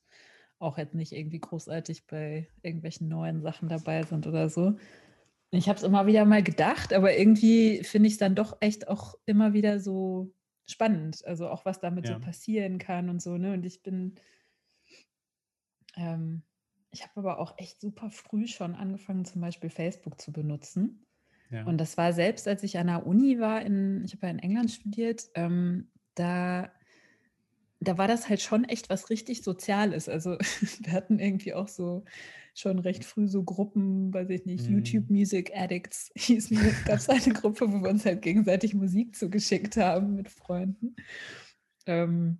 auch 0.59 0.77
jetzt 0.77 0.95
nicht 0.95 1.13
irgendwie 1.13 1.39
großartig 1.39 2.05
bei 2.07 2.49
irgendwelchen 2.61 3.07
neuen 3.07 3.41
Sachen 3.41 3.69
dabei 3.69 4.03
sind 4.03 4.27
oder 4.27 4.49
so. 4.49 4.77
Ich 5.51 5.69
habe 5.69 5.77
es 5.77 5.83
immer 5.83 6.07
wieder 6.07 6.25
mal 6.25 6.43
gedacht, 6.43 6.91
aber 6.91 7.17
irgendwie 7.17 7.81
finde 7.85 8.07
ich 8.07 8.13
es 8.13 8.19
dann 8.19 8.35
doch 8.35 8.57
echt 8.59 8.89
auch 8.89 9.15
immer 9.25 9.53
wieder 9.53 9.79
so 9.79 10.33
spannend. 10.69 11.25
Also 11.25 11.47
auch 11.47 11.63
was 11.63 11.79
damit 11.79 12.09
ja. 12.09 12.15
so 12.15 12.19
passieren 12.19 12.79
kann 12.79 13.09
und 13.09 13.21
so. 13.21 13.37
Ne? 13.37 13.53
Und 13.53 13.65
ich 13.65 13.81
bin, 13.81 14.15
ähm, 15.95 16.43
ich 16.91 17.03
habe 17.03 17.13
aber 17.15 17.39
auch 17.39 17.57
echt 17.57 17.79
super 17.79 18.11
früh 18.11 18.45
schon 18.45 18.75
angefangen, 18.75 19.23
zum 19.23 19.39
Beispiel 19.39 19.69
Facebook 19.69 20.19
zu 20.19 20.33
benutzen. 20.33 21.06
Und 21.65 21.77
das 21.77 21.97
war 21.97 22.13
selbst, 22.13 22.47
als 22.47 22.63
ich 22.63 22.77
an 22.77 22.87
der 22.87 23.07
Uni 23.07 23.39
war, 23.39 23.61
in, 23.61 24.03
ich 24.05 24.13
habe 24.13 24.27
ja 24.27 24.31
in 24.31 24.39
England 24.39 24.71
studiert, 24.71 25.29
ähm, 25.35 25.89
da, 26.15 26.71
da 27.79 27.97
war 27.97 28.07
das 28.07 28.27
halt 28.27 28.41
schon 28.41 28.65
echt 28.65 28.89
was 28.89 29.09
richtig 29.09 29.43
Soziales. 29.43 30.09
Also 30.09 30.31
wir 30.81 30.91
hatten 30.91 31.19
irgendwie 31.19 31.53
auch 31.53 31.67
so 31.67 32.03
schon 32.53 32.79
recht 32.79 33.05
früh 33.05 33.27
so 33.27 33.43
Gruppen, 33.43 34.11
weiß 34.13 34.29
ich 34.31 34.45
nicht, 34.45 34.67
mhm. 34.67 34.77
YouTube 34.77 35.09
Music 35.09 35.55
Addicts 35.55 36.11
hießen. 36.15 36.57
Es 36.57 36.85
gab 36.85 37.15
eine 37.15 37.33
Gruppe, 37.33 37.71
wo 37.71 37.83
wir 37.83 37.89
uns 37.89 38.03
halt 38.03 38.23
gegenseitig 38.23 38.73
Musik 38.73 39.15
zugeschickt 39.15 39.77
haben 39.77 40.15
mit 40.15 40.29
Freunden. 40.29 40.95
Ähm, 41.85 42.39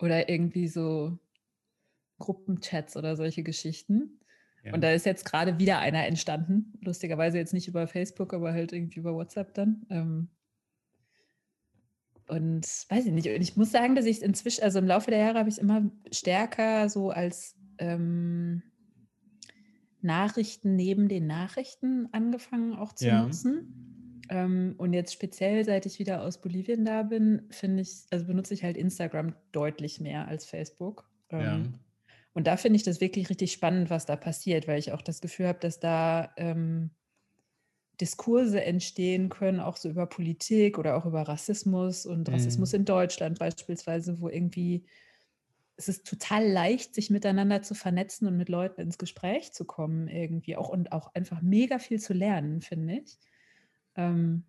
oder 0.00 0.28
irgendwie 0.28 0.68
so 0.68 1.18
Gruppenchats 2.18 2.96
oder 2.96 3.16
solche 3.16 3.42
Geschichten. 3.42 4.19
Ja. 4.64 4.74
Und 4.74 4.82
da 4.82 4.92
ist 4.92 5.06
jetzt 5.06 5.24
gerade 5.24 5.58
wieder 5.58 5.78
einer 5.78 6.06
entstanden. 6.06 6.74
Lustigerweise 6.80 7.38
jetzt 7.38 7.54
nicht 7.54 7.68
über 7.68 7.86
Facebook, 7.86 8.34
aber 8.34 8.52
halt 8.52 8.72
irgendwie 8.72 9.00
über 9.00 9.14
WhatsApp 9.14 9.54
dann. 9.54 9.86
Ähm 9.90 10.28
und 12.28 12.64
weiß 12.88 13.06
ich 13.06 13.12
nicht. 13.12 13.28
Und 13.28 13.40
ich 13.40 13.56
muss 13.56 13.72
sagen, 13.72 13.96
dass 13.96 14.04
ich 14.04 14.22
inzwischen, 14.22 14.62
also 14.62 14.78
im 14.78 14.86
Laufe 14.86 15.10
der 15.10 15.18
Jahre 15.18 15.38
habe 15.38 15.48
ich 15.48 15.56
es 15.56 15.60
immer 15.60 15.90
stärker 16.12 16.88
so 16.88 17.10
als 17.10 17.56
ähm, 17.78 18.62
Nachrichten 20.00 20.76
neben 20.76 21.08
den 21.08 21.26
Nachrichten 21.26 22.08
angefangen 22.12 22.74
auch 22.74 22.92
zu 22.92 23.06
ja. 23.06 23.22
nutzen. 23.22 24.22
Ähm, 24.28 24.74
und 24.78 24.92
jetzt 24.92 25.12
speziell, 25.12 25.64
seit 25.64 25.86
ich 25.86 25.98
wieder 25.98 26.22
aus 26.22 26.40
Bolivien 26.40 26.84
da 26.84 27.02
bin, 27.02 27.42
finde 27.50 27.82
ich, 27.82 28.06
also 28.10 28.26
benutze 28.26 28.54
ich 28.54 28.62
halt 28.62 28.76
Instagram 28.76 29.34
deutlich 29.50 30.00
mehr 30.00 30.28
als 30.28 30.46
Facebook. 30.46 31.10
Ja. 31.32 31.60
Und 32.32 32.46
da 32.46 32.56
finde 32.56 32.76
ich 32.76 32.84
das 32.84 33.00
wirklich 33.00 33.28
richtig 33.28 33.52
spannend, 33.52 33.90
was 33.90 34.06
da 34.06 34.16
passiert, 34.16 34.68
weil 34.68 34.78
ich 34.78 34.92
auch 34.92 35.02
das 35.02 35.20
Gefühl 35.20 35.48
habe, 35.48 35.58
dass 35.58 35.80
da 35.80 36.32
ähm, 36.36 36.90
Diskurse 38.00 38.62
entstehen 38.64 39.28
können, 39.28 39.60
auch 39.60 39.76
so 39.76 39.88
über 39.90 40.06
Politik 40.06 40.78
oder 40.78 40.96
auch 40.96 41.06
über 41.06 41.22
Rassismus 41.22 42.06
und 42.06 42.28
mhm. 42.28 42.34
Rassismus 42.34 42.72
in 42.72 42.84
Deutschland 42.84 43.38
beispielsweise, 43.38 44.20
wo 44.20 44.28
irgendwie 44.28 44.84
es 45.76 45.88
ist 45.88 46.06
total 46.06 46.46
leicht, 46.46 46.94
sich 46.94 47.08
miteinander 47.08 47.62
zu 47.62 47.74
vernetzen 47.74 48.28
und 48.28 48.36
mit 48.36 48.50
Leuten 48.50 48.82
ins 48.82 48.98
Gespräch 48.98 49.52
zu 49.52 49.64
kommen 49.64 50.08
irgendwie 50.08 50.56
auch 50.56 50.68
und 50.68 50.92
auch 50.92 51.14
einfach 51.14 51.40
mega 51.40 51.78
viel 51.78 51.98
zu 51.98 52.12
lernen, 52.12 52.60
finde 52.60 52.98
ich. 52.98 53.18
Ähm, 53.96 54.44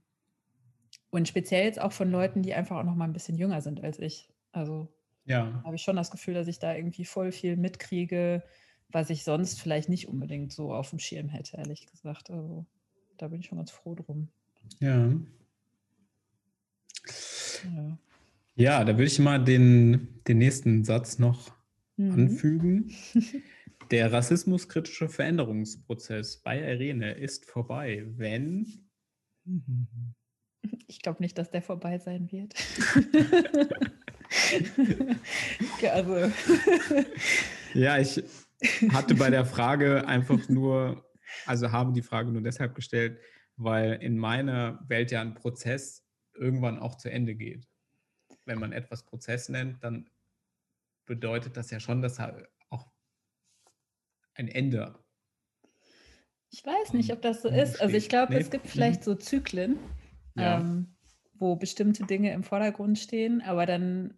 und 1.10 1.30
speziell 1.30 1.66
jetzt 1.66 1.80
auch 1.80 1.94
von 1.94 2.12
Leuten, 2.12 2.42
die 2.42 2.54
einfach 2.54 2.78
auch 2.78 2.84
noch 2.84 2.96
mal 2.96 3.06
ein 3.06 3.14
bisschen 3.14 3.38
jünger 3.38 3.62
sind 3.62 3.82
als 3.82 3.98
ich. 4.00 4.30
Also 4.52 4.90
ja. 5.26 5.62
habe 5.64 5.76
ich 5.76 5.82
schon 5.82 5.96
das 5.96 6.12
Gefühl, 6.12 6.34
dass 6.34 6.48
ich 6.48 6.60
da 6.60 6.76
irgendwie 6.76 7.06
voll 7.06 7.32
viel 7.32 7.56
mitkriege, 7.56 8.44
was 8.90 9.10
ich 9.10 9.24
sonst 9.24 9.62
vielleicht 9.62 9.90
nicht 9.90 10.08
unbedingt 10.08 10.52
so 10.52 10.74
auf 10.74 10.90
dem 10.90 11.00
Schirm 11.00 11.30
hätte, 11.30 11.58
ehrlich 11.58 11.88
gesagt. 11.88 12.30
Also 12.30 12.66
da 13.18 13.28
bin 13.28 13.40
ich 13.40 13.48
schon 13.48 13.58
ganz 13.58 13.72
froh 13.72 13.96
drum. 13.96 14.30
Ja. 14.80 15.14
Ja, 17.64 17.98
ja 18.56 18.84
da 18.84 18.94
würde 18.94 19.06
ich 19.06 19.20
mal 19.20 19.44
den, 19.44 20.22
den 20.28 20.38
nächsten 20.40 20.84
Satz 20.84 21.20
noch 21.20 21.54
mhm. 21.98 22.12
anfügen. 22.12 22.92
Der 23.92 24.14
rassismuskritische 24.14 25.10
Veränderungsprozess 25.10 26.38
bei 26.38 26.62
Irene 26.62 27.12
ist 27.12 27.46
vorbei, 27.46 28.06
wenn. 28.16 28.66
Ich 30.88 31.02
glaube 31.02 31.22
nicht, 31.22 31.38
dass 31.38 31.52
der 31.52 31.62
vorbei 31.62 31.98
sein 32.00 32.32
wird. 32.32 32.54
also. 35.92 36.32
Ja, 37.74 37.98
ich 38.00 38.24
hatte 38.92 39.16
bei 39.16 39.30
der 39.30 39.46
Frage 39.46 40.08
einfach 40.08 40.50
nur, 40.50 41.06
also 41.46 41.72
habe 41.72 41.94
die 41.94 42.02
Frage 42.02 42.32
nur 42.32 42.42
deshalb 42.42 42.76
gestellt, 42.76 43.20
weil 43.56 43.94
in 43.94 44.18
meiner 44.18 44.84
Welt 44.88 45.12
ja 45.12 45.22
ein 45.22 45.36
Prozess 45.36 46.06
irgendwann 46.34 46.80
auch 46.80 46.98
zu 46.98 47.10
Ende 47.10 47.36
geht. 47.36 47.68
Wenn 48.46 48.60
man 48.60 48.72
etwas 48.72 49.06
Prozess 49.06 49.50
nennt, 49.50 49.84
dann 49.84 50.10
bedeutet 51.06 51.58
das 51.58 51.70
ja 51.72 51.80
schon, 51.80 52.02
dass 52.02 52.20
auch 52.70 52.92
ein 54.34 54.48
Ende. 54.48 54.96
Ich 56.50 56.66
weiß 56.66 56.94
nicht, 56.94 57.12
ob 57.14 57.22
das 57.22 57.42
so 57.42 57.50
ist. 57.50 57.80
Also 57.82 57.96
ich 57.96 58.10
glaube, 58.10 58.34
nee. 58.34 58.40
es 58.40 58.50
gibt 58.50 58.68
vielleicht 58.68 59.02
mhm. 59.02 59.06
so 59.06 59.16
Zyklen. 59.16 59.80
Ja. 60.36 60.60
Ähm, 60.60 60.96
wo 61.42 61.56
bestimmte 61.56 62.06
Dinge 62.06 62.32
im 62.32 62.44
Vordergrund 62.44 63.00
stehen, 63.00 63.42
aber 63.42 63.66
dann, 63.66 64.14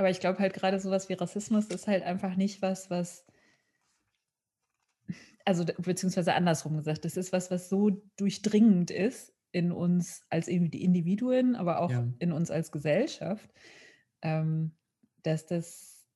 aber 0.00 0.08
ich 0.08 0.20
glaube 0.20 0.38
halt 0.38 0.54
gerade 0.54 0.80
sowas 0.80 1.10
wie 1.10 1.12
Rassismus 1.12 1.66
ist 1.66 1.86
halt 1.86 2.02
einfach 2.04 2.34
nicht 2.34 2.62
was, 2.62 2.88
was, 2.88 3.26
also 5.44 5.66
beziehungsweise 5.76 6.32
andersrum 6.32 6.78
gesagt, 6.78 7.04
das 7.04 7.18
ist 7.18 7.34
was, 7.34 7.50
was 7.50 7.68
so 7.68 7.90
durchdringend 8.16 8.90
ist 8.90 9.34
in 9.52 9.72
uns 9.72 10.22
als 10.30 10.48
Individuen, 10.48 11.54
aber 11.54 11.82
auch 11.82 11.90
ja. 11.90 12.08
in 12.18 12.32
uns 12.32 12.50
als 12.50 12.72
Gesellschaft, 12.72 13.52
ähm, 14.22 14.74
dass 15.22 15.44
das 15.44 16.08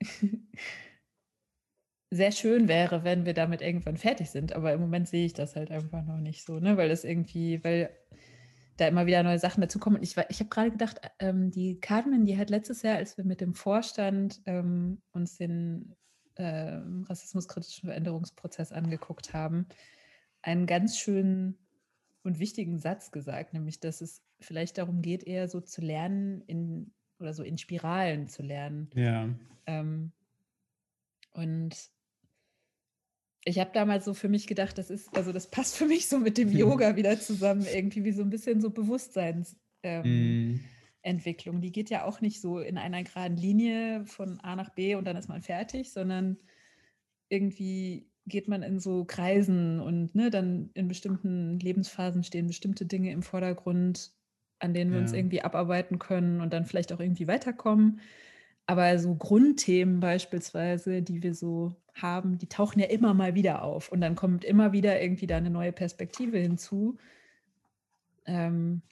sehr 2.10 2.32
schön 2.32 2.66
wäre, 2.66 3.04
wenn 3.04 3.26
wir 3.26 3.34
damit 3.34 3.62
irgendwann 3.62 3.96
fertig 3.96 4.28
sind. 4.30 4.54
Aber 4.54 4.72
im 4.72 4.80
Moment 4.80 5.06
sehe 5.06 5.24
ich 5.24 5.34
das 5.34 5.54
halt 5.54 5.70
einfach 5.70 6.04
noch 6.04 6.18
nicht 6.18 6.44
so, 6.44 6.58
ne? 6.58 6.76
weil 6.76 6.88
das 6.88 7.04
irgendwie, 7.04 7.62
weil 7.62 7.96
da 8.78 8.88
immer 8.88 9.06
wieder 9.06 9.22
neue 9.22 9.38
Sachen 9.38 9.60
dazukommen. 9.60 10.02
Ich, 10.02 10.16
ich 10.28 10.40
habe 10.40 10.48
gerade 10.48 10.70
gedacht, 10.70 11.00
ähm, 11.18 11.50
die 11.50 11.80
Carmen, 11.80 12.24
die 12.24 12.38
hat 12.38 12.48
letztes 12.48 12.82
Jahr, 12.82 12.96
als 12.96 13.16
wir 13.16 13.24
mit 13.24 13.40
dem 13.40 13.54
Vorstand 13.54 14.40
ähm, 14.46 15.02
uns 15.12 15.36
den 15.36 15.94
äh, 16.36 16.80
rassismuskritischen 17.08 17.88
Veränderungsprozess 17.88 18.72
angeguckt 18.72 19.34
haben, 19.34 19.66
einen 20.42 20.66
ganz 20.66 20.98
schönen 20.98 21.58
und 22.22 22.38
wichtigen 22.38 22.78
Satz 22.78 23.10
gesagt, 23.10 23.52
nämlich, 23.52 23.80
dass 23.80 24.00
es 24.00 24.22
vielleicht 24.40 24.78
darum 24.78 25.02
geht, 25.02 25.24
eher 25.24 25.48
so 25.48 25.60
zu 25.60 25.80
lernen 25.80 26.42
in 26.42 26.92
oder 27.18 27.34
so 27.34 27.42
in 27.42 27.58
Spiralen 27.58 28.28
zu 28.28 28.42
lernen. 28.42 28.90
Ja. 28.94 29.28
Ähm, 29.66 30.12
und 31.32 31.90
ich 33.44 33.58
habe 33.58 33.70
damals 33.72 34.04
so 34.04 34.14
für 34.14 34.28
mich 34.28 34.46
gedacht, 34.46 34.78
das 34.78 34.90
ist, 34.90 35.14
also 35.16 35.32
das 35.32 35.50
passt 35.50 35.76
für 35.76 35.86
mich 35.86 36.08
so 36.08 36.18
mit 36.18 36.38
dem 36.38 36.50
Yoga 36.56 36.96
wieder 36.96 37.18
zusammen, 37.18 37.66
irgendwie 37.72 38.04
wie 38.04 38.12
so 38.12 38.22
ein 38.22 38.30
bisschen 38.30 38.60
so 38.60 38.70
Bewusstseinsentwicklung. 38.70 39.56
Ähm, 39.82 40.60
mm. 41.58 41.60
Die 41.60 41.72
geht 41.72 41.90
ja 41.90 42.04
auch 42.04 42.20
nicht 42.20 42.40
so 42.40 42.58
in 42.58 42.78
einer 42.78 43.02
geraden 43.02 43.36
Linie 43.36 44.04
von 44.06 44.40
A 44.40 44.56
nach 44.56 44.70
B 44.70 44.94
und 44.94 45.06
dann 45.06 45.16
ist 45.16 45.28
man 45.28 45.42
fertig, 45.42 45.92
sondern 45.92 46.36
irgendwie 47.30 48.08
geht 48.26 48.48
man 48.48 48.62
in 48.62 48.78
so 48.78 49.04
Kreisen 49.04 49.80
und 49.80 50.14
ne, 50.14 50.30
dann 50.30 50.70
in 50.74 50.88
bestimmten 50.88 51.58
Lebensphasen 51.58 52.22
stehen 52.24 52.46
bestimmte 52.46 52.84
Dinge 52.84 53.10
im 53.12 53.22
Vordergrund, 53.22 54.12
an 54.58 54.74
denen 54.74 54.90
wir 54.90 54.98
ja. 54.98 55.02
uns 55.04 55.12
irgendwie 55.12 55.42
abarbeiten 55.42 55.98
können 55.98 56.40
und 56.40 56.52
dann 56.52 56.66
vielleicht 56.66 56.92
auch 56.92 57.00
irgendwie 57.00 57.26
weiterkommen. 57.26 58.00
Aber 58.68 58.98
so 58.98 59.14
Grundthemen 59.14 59.98
beispielsweise, 59.98 61.00
die 61.00 61.22
wir 61.22 61.34
so 61.34 61.74
haben, 61.94 62.36
die 62.36 62.48
tauchen 62.48 62.80
ja 62.80 62.86
immer 62.86 63.14
mal 63.14 63.34
wieder 63.34 63.62
auf. 63.62 63.90
Und 63.90 64.02
dann 64.02 64.14
kommt 64.14 64.44
immer 64.44 64.72
wieder 64.72 65.00
irgendwie 65.00 65.26
da 65.26 65.38
eine 65.38 65.48
neue 65.48 65.72
Perspektive 65.72 66.36
hinzu, 66.36 66.98
ähm, 68.26 68.82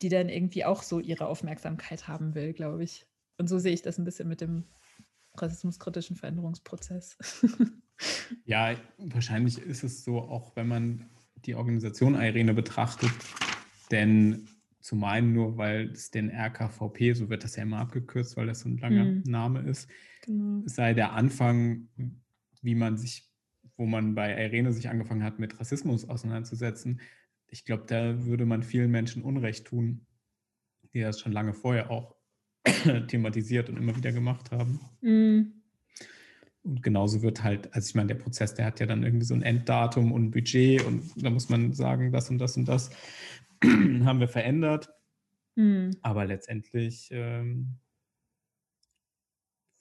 die 0.00 0.08
dann 0.08 0.28
irgendwie 0.28 0.64
auch 0.64 0.84
so 0.84 1.00
ihre 1.00 1.26
Aufmerksamkeit 1.26 2.06
haben 2.06 2.36
will, 2.36 2.52
glaube 2.52 2.84
ich. 2.84 3.06
Und 3.38 3.48
so 3.48 3.58
sehe 3.58 3.72
ich 3.72 3.82
das 3.82 3.98
ein 3.98 4.04
bisschen 4.04 4.28
mit 4.28 4.40
dem 4.40 4.62
rassismuskritischen 5.36 6.14
Veränderungsprozess. 6.14 7.18
ja, 8.44 8.76
wahrscheinlich 8.98 9.58
ist 9.58 9.82
es 9.82 10.04
so, 10.04 10.20
auch 10.20 10.54
wenn 10.54 10.68
man 10.68 11.10
die 11.44 11.56
Organisation 11.56 12.14
Irene 12.14 12.54
betrachtet, 12.54 13.10
denn 13.90 14.46
zu 14.84 14.96
meinen, 14.96 15.32
nur 15.32 15.56
weil 15.56 15.88
es 15.92 16.10
den 16.10 16.28
RKVP, 16.28 17.14
so 17.14 17.30
wird 17.30 17.42
das 17.42 17.56
ja 17.56 17.62
immer 17.62 17.78
abgekürzt, 17.78 18.36
weil 18.36 18.46
das 18.46 18.60
so 18.60 18.68
ein 18.68 18.76
langer 18.76 19.04
mhm. 19.06 19.22
Name 19.24 19.60
ist, 19.60 19.88
genau. 20.20 20.62
sei 20.66 20.92
der 20.92 21.14
Anfang, 21.14 21.88
wie 22.60 22.74
man 22.74 22.98
sich, 22.98 23.32
wo 23.78 23.86
man 23.86 24.14
bei 24.14 24.38
Irene 24.38 24.74
sich 24.74 24.90
angefangen 24.90 25.24
hat, 25.24 25.38
mit 25.38 25.58
Rassismus 25.58 26.06
auseinanderzusetzen. 26.06 27.00
Ich 27.48 27.64
glaube, 27.64 27.84
da 27.86 28.26
würde 28.26 28.44
man 28.44 28.62
vielen 28.62 28.90
Menschen 28.90 29.22
Unrecht 29.22 29.66
tun, 29.66 30.04
die 30.92 31.00
das 31.00 31.18
schon 31.18 31.32
lange 31.32 31.54
vorher 31.54 31.90
auch 31.90 32.14
thematisiert 33.08 33.70
und 33.70 33.78
immer 33.78 33.96
wieder 33.96 34.12
gemacht 34.12 34.50
haben. 34.50 34.80
Mhm. 35.00 35.62
Und 36.62 36.82
genauso 36.82 37.22
wird 37.22 37.42
halt, 37.42 37.72
also 37.72 37.88
ich 37.88 37.94
meine, 37.94 38.08
der 38.08 38.22
Prozess, 38.22 38.52
der 38.52 38.66
hat 38.66 38.80
ja 38.80 38.86
dann 38.86 39.02
irgendwie 39.02 39.24
so 39.24 39.34
ein 39.34 39.42
Enddatum 39.42 40.12
und 40.12 40.24
ein 40.24 40.30
Budget 40.30 40.84
und 40.84 41.10
da 41.16 41.30
muss 41.30 41.48
man 41.48 41.72
sagen, 41.72 42.12
das 42.12 42.28
und 42.28 42.36
das 42.36 42.58
und 42.58 42.68
das. 42.68 42.90
haben 44.04 44.20
wir 44.20 44.28
verändert. 44.28 44.92
Mhm. 45.56 45.92
Aber 46.02 46.24
letztendlich 46.24 47.08
ähm, 47.12 47.78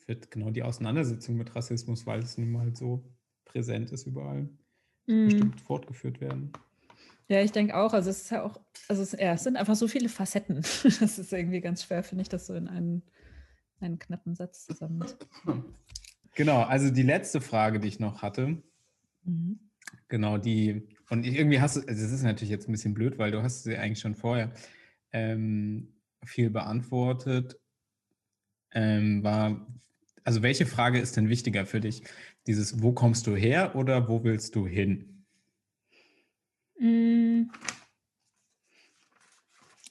wird 0.05 0.31
genau 0.31 0.51
die 0.51 0.63
Auseinandersetzung 0.63 1.37
mit 1.37 1.55
Rassismus, 1.55 2.05
weil 2.05 2.19
es 2.19 2.37
nun 2.37 2.51
mal 2.51 2.75
so 2.75 3.03
präsent 3.45 3.91
ist 3.91 4.05
überall, 4.05 4.49
mhm. 5.07 5.25
bestimmt 5.25 5.61
fortgeführt 5.61 6.21
werden. 6.21 6.51
Ja, 7.27 7.41
ich 7.41 7.51
denke 7.51 7.75
auch. 7.75 7.93
Also 7.93 8.09
es 8.09 8.23
ist 8.23 8.31
ja 8.31 8.43
auch, 8.43 8.59
also 8.87 9.01
es, 9.01 9.13
ja, 9.13 9.33
es 9.33 9.43
sind 9.43 9.55
einfach 9.55 9.75
so 9.75 9.87
viele 9.87 10.09
Facetten. 10.09 10.57
das 10.83 11.19
ist 11.19 11.33
irgendwie 11.33 11.61
ganz 11.61 11.83
schwer, 11.83 12.03
finde 12.03 12.23
ich, 12.23 12.29
das 12.29 12.47
so 12.47 12.53
in 12.53 12.67
einen, 12.67 13.03
einen 13.79 13.99
knappen 13.99 14.35
Satz 14.35 14.65
zusammen. 14.65 15.05
Genau, 16.35 16.61
also 16.63 16.89
die 16.89 17.03
letzte 17.03 17.41
Frage, 17.41 17.79
die 17.79 17.87
ich 17.87 17.99
noch 17.99 18.21
hatte, 18.21 18.61
mhm. 19.23 19.59
genau 20.07 20.37
die 20.37 20.89
und 21.13 21.27
irgendwie 21.27 21.61
hast 21.61 21.75
du, 21.75 21.81
also 21.81 22.01
das 22.03 22.11
ist 22.11 22.23
natürlich 22.23 22.49
jetzt 22.49 22.67
ein 22.67 22.71
bisschen 22.71 22.95
blöd, 22.95 23.19
weil 23.19 23.29
du 23.29 23.43
hast 23.43 23.65
sie 23.65 23.77
eigentlich 23.77 23.99
schon 23.99 24.15
vorher 24.15 24.51
ähm, 25.11 25.93
viel 26.25 26.49
beantwortet. 26.49 27.59
Ähm, 28.71 29.23
war, 29.23 29.63
also 30.23 30.41
welche 30.41 30.65
Frage 30.65 30.97
ist 30.97 31.15
denn 31.15 31.29
wichtiger 31.29 31.67
für 31.67 31.79
dich? 31.79 32.01
Dieses, 32.47 32.81
wo 32.81 32.93
kommst 32.93 33.27
du 33.27 33.35
her 33.35 33.75
oder 33.75 34.09
wo 34.09 34.23
willst 34.23 34.55
du 34.55 34.65
hin? 34.65 35.23
Mm. 36.79 37.43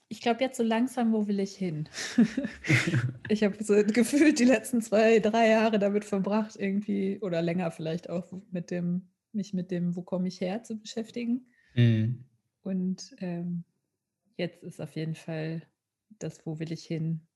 Ich 0.09 0.23
glaube 0.23 0.41
jetzt 0.41 0.57
so 0.57 0.64
langsam, 0.64 1.12
wo 1.12 1.29
will 1.29 1.39
ich 1.39 1.55
hin? 1.55 1.89
ich 3.29 3.45
habe 3.45 3.62
so 3.62 3.75
gefühlt 3.85 4.41
die 4.41 4.45
letzten 4.45 4.83
zwei, 4.83 5.20
drei 5.20 5.51
Jahre 5.51 5.79
damit 5.79 6.05
verbracht, 6.05 6.57
irgendwie, 6.59 7.20
oder 7.20 7.43
länger 7.43 7.70
vielleicht 7.70 8.11
auch 8.11 8.33
mit 8.51 8.73
dem 8.73 9.11
mich 9.35 9.55
mit 9.55 9.70
dem, 9.70 9.97
wo 9.97 10.03
komme 10.03 10.28
ich 10.28 10.41
her, 10.41 10.62
zu 10.62 10.78
beschäftigen. 10.78 11.47
Mhm. 11.74 12.24
Und 12.62 13.14
ähm, 13.18 13.64
jetzt 14.37 14.62
ist 14.62 14.80
auf 14.80 14.95
jeden 14.95 15.14
Fall 15.14 15.62
das, 16.18 16.47
wo 16.47 16.59
will 16.59 16.72
ich 16.72 16.85
hin, 16.85 17.26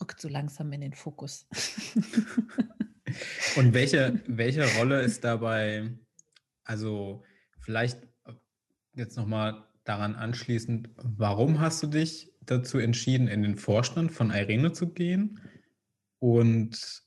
rückt 0.00 0.20
so 0.20 0.28
langsam 0.28 0.72
in 0.72 0.80
den 0.80 0.94
Fokus. 0.94 1.46
Und 3.56 3.74
welche, 3.74 4.20
welche 4.26 4.64
Rolle 4.76 5.02
ist 5.02 5.24
dabei, 5.24 5.90
also 6.64 7.22
vielleicht 7.58 8.06
jetzt 8.94 9.16
nochmal 9.16 9.66
daran 9.84 10.14
anschließend, 10.14 10.90
warum 10.96 11.60
hast 11.60 11.82
du 11.82 11.88
dich 11.88 12.32
dazu 12.42 12.78
entschieden, 12.78 13.28
in 13.28 13.42
den 13.42 13.56
Vorstand 13.56 14.12
von 14.12 14.30
Irene 14.30 14.72
zu 14.72 14.92
gehen? 14.92 15.40
Und 16.18 17.04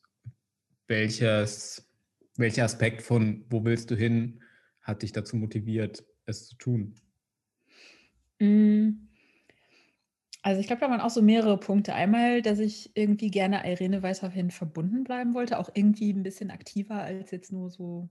welches 0.88 1.93
welcher 2.38 2.66
Aspekt 2.66 3.02
von 3.02 3.46
wo 3.50 3.64
willst 3.64 3.92
du 3.92 3.96
hin 3.96 4.42
hat 4.82 5.02
dich 5.02 5.14
dazu 5.14 5.38
motiviert, 5.38 6.04
es 6.26 6.48
zu 6.48 6.58
tun? 6.58 6.96
Mm. 8.40 9.08
Also 10.42 10.60
ich 10.60 10.68
glaube, 10.68 10.82
da 10.82 10.90
waren 10.90 11.00
auch 11.00 11.10
so 11.10 11.22
mehrere 11.22 11.58
Punkte. 11.58 11.96
Einmal, 11.96 12.42
dass 12.42 12.60
ich 12.60 12.92
irgendwie 12.96 13.32
gerne 13.32 13.66
Irene 13.66 14.04
Weißhoff 14.04 14.34
verbunden 14.50 15.06
bleiben 15.06 15.34
wollte, 15.34 15.58
auch 15.58 15.70
irgendwie 15.74 16.12
ein 16.12 16.24
bisschen 16.24 16.52
aktiver 16.52 17.02
als 17.02 17.32
jetzt 17.32 17.54
nur 17.54 17.70
so 17.70 18.10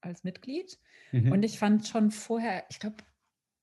als 0.00 0.24
Mitglied. 0.24 0.78
Mhm. 1.12 1.32
Und 1.32 1.42
ich 1.42 1.58
fand 1.58 1.86
schon 1.86 2.10
vorher, 2.10 2.64
ich 2.70 2.80
glaube, 2.80 2.96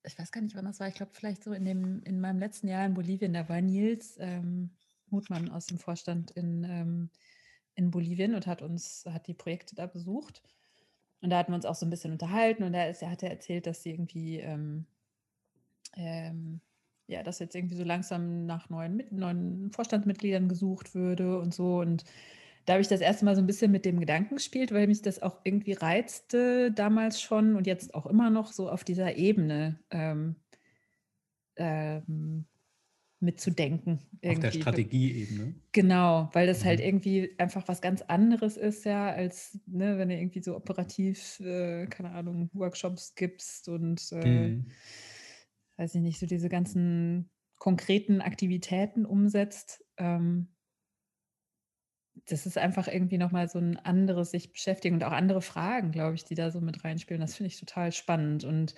ich 0.03 0.19
weiß 0.19 0.31
gar 0.31 0.41
nicht, 0.41 0.55
wann 0.55 0.65
das 0.65 0.79
war, 0.79 0.87
ich 0.87 0.95
glaube 0.95 1.13
vielleicht 1.15 1.43
so 1.43 1.53
in, 1.53 1.65
dem, 1.65 2.03
in 2.03 2.19
meinem 2.19 2.37
letzten 2.37 2.67
Jahr 2.67 2.85
in 2.85 2.93
Bolivien, 2.93 3.33
da 3.33 3.49
war 3.49 3.61
Nils 3.61 4.17
ähm, 4.19 4.71
Mutmann 5.09 5.49
aus 5.49 5.65
dem 5.65 5.79
Vorstand 5.79 6.29
in 6.31 6.63
ähm, 6.65 7.09
in 7.75 7.91
Bolivien 7.91 8.35
und 8.35 8.47
hat 8.47 8.61
uns, 8.61 9.05
hat 9.09 9.27
die 9.27 9.33
Projekte 9.33 9.75
da 9.75 9.85
besucht. 9.87 10.41
Und 11.21 11.29
da 11.29 11.37
hatten 11.37 11.51
wir 11.51 11.55
uns 11.55 11.65
auch 11.65 11.75
so 11.75 11.85
ein 11.85 11.89
bisschen 11.89 12.11
unterhalten 12.11 12.63
und 12.63 12.73
er, 12.73 12.89
ist, 12.89 13.01
er 13.01 13.09
hat 13.09 13.23
erzählt, 13.23 13.65
dass 13.65 13.81
sie 13.81 13.91
irgendwie, 13.91 14.39
ähm, 14.39 14.85
ähm, 15.95 16.59
ja, 17.07 17.23
dass 17.23 17.39
jetzt 17.39 17.55
irgendwie 17.55 17.77
so 17.77 17.83
langsam 17.83 18.45
nach 18.45 18.69
neuen, 18.69 19.03
neuen 19.09 19.71
Vorstandsmitgliedern 19.71 20.49
gesucht 20.49 20.95
würde 20.95 21.39
und 21.39 21.53
so. 21.53 21.79
Und 21.79 22.03
da 22.65 22.73
habe 22.73 22.81
ich 22.81 22.87
das 22.87 23.01
erste 23.01 23.25
Mal 23.25 23.35
so 23.35 23.41
ein 23.41 23.47
bisschen 23.47 23.71
mit 23.71 23.85
dem 23.85 23.99
Gedanken 23.99 24.35
gespielt, 24.35 24.73
weil 24.73 24.87
mich 24.87 25.01
das 25.01 25.21
auch 25.21 25.39
irgendwie 25.43 25.73
reizte 25.73 26.71
damals 26.71 27.21
schon 27.21 27.55
und 27.55 27.67
jetzt 27.67 27.95
auch 27.95 28.05
immer 28.05 28.29
noch 28.29 28.51
so 28.51 28.69
auf 28.69 28.83
dieser 28.83 29.15
Ebene. 29.15 29.79
Ähm, 29.91 30.35
ähm, 31.55 32.45
mitzudenken. 33.23 33.99
Irgendwie. 34.21 34.47
Auf 34.47 34.53
der 34.53 34.61
Strategieebene. 34.61 35.55
Genau, 35.71 36.29
weil 36.33 36.45
das 36.45 36.63
halt 36.63 36.79
mhm. 36.79 36.83
halt 36.83 36.87
irgendwie 36.87 37.35
einfach 37.37 37.67
was 37.67 37.81
ganz 37.81 38.01
anderes 38.03 38.57
ist, 38.57 38.85
ja, 38.85 39.11
als 39.11 39.59
ne, 39.65 39.97
wenn 39.97 40.09
du 40.09 40.15
irgendwie 40.15 40.41
so 40.41 40.55
operativ, 40.55 41.39
äh, 41.39 41.87
keine 41.87 42.11
Ahnung, 42.11 42.49
Workshops 42.53 43.15
gibst 43.15 43.69
und 43.69 44.11
äh, 44.11 44.49
mhm. 44.49 44.65
weiß 45.77 45.95
ich 45.95 46.01
nicht, 46.01 46.19
so 46.19 46.25
diese 46.25 46.49
ganzen 46.49 47.29
konkreten 47.57 48.21
Aktivitäten 48.21 49.05
umsetzt. 49.05 49.83
Ähm, 49.97 50.49
das 52.27 52.45
ist 52.45 52.57
einfach 52.57 52.87
irgendwie 52.87 53.17
nochmal 53.17 53.49
so 53.49 53.57
ein 53.57 53.77
anderes 53.77 54.31
sich 54.31 54.51
beschäftigen 54.51 54.95
und 54.95 55.03
auch 55.03 55.11
andere 55.11 55.41
Fragen, 55.41 55.91
glaube 55.91 56.15
ich, 56.15 56.25
die 56.25 56.35
da 56.35 56.51
so 56.51 56.61
mit 56.61 56.83
reinspielen. 56.83 57.21
Das 57.21 57.35
finde 57.35 57.47
ich 57.47 57.59
total 57.59 57.91
spannend. 57.91 58.43
Und 58.43 58.75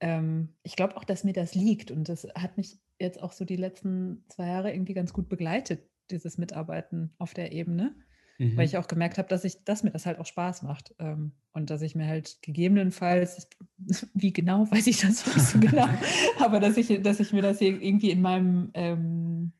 ähm, 0.00 0.50
ich 0.62 0.76
glaube 0.76 0.96
auch, 0.96 1.04
dass 1.04 1.24
mir 1.24 1.32
das 1.32 1.54
liegt 1.54 1.90
und 1.90 2.08
das 2.08 2.26
hat 2.34 2.56
mich 2.56 2.78
jetzt 3.00 3.22
auch 3.22 3.32
so 3.32 3.44
die 3.44 3.56
letzten 3.56 4.24
zwei 4.28 4.46
Jahre 4.48 4.72
irgendwie 4.72 4.94
ganz 4.94 5.12
gut 5.12 5.28
begleitet, 5.28 5.88
dieses 6.10 6.38
Mitarbeiten 6.38 7.14
auf 7.18 7.34
der 7.34 7.52
Ebene. 7.52 7.94
Mhm. 8.38 8.56
Weil 8.56 8.64
ich 8.64 8.78
auch 8.78 8.88
gemerkt 8.88 9.18
habe, 9.18 9.28
dass 9.28 9.44
ich, 9.44 9.64
dass 9.64 9.82
mir 9.82 9.90
das 9.90 10.06
halt 10.06 10.18
auch 10.18 10.26
Spaß 10.26 10.62
macht. 10.62 10.94
Ähm, 10.98 11.32
und 11.52 11.70
dass 11.70 11.82
ich 11.82 11.94
mir 11.94 12.06
halt 12.06 12.38
gegebenenfalls, 12.42 13.48
wie 14.14 14.32
genau, 14.32 14.70
weiß 14.70 14.86
ich 14.86 15.00
das 15.00 15.26
nicht 15.26 15.40
so 15.40 15.58
genau, 15.58 15.88
aber 16.38 16.60
dass 16.60 16.76
ich, 16.76 17.02
dass 17.02 17.20
ich 17.20 17.32
mir 17.32 17.42
das 17.42 17.60
irgendwie 17.60 18.10
in 18.10 18.22
meinem 18.22 18.70
ähm, 18.74 19.52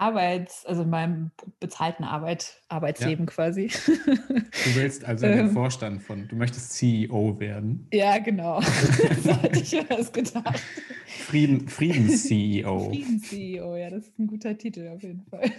Arbeits-, 0.00 0.64
also 0.64 0.82
in 0.82 0.90
meinem 0.90 1.30
bezahlten 1.60 2.04
Arbeit, 2.04 2.62
Arbeitsleben 2.68 3.26
ja. 3.26 3.32
quasi. 3.32 3.66
Du 3.68 4.74
willst 4.74 5.04
also 5.04 5.26
der 5.26 5.40
ähm. 5.40 5.50
Vorstand 5.50 6.02
von, 6.02 6.26
du 6.26 6.36
möchtest 6.36 6.72
CEO 6.72 7.38
werden. 7.38 7.86
Ja, 7.92 8.18
genau. 8.18 8.60
so 9.22 9.42
hatte 9.42 9.60
ich 9.60 9.72
mir 9.72 9.84
das 9.84 10.10
gedacht. 10.10 10.58
Frieden, 11.06 11.68
Friedens-CEO. 11.68 12.88
Friedens-CEO, 12.88 13.76
ja, 13.76 13.90
das 13.90 14.08
ist 14.08 14.18
ein 14.18 14.26
guter 14.26 14.56
Titel 14.56 14.88
auf 14.88 15.02
jeden 15.02 15.22
Fall. 15.26 15.52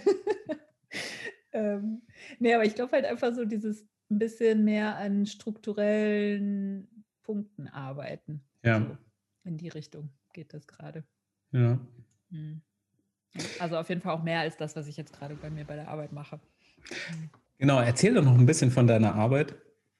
ähm, 1.52 2.02
nee, 2.40 2.52
aber 2.52 2.64
ich 2.64 2.74
glaube 2.74 2.92
halt 2.92 3.04
einfach 3.04 3.32
so 3.34 3.44
dieses 3.44 3.86
ein 4.10 4.18
bisschen 4.18 4.64
mehr 4.64 4.96
an 4.96 5.24
strukturellen 5.26 7.04
Punkten 7.22 7.68
arbeiten. 7.68 8.42
Ja. 8.64 8.80
So, 8.80 8.96
in 9.44 9.56
die 9.56 9.68
Richtung 9.68 10.10
geht 10.32 10.52
das 10.52 10.66
gerade. 10.66 11.04
Ja. 11.52 11.78
Hm. 12.30 12.62
Also 13.58 13.76
auf 13.78 13.88
jeden 13.88 14.00
Fall 14.00 14.14
auch 14.14 14.22
mehr 14.22 14.40
als 14.40 14.56
das, 14.56 14.76
was 14.76 14.86
ich 14.86 14.96
jetzt 14.96 15.12
gerade 15.12 15.34
bei 15.34 15.50
mir 15.50 15.64
bei 15.64 15.76
der 15.76 15.88
Arbeit 15.88 16.12
mache. 16.12 16.38
Genau, 17.58 17.80
erzähl 17.80 18.14
doch 18.14 18.24
noch 18.24 18.36
ein 18.36 18.46
bisschen 18.46 18.70
von 18.70 18.86
deiner 18.86 19.14
Arbeit. 19.14 19.54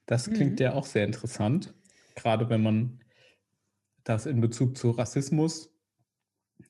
Das 0.07 0.29
klingt 0.31 0.59
mhm. 0.59 0.65
ja 0.65 0.73
auch 0.75 0.85
sehr 0.85 1.05
interessant, 1.05 1.73
gerade 2.17 2.51
wenn 2.51 2.63
man 2.63 3.01
das 4.05 4.27
in 4.27 4.41
Bezug 4.41 4.77
zu 4.77 4.91
Rassismus, 4.91 5.73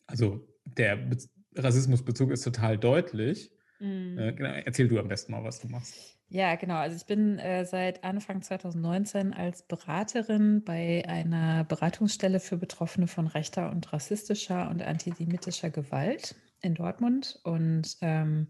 also 0.07 0.47
der 0.65 0.97
Be 0.97 1.17
Rassismusbezug 1.55 2.31
ist 2.31 2.45
total 2.45 2.79
deutlich. 2.79 3.51
Mhm. 3.79 4.19
Äh, 4.19 4.33
genau, 4.33 4.51
erzähl 4.51 4.89
du 4.89 4.99
am 4.99 5.09
besten 5.09 5.33
mal, 5.33 5.45
was 5.45 5.61
du 5.61 5.69
machst. 5.69 6.17
Ja, 6.29 6.55
genau. 6.55 6.77
Also 6.77 6.97
ich 6.97 7.05
bin 7.05 7.39
äh, 7.39 7.67
seit 7.67 8.05
Anfang 8.05 8.41
2019 8.41 9.35
als 9.35 9.63
Beraterin 9.63 10.65
bei 10.65 11.05
einer 11.07 11.65
Beratungsstelle 11.65 12.41
für 12.41 12.57
Betroffene 12.57 13.07
von 13.07 13.27
rechter 13.27 13.71
und 13.71 13.93
rassistischer 13.93 14.71
und 14.71 14.83
antisemitischer 14.83 15.69
Gewalt 15.69 16.35
in 16.63 16.75
Dortmund. 16.75 17.41
Und 17.45 17.97
ähm, 18.01 18.49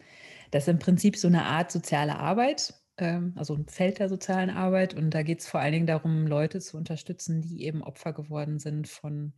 das 0.51 0.65
ist 0.65 0.69
im 0.69 0.79
Prinzip 0.79 1.17
so 1.17 1.29
eine 1.29 1.45
Art 1.45 1.73
soziale 1.73 2.19
Arbeit, 2.19 2.75
ähm, 2.99 3.33
also 3.37 3.55
ein 3.55 3.67
Feld 3.67 3.99
der 3.99 4.09
sozialen 4.09 4.51
Arbeit. 4.51 4.95
Und 4.95 5.11
da 5.11 5.23
geht 5.23 5.41
es 5.41 5.49
vor 5.49 5.61
allen 5.61 5.73
Dingen 5.73 5.87
darum, 5.87 6.27
Leute 6.27 6.61
zu 6.61 6.77
unterstützen, 6.77 7.41
die 7.41 7.65
eben 7.65 7.83
Opfer 7.83 8.13
geworden 8.13 8.59
sind 8.59 8.87
von, 8.89 9.33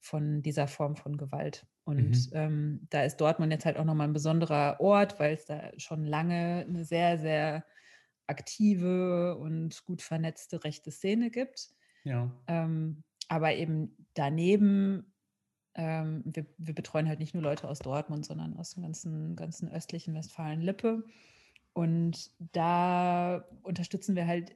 von 0.00 0.42
dieser 0.42 0.66
Form 0.66 0.96
von 0.96 1.16
Gewalt. 1.16 1.66
Und 1.84 2.30
mhm. 2.30 2.32
ähm, 2.32 2.86
da 2.90 3.04
ist 3.04 3.18
Dortmund 3.18 3.52
jetzt 3.52 3.64
halt 3.64 3.76
auch 3.76 3.84
nochmal 3.84 4.08
ein 4.08 4.14
besonderer 4.14 4.80
Ort, 4.80 5.18
weil 5.20 5.34
es 5.34 5.44
da 5.44 5.70
schon 5.76 6.04
lange 6.04 6.66
eine 6.68 6.84
sehr, 6.84 7.18
sehr 7.18 7.64
aktive 8.26 9.36
und 9.36 9.84
gut 9.84 10.02
vernetzte 10.02 10.64
rechte 10.64 10.90
Szene 10.90 11.30
gibt. 11.30 11.70
Ja. 12.04 12.30
Ähm, 12.46 13.04
aber 13.28 13.54
eben 13.54 14.06
daneben 14.14 15.12
ähm, 15.78 16.22
wir, 16.26 16.44
wir, 16.58 16.74
betreuen 16.74 17.08
halt 17.08 17.20
nicht 17.20 17.34
nur 17.34 17.42
Leute 17.42 17.68
aus 17.68 17.78
Dortmund, 17.78 18.26
sondern 18.26 18.56
aus 18.58 18.74
dem 18.74 18.82
ganzen, 18.82 19.36
ganzen 19.36 19.70
östlichen 19.70 20.14
Westfalen-Lippe. 20.14 21.04
Und 21.72 22.30
da 22.52 23.46
unterstützen 23.62 24.16
wir 24.16 24.26
halt 24.26 24.54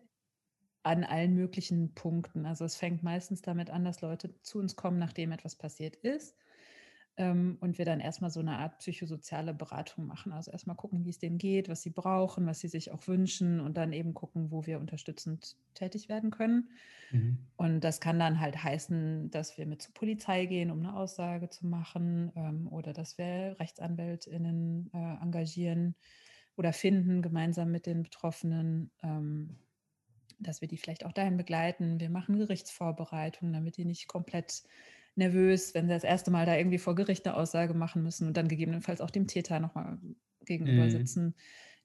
an 0.83 1.05
allen 1.05 1.35
möglichen 1.35 1.95
Punkten. 1.95 2.45
Also 2.45 2.64
es 2.64 2.77
fängt 2.77 3.03
meistens 3.05 3.41
damit 3.41 3.70
an, 3.70 3.85
dass 3.85 4.01
Leute 4.01 4.35
zu 4.43 4.59
uns 4.59 4.75
kommen, 4.77 4.99
nachdem 4.99 5.31
etwas 5.33 5.55
passiert 5.55 5.97
ist 5.97 6.37
ähm, 7.17 7.59
und 7.61 7.79
wir 7.79 7.85
dann 7.85 8.01
erstmal 8.01 8.31
so 8.31 8.41
eine 8.41 8.59
Art 8.59 8.79
psychosoziale 8.79 9.53
Beratung 9.53 10.07
machen. 10.07 10.33
Also 10.33 10.51
erstmal 10.51 10.77
gucken, 10.77 11.05
wie 11.05 11.11
es 11.11 11.19
denen 11.19 11.39
geht, 11.39 11.69
was 11.69 11.83
sie 11.83 11.91
brauchen, 11.91 12.47
was 12.47 12.61
sie 12.61 12.69
sich 12.69 12.91
auch 12.91 13.07
wünschen 13.07 13.61
und 13.61 13.77
dann 13.77 13.93
eben 13.93 14.15
gucken, 14.15 14.51
wo 14.51 14.67
wir 14.67 14.81
unterstützend 14.81 15.57
tätig 15.75 16.09
werden 16.09 16.31
können. 16.31 16.71
Mhm. 17.11 17.39
Und 17.57 17.81
das 17.81 18.01
kann 18.01 18.19
dann 18.19 18.41
halt 18.41 18.63
heißen, 18.63 19.31
dass 19.31 19.59
wir 19.59 19.67
mit 19.67 19.83
zur 19.83 19.93
Polizei 19.95 20.47
gehen, 20.47 20.71
um 20.71 20.79
eine 20.79 20.97
Aussage 20.97 21.51
zu 21.51 21.67
machen 21.67 22.33
ähm, 22.35 22.69
oder 22.69 22.93
dass 22.93 23.19
wir 23.19 23.57
RechtsanwältInnen 23.61 24.91
äh, 24.95 25.23
engagieren 25.23 25.95
oder 26.57 26.73
finden, 26.73 27.21
gemeinsam 27.21 27.71
mit 27.71 27.87
den 27.87 28.03
Betroffenen. 28.03 28.91
Ähm, 29.03 29.59
dass 30.39 30.61
wir 30.61 30.67
die 30.67 30.77
vielleicht 30.77 31.07
auch 31.07 31.13
dahin 31.13 31.37
begleiten. 31.37 32.01
Wir 32.01 32.11
machen 32.11 32.37
Gerichtsvorbereitungen, 32.37 33.53
damit 33.53 33.77
die 33.77 33.85
nicht 33.85 34.09
komplett 34.09 34.65
nervös, 35.15 35.75
wenn 35.75 35.87
sie 35.87 35.95
das 35.95 36.05
erste 36.05 36.31
Mal 36.31 36.47
da 36.47 36.57
irgendwie 36.57 36.79
vor 36.79 36.95
Gericht 36.95 37.27
eine 37.27 37.37
Aussage 37.37 37.75
machen 37.75 38.03
müssen 38.03 38.27
und 38.27 38.37
dann 38.37 38.49
gegebenenfalls 38.49 39.01
auch 39.01 39.11
dem 39.11 39.27
Täter 39.27 39.61
nochmal 39.61 39.99
gegenüber 40.45 40.85
mhm. 40.85 40.91
sitzen, 40.91 41.35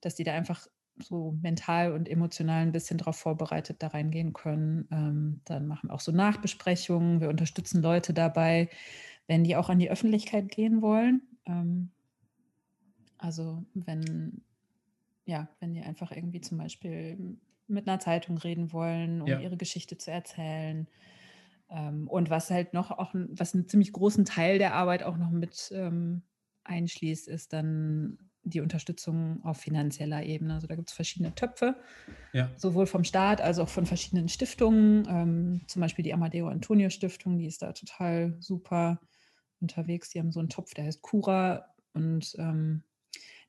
dass 0.02 0.16
die 0.16 0.24
da 0.24 0.34
einfach 0.34 0.68
so 1.00 1.38
mental 1.42 1.92
und 1.92 2.10
emotional 2.10 2.64
ein 2.64 2.72
bisschen 2.72 2.98
darauf 2.98 3.18
vorbereitet 3.18 3.84
da 3.84 3.88
reingehen 3.88 4.34
können. 4.34 4.88
Ähm, 4.92 5.42
dann 5.46 5.68
machen 5.68 5.90
wir 5.90 5.94
auch 5.94 6.00
so 6.00 6.12
Nachbesprechungen. 6.12 7.22
Wir 7.22 7.30
unterstützen 7.30 7.84
Leute 7.84 8.14
dabei, 8.14 8.70
wenn 9.28 9.44
die 9.44 9.56
auch 9.56 9.70
an 9.70 9.80
die 9.80 9.92
Öffentlichkeit 9.92 10.50
gehen 10.50 10.82
wollen. 10.82 11.22
Ähm, 11.46 11.92
also 13.18 13.64
wenn, 13.74 14.42
ja, 15.26 15.50
wenn 15.60 15.74
die 15.74 15.82
einfach 15.82 16.12
irgendwie 16.12 16.42
zum 16.42 16.58
Beispiel 16.58 17.38
mit 17.68 17.88
einer 17.88 18.00
Zeitung 18.00 18.38
reden 18.38 18.72
wollen, 18.72 19.22
um 19.22 19.28
ja. 19.28 19.40
ihre 19.40 19.58
Geschichte 19.58 19.98
zu 19.98 20.10
erzählen 20.10 20.88
und 21.70 22.30
was 22.30 22.50
halt 22.50 22.74
noch 22.74 22.92
auch, 22.92 23.14
was 23.14 23.54
einen 23.54 23.68
ziemlich 23.68 23.92
großen 23.92 24.26
Teil 24.26 24.58
der 24.58 24.74
Arbeit 24.74 25.04
auch 25.04 25.18
noch 25.18 25.32
mit 25.32 25.72
ähm, 25.74 26.24
einschließt, 26.64 27.28
ist 27.28 27.54
dann 27.54 28.18
die 28.44 28.62
Unterstützung 28.62 29.44
auf 29.44 29.58
finanzieller 29.58 30.24
Ebene. 30.24 30.54
Also 30.54 30.68
da 30.68 30.76
gibt 30.76 30.90
es 30.90 30.96
verschiedene 30.96 31.36
Töpfe, 31.36 31.76
ja. 32.34 32.50
sowohl 32.56 32.86
vom 32.86 33.04
Staat 33.04 33.42
als 33.42 33.60
auch 33.60 33.70
von 33.70 33.86
verschiedenen 33.86 34.30
Stiftungen. 34.30 35.06
Ähm, 35.10 35.62
zum 35.68 35.82
Beispiel 35.82 36.04
die 36.04 36.14
Amadeo 36.14 36.48
Antonio 36.48 36.90
Stiftung, 36.90 37.38
die 37.38 37.48
ist 37.48 37.62
da 37.62 37.74
total 37.74 38.36
super 38.40 39.02
unterwegs. 39.60 40.10
Die 40.10 40.20
haben 40.20 40.32
so 40.32 40.40
einen 40.40 40.50
Topf, 40.50 40.74
der 40.74 40.86
heißt 40.86 41.02
Cura. 41.02 41.74
Und 41.94 42.36
ähm, 42.38 42.84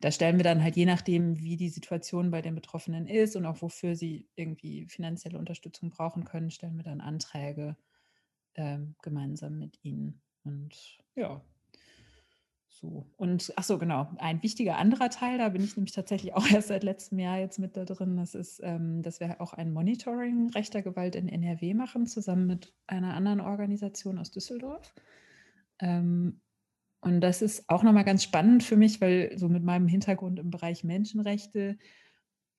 da 0.01 0.11
stellen 0.11 0.37
wir 0.37 0.45
dann 0.45 0.63
halt 0.63 0.77
je 0.77 0.87
nachdem, 0.87 1.39
wie 1.39 1.57
die 1.57 1.69
Situation 1.69 2.31
bei 2.31 2.43
den 2.43 2.55
Betroffenen 2.55 3.07
ist 3.07 3.37
und 3.37 3.47
auch 3.47 3.63
wofür 3.63 3.95
sie 3.95 4.29
irgendwie 4.35 4.87
finanzielle 4.87 5.39
Unterstützung 5.39 5.91
brauchen 5.91 6.25
können, 6.25 6.51
stellen 6.51 6.77
wir 6.77 6.85
dann 6.85 7.01
Anträge 7.01 7.77
ähm, 8.59 8.97
gemeinsam 9.03 9.59
mit 9.59 9.79
ihnen. 9.83 10.21
Und 10.45 10.99
ja, 11.15 11.41
so. 12.69 13.07
Und 13.17 13.53
ach 13.57 13.65
so, 13.65 13.79
genau, 13.79 14.09
ein 14.19 14.43
wichtiger 14.43 14.77
anderer 14.77 15.11
Teil, 15.11 15.39
da 15.39 15.49
bin 15.49 15.65
ich 15.65 15.77
nämlich 15.77 15.93
tatsächlich 15.93 16.35
auch 16.35 16.49
erst 16.51 16.69
seit 16.69 16.85
letztem 16.85 17.19
Jahr 17.19 17.39
jetzt 17.39 17.59
mit 17.59 17.77
da 17.77 17.85
drin, 17.85 18.17
das 18.17 18.35
ist, 18.35 18.61
ähm, 18.63 19.03
dass 19.03 19.21
wir 19.21 19.41
auch 19.41 19.53
ein 19.53 19.73
Monitoring 19.73 20.51
rechter 20.51 20.83
Gewalt 20.83 21.17
in 21.17 21.29
NRW 21.29 21.75
machen, 21.75 22.07
zusammen 22.07 22.47
mit 22.47 22.75
einer 22.87 23.15
anderen 23.15 23.41
Organisation 23.41 24.19
aus 24.19 24.31
Düsseldorf. 24.31 24.95
Ähm, 25.81 26.41
und 27.01 27.21
das 27.21 27.43
ist 27.43 27.69
auch 27.69 27.85
nochmal 27.85 28.05
ganz 28.05 28.25
spannend 28.25 28.65
für 28.65 28.77
mich, 28.77 29.01
weil 29.01 29.37
so 29.39 29.49
mit 29.49 29.63
meinem 29.63 29.87
Hintergrund 29.87 30.41
im 30.41 30.51
Bereich 30.51 30.83
Menschenrechte 30.83 31.79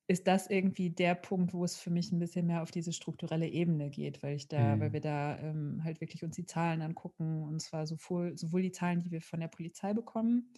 ist 0.09 0.25
das 0.25 0.49
irgendwie 0.49 0.89
der 0.89 1.13
Punkt, 1.13 1.53
wo 1.53 1.63
es 1.63 1.77
für 1.77 1.91
mich 1.91 2.11
ein 2.11 2.17
bisschen 2.17 2.47
mehr 2.47 2.63
auf 2.63 2.71
diese 2.71 2.91
strukturelle 2.91 3.47
Ebene 3.47 3.91
geht, 3.91 4.23
weil 4.23 4.35
ich 4.35 4.47
da, 4.47 4.75
mhm. 4.75 4.79
weil 4.79 4.91
wir 4.91 5.01
da 5.01 5.37
ähm, 5.37 5.83
halt 5.83 6.01
wirklich 6.01 6.23
uns 6.23 6.35
die 6.35 6.47
Zahlen 6.47 6.81
angucken 6.81 7.43
und 7.43 7.61
zwar 7.61 7.85
sowohl, 7.85 8.35
sowohl 8.35 8.63
die 8.63 8.71
Zahlen, 8.71 9.01
die 9.01 9.11
wir 9.11 9.21
von 9.21 9.39
der 9.39 9.49
Polizei 9.49 9.93
bekommen, 9.93 10.51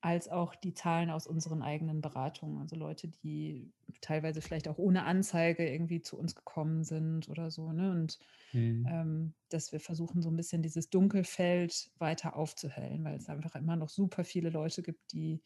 als 0.00 0.28
auch 0.28 0.56
die 0.56 0.74
Zahlen 0.74 1.10
aus 1.10 1.28
unseren 1.28 1.62
eigenen 1.62 2.00
Beratungen. 2.00 2.58
Also 2.58 2.74
Leute, 2.74 3.06
die 3.06 3.70
teilweise 4.00 4.40
vielleicht 4.40 4.66
auch 4.66 4.78
ohne 4.78 5.04
Anzeige 5.04 5.64
irgendwie 5.64 6.02
zu 6.02 6.18
uns 6.18 6.34
gekommen 6.34 6.82
sind 6.82 7.28
oder 7.28 7.52
so. 7.52 7.70
Ne? 7.70 7.92
Und 7.92 8.18
mhm. 8.52 8.84
ähm, 8.90 9.34
dass 9.48 9.70
wir 9.70 9.78
versuchen, 9.78 10.22
so 10.22 10.28
ein 10.28 10.36
bisschen 10.36 10.60
dieses 10.60 10.90
Dunkelfeld 10.90 11.92
weiter 11.98 12.34
aufzuhellen, 12.34 13.04
weil 13.04 13.14
es 13.14 13.28
einfach 13.28 13.54
immer 13.54 13.76
noch 13.76 13.90
super 13.90 14.24
viele 14.24 14.50
Leute 14.50 14.82
gibt, 14.82 15.12
die 15.12 15.40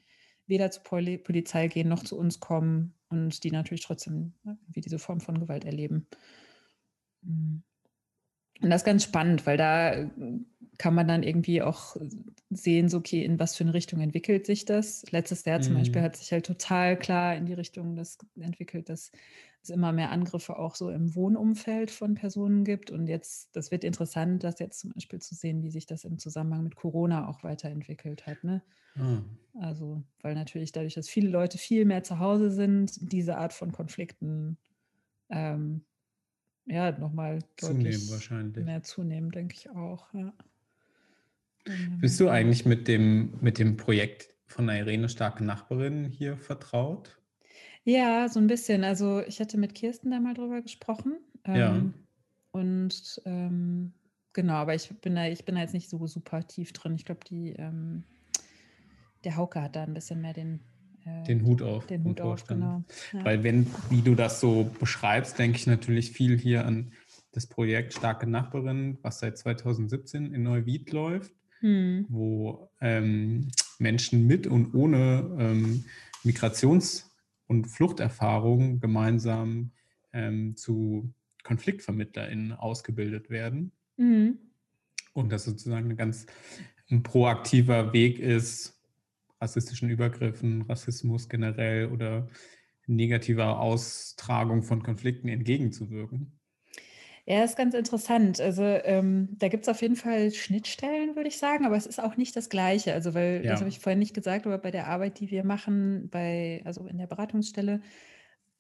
weder 0.47 0.71
zur 0.71 0.83
Poli 0.83 1.19
Polizei 1.19 1.69
gehen 1.69 1.89
noch 1.89 2.03
zu 2.03 2.17
uns 2.19 2.41
kommen 2.41 2.95
und 3.09 3.43
die 3.45 3.51
natürlich 3.51 3.85
trotzdem 3.85 4.35
ne, 4.43 4.59
wie 4.69 4.81
diese 4.81 4.99
Form 4.99 5.21
von 5.21 5.39
Gewalt 5.41 5.65
erleben. 5.65 6.07
Mhm. 7.23 7.63
Und 8.63 8.71
das 8.71 8.83
ist 8.83 8.87
ganz 8.87 9.05
spannend, 9.05 9.47
weil 9.47 9.59
da 9.59 10.11
kann 10.79 10.95
man 10.95 11.07
dann 11.07 11.23
irgendwie 11.23 11.61
auch 11.63 11.97
sehen, 12.57 12.89
so 12.89 12.99
okay, 12.99 13.25
in 13.25 13.39
was 13.39 13.57
für 13.57 13.65
eine 13.65 13.75
Richtung 13.75 14.01
entwickelt 14.01 14.47
sich 14.47 14.65
das. 14.65 15.05
Letztes 15.11 15.45
Jahr 15.45 15.61
zum 15.61 15.75
mhm. 15.75 15.79
Beispiel 15.79 16.03
hat 16.03 16.17
sich 16.17 16.33
halt 16.33 16.47
total 16.47 16.99
klar 16.99 17.37
in 17.37 17.47
die 17.47 17.55
Richtung 17.55 17.97
das 17.97 18.19
entwickelt, 18.39 18.89
dass 18.89 19.13
es 19.63 19.71
immer 19.71 19.93
mehr 19.93 20.11
Angriffe 20.11 20.59
auch 20.59 20.75
so 20.75 20.91
im 20.91 21.15
Wohnumfeld 21.15 21.91
von 21.91 22.15
Personen 22.15 22.65
gibt. 22.65 22.91
Und 22.91 23.09
jetzt, 23.09 23.55
das 23.55 23.71
wird 23.71 23.85
interessant, 23.85 24.45
das 24.45 24.59
jetzt 24.59 24.81
zum 24.81 24.93
Beispiel 24.93 25.21
zu 25.21 25.35
sehen, 25.35 25.63
wie 25.63 25.71
sich 25.71 25.87
das 25.87 26.05
im 26.05 26.19
Zusammenhang 26.19 26.63
mit 26.65 26.77
Corona 26.77 27.29
auch 27.29 27.43
weiterentwickelt 27.43 28.27
hat. 28.27 28.43
Ne? 28.45 28.63
Mhm. 28.95 29.25
Also, 29.61 30.03
weil 30.23 30.35
natürlich 30.35 30.73
dadurch, 30.73 30.95
dass 30.95 31.09
viele 31.09 31.29
Leute 31.29 31.59
viel 31.59 31.85
mehr 31.85 32.03
zu 32.03 32.19
Hause 32.19 32.51
sind, 32.51 33.13
diese 33.13 33.39
Art 33.39 33.53
von 33.53 33.73
Konflikten 33.73 34.57
ähm, 35.31 35.83
ja 36.67 36.93
nochmal 36.93 37.41
deutlich 37.61 38.11
wahrscheinlich. 38.11 38.65
mehr 38.65 38.83
zunehmen, 38.83 39.31
denke 39.31 39.55
ich 39.57 39.71
auch. 39.71 40.13
Ja. 40.13 40.33
Bist 42.01 42.21
du 42.21 42.29
eigentlich 42.29 42.65
mit 42.65 42.89
dem, 42.89 43.35
mit 43.41 43.59
dem 43.59 43.77
Projekt 43.77 44.29
von 44.47 44.67
der 44.67 44.79
Irene 44.79 45.09
Starke 45.09 45.45
Nachbarin 45.45 46.05
hier 46.05 46.37
vertraut? 46.37 47.19
Ja, 47.85 48.29
so 48.29 48.41
ein 48.41 48.47
bisschen. 48.47 48.85
Also 48.85 49.23
ich 49.27 49.41
hatte 49.41 49.59
mit 49.59 49.75
Kirsten 49.75 50.11
da 50.11 50.21
mal 50.21 50.35
drüber 50.35 50.63
gesprochen. 50.63 51.19
Ja. 51.47 51.77
Ähm, 51.77 51.95
und 52.51 53.21
ähm, 53.25 53.93
genau, 54.33 54.55
aber 54.55 54.75
ich 54.75 54.89
bin 55.01 55.15
da, 55.15 55.27
ich 55.27 55.45
bin 55.45 55.55
da 55.55 55.61
jetzt 55.61 55.75
nicht 55.75 55.89
so 55.89 56.07
super 56.07 56.47
tief 56.47 56.73
drin. 56.73 56.95
Ich 56.97 57.05
glaube, 57.05 57.21
die 57.29 57.53
ähm, 57.53 58.05
der 59.25 59.37
Hauke 59.37 59.61
hat 59.63 59.77
da 59.77 59.85
ein 59.85 59.95
bisschen 59.95 60.21
mehr 60.21 60.33
den 60.33 60.61
äh, 61.05 61.23
den 61.25 61.45
Hut 61.45 61.63
auf. 61.63 61.87
Den 61.87 62.05
Hut 62.05 62.21
auf, 62.21 62.47
genau. 62.47 62.83
Ja. 63.13 63.25
Weil 63.25 63.43
wenn, 63.45 63.67
wie 63.91 64.03
du 64.03 64.15
das 64.15 64.41
so 64.41 64.71
beschreibst, 64.81 65.39
denke 65.39 65.57
ich 65.57 65.67
natürlich 65.67 66.11
viel 66.11 66.39
hier 66.39 66.67
an 66.67 66.93
das 67.33 67.47
Projekt 67.47 67.95
Starke 67.95 68.27
Nachbarin, 68.27 68.99
was 69.03 69.21
seit 69.21 69.39
2017 69.39 70.33
in 70.33 70.43
Neuwied 70.43 70.91
läuft, 70.93 71.35
hm. 71.67 72.07
wo 72.09 72.71
ähm, 72.81 73.49
Menschen 73.81 74.27
mit 74.27 74.47
und 74.47 74.73
ohne 74.75 75.37
ähm, 75.39 75.85
Migrations- 76.23 77.11
und 77.49 77.67
Fluchterfahrung 77.67 78.79
gemeinsam 78.79 79.73
ähm, 80.13 80.57
zu 80.57 81.13
KonfliktvermittlerInnen 81.43 82.53
ausgebildet 82.53 83.31
werden. 83.31 83.73
Mhm. 83.97 84.39
Und 85.13 85.33
das 85.33 85.45
sozusagen 85.45 85.91
ein 85.91 85.97
ganz 85.97 86.27
ein 86.89 87.03
proaktiver 87.03 87.93
Weg 87.93 88.21
ist, 88.21 88.81
rassistischen 89.41 89.91
Übergriffen, 89.91 90.63
Rassismus 90.63 91.29
generell 91.29 91.87
oder 91.87 92.29
negativer 92.87 93.59
Austragung 93.59 94.63
von 94.63 94.85
Konflikten 94.85 95.29
entgegenzuwirken. 95.29 96.39
Ja, 97.29 97.43
ist 97.43 97.57
ganz 97.57 97.75
interessant. 97.75 98.41
Also 98.41 98.63
ähm, 98.63 99.29
da 99.39 99.49
gibt 99.49 99.65
es 99.65 99.69
auf 99.69 99.83
jeden 99.83 99.97
Fall 99.97 100.31
Schnittstellen, 100.31 101.17
würde 101.17 101.29
ich 101.29 101.39
sagen, 101.39 101.67
aber 101.67 101.77
es 101.77 101.87
ist 101.87 102.01
auch 102.01 102.17
nicht 102.17 102.37
das 102.37 102.49
Gleiche. 102.49 102.93
Also, 102.95 103.15
weil, 103.15 103.45
ja. 103.45 103.51
das 103.51 103.61
habe 103.61 103.69
ich 103.69 103.81
vorhin 103.81 103.99
nicht 103.99 104.15
gesagt, 104.15 104.47
aber 104.47 104.59
bei 104.59 104.71
der 104.71 104.87
Arbeit, 104.87 105.19
die 105.19 105.31
wir 105.33 105.43
machen, 105.43 106.09
bei, 106.09 106.63
also 106.65 106.87
in 106.87 106.99
der 106.99 107.09
Beratungsstelle, 107.09 107.81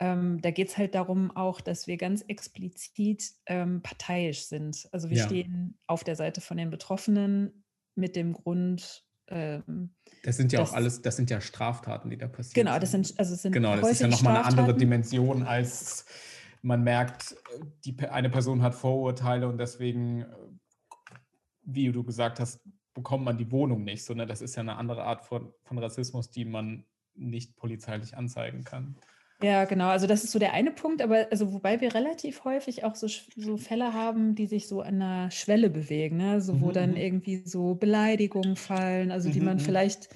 ähm, 0.00 0.40
da 0.42 0.50
geht 0.50 0.68
es 0.68 0.76
halt 0.76 0.96
darum 0.96 1.30
auch, 1.36 1.60
dass 1.60 1.86
wir 1.86 1.96
ganz 1.96 2.22
explizit 2.22 3.30
ähm, 3.46 3.82
parteiisch 3.82 4.46
sind. 4.46 4.88
Also 4.90 5.10
wir 5.10 5.18
ja. 5.18 5.26
stehen 5.26 5.78
auf 5.86 6.02
der 6.02 6.16
Seite 6.16 6.40
von 6.40 6.56
den 6.56 6.70
Betroffenen 6.70 7.64
mit 7.94 8.16
dem 8.16 8.32
Grund. 8.32 9.04
Ähm, 9.28 9.94
das 10.24 10.36
sind 10.36 10.52
ja 10.52 10.60
auch 10.60 10.72
alles, 10.72 11.02
das 11.02 11.14
sind 11.14 11.30
ja 11.30 11.40
Straftaten, 11.40 12.10
die 12.10 12.18
da 12.18 12.26
passieren. 12.26 12.66
Genau, 12.66 12.80
das 12.80 12.90
sind, 12.90 13.14
also 13.16 13.36
sind 13.36 13.52
genau, 13.52 13.76
das 13.76 13.92
ist 13.92 14.00
ja 14.00 14.08
nochmal 14.08 14.38
eine 14.38 14.44
andere 14.44 14.74
Dimension 14.74 15.44
als 15.44 16.04
man 16.66 16.82
merkt, 16.82 17.36
die, 17.84 17.96
eine 18.08 18.28
Person 18.28 18.60
hat 18.60 18.74
Vorurteile 18.74 19.48
und 19.48 19.58
deswegen, 19.58 20.26
wie 21.62 21.92
du 21.92 22.02
gesagt 22.02 22.40
hast, 22.40 22.60
bekommt 22.92 23.24
man 23.24 23.38
die 23.38 23.52
Wohnung 23.52 23.84
nicht, 23.84 24.04
sondern 24.04 24.26
das 24.26 24.42
ist 24.42 24.56
ja 24.56 24.62
eine 24.62 24.76
andere 24.76 25.04
Art 25.04 25.24
von, 25.24 25.52
von 25.62 25.78
Rassismus, 25.78 26.30
die 26.30 26.44
man 26.44 26.84
nicht 27.14 27.56
polizeilich 27.56 28.16
anzeigen 28.16 28.64
kann. 28.64 28.96
Ja, 29.42 29.64
genau. 29.64 29.88
Also 29.88 30.08
das 30.08 30.24
ist 30.24 30.32
so 30.32 30.38
der 30.40 30.54
eine 30.54 30.72
Punkt, 30.72 31.02
aber 31.02 31.28
also 31.30 31.52
wobei 31.52 31.80
wir 31.80 31.94
relativ 31.94 32.44
häufig 32.44 32.82
auch 32.82 32.96
so, 32.96 33.06
so 33.36 33.58
Fälle 33.58 33.92
haben, 33.92 34.34
die 34.34 34.46
sich 34.46 34.66
so 34.66 34.80
an 34.80 35.00
einer 35.00 35.30
Schwelle 35.30 35.70
bewegen, 35.70 36.16
ne? 36.16 36.40
So, 36.40 36.60
wo 36.60 36.68
mhm. 36.68 36.72
dann 36.72 36.90
mhm. 36.92 36.96
irgendwie 36.96 37.42
so 37.44 37.74
Beleidigungen 37.74 38.56
fallen, 38.56 39.12
also 39.12 39.30
die 39.30 39.40
mhm. 39.40 39.46
man 39.46 39.56
mhm. 39.58 39.60
vielleicht, 39.60 40.08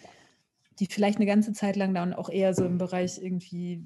die 0.81 0.87
vielleicht 0.87 1.19
eine 1.19 1.27
ganze 1.27 1.53
Zeit 1.53 1.77
lang 1.77 1.95
dann 1.95 2.13
auch 2.13 2.31
eher 2.31 2.55
so 2.55 2.65
im 2.65 2.79
Bereich 2.79 3.23
irgendwie, 3.23 3.85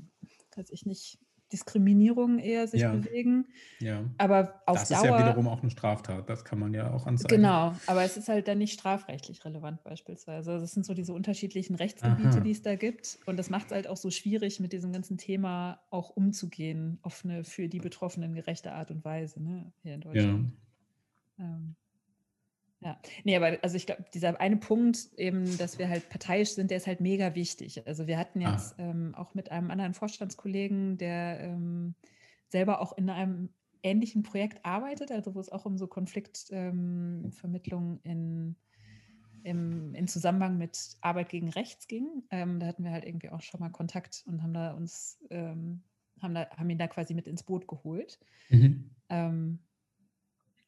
weiß 0.57 0.71
ich 0.71 0.87
nicht, 0.87 1.19
Diskriminierung 1.53 2.39
eher 2.39 2.67
sich 2.67 2.81
ja. 2.81 2.93
bewegen. 2.93 3.47
Ja. 3.81 4.05
Aber 4.19 4.63
auf 4.67 4.81
das 4.81 4.89
Dauer, 4.89 4.99
ist 4.99 5.05
ja 5.05 5.19
wiederum 5.19 5.49
auch 5.49 5.63
eine 5.63 5.71
Straftat, 5.71 6.29
das 6.29 6.45
kann 6.45 6.59
man 6.59 6.75
ja 6.75 6.93
auch 6.93 7.07
anzeigen. 7.07 7.37
Genau, 7.37 7.75
aber 7.87 8.03
es 8.03 8.17
ist 8.17 8.29
halt 8.29 8.49
dann 8.49 8.59
nicht 8.59 8.73
strafrechtlich 8.73 9.45
relevant 9.45 9.85
beispielsweise. 9.85 10.53
Also 10.53 10.65
es 10.65 10.73
sind 10.73 10.85
so 10.85 10.95
diese 10.95 11.13
unterschiedlichen 11.13 11.75
Rechtsgebiete, 11.77 12.29
Aha. 12.29 12.41
die 12.41 12.51
es 12.51 12.63
da 12.63 12.77
gibt. 12.77 13.19
Und 13.27 13.37
das 13.37 13.51
macht 13.51 13.67
es 13.67 13.73
halt 13.73 13.87
auch 13.87 13.97
so 13.97 14.11
schwierig, 14.11 14.61
mit 14.61 14.73
diesem 14.73 14.93
ganzen 14.93 15.19
Thema 15.19 15.81
auch 15.91 16.11
umzugehen, 16.11 16.99
auf 17.03 17.25
eine 17.25 17.45
für 17.45 17.69
die 17.69 17.81
Betroffenen 17.81 18.35
gerechte 18.35 18.73
Art 18.73 18.91
und 18.91 19.05
Weise, 19.05 19.43
ne, 19.43 19.73
hier 19.83 19.95
in 19.95 20.01
Deutschland. 20.01 20.53
Ja. 21.39 21.45
Ähm, 21.45 21.77
ja, 22.85 23.01
nee, 23.25 23.35
aber 23.35 23.59
also 23.63 23.77
ich 23.77 23.87
glaube, 23.87 24.05
dieser 24.13 24.39
eine 24.41 24.59
Punkt 24.59 25.09
eben, 25.17 25.57
dass 25.57 25.79
wir 25.79 25.89
halt 25.89 26.11
parteiisch 26.11 26.51
sind, 26.51 26.71
der 26.71 26.77
ist 26.77 26.87
halt 26.87 27.01
mega 27.01 27.35
wichtig. 27.35 27.87
Also 27.87 28.07
wir 28.07 28.19
hatten 28.19 28.45
ah. 28.45 28.53
jetzt 28.53 28.79
ah. 28.79 28.83
ähm, 28.83 29.15
auch 29.15 29.33
mit 29.35 29.51
einem 29.51 29.71
anderen 29.71 29.95
Vorstandskollegen, 29.95 30.99
der 30.99 31.41
ähm, 31.41 31.95
selber 32.49 32.83
auch 32.83 32.95
in 32.99 33.09
einem 33.09 33.49
ähnlichen 33.83 34.23
Projekt 34.23 34.67
arbeitet, 34.67 35.11
also 35.11 35.35
wo 35.35 35.41
es 35.41 35.51
auch 35.51 35.65
um 35.65 35.79
so 35.79 35.87
Konfliktvermittlung 35.87 38.01
ähm, 38.05 38.57
in, 39.43 39.45
im, 39.45 39.95
in 39.95 40.07
Zusammenhang 40.07 40.59
mit 40.59 40.99
Arbeit 41.01 41.31
gegen 41.31 41.49
Rechts 41.49 41.89
ging. 41.89 42.25
Ähm, 42.31 42.61
da 42.61 42.67
hatten 42.67 42.85
wir 42.85 42.91
halt 42.91 43.07
irgendwie 43.07 43.31
auch 43.31 43.41
schon 43.41 43.61
mal 43.61 43.71
Kontakt 43.71 44.25
und 44.27 44.43
haben 44.43 44.53
da 44.53 44.73
uns, 44.73 45.25
ähm, 45.31 45.83
haben, 46.21 46.35
da, 46.35 46.51
haben 46.51 46.69
ihn 46.69 46.79
da 46.79 46.87
quasi 46.87 47.15
mit 47.15 47.27
ins 47.27 47.45
Boot 47.45 47.67
geholt. 47.67 48.21
Mhm. 48.51 48.91
Ähm, 49.09 49.61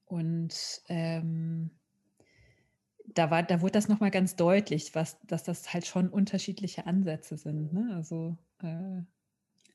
und 0.07 0.83
ähm, 0.89 1.71
da 3.17 3.31
war, 3.31 3.43
da 3.43 3.61
wurde 3.61 3.73
das 3.73 3.89
nochmal 3.89 4.11
ganz 4.11 4.37
deutlich, 4.37 4.95
was, 4.95 5.19
dass 5.27 5.43
das 5.43 5.73
halt 5.73 5.87
schon 5.87 6.09
unterschiedliche 6.09 6.87
Ansätze 6.87 7.37
sind. 7.37 7.73
Ne? 7.73 7.93
Also, 7.95 8.37
äh, 8.62 9.03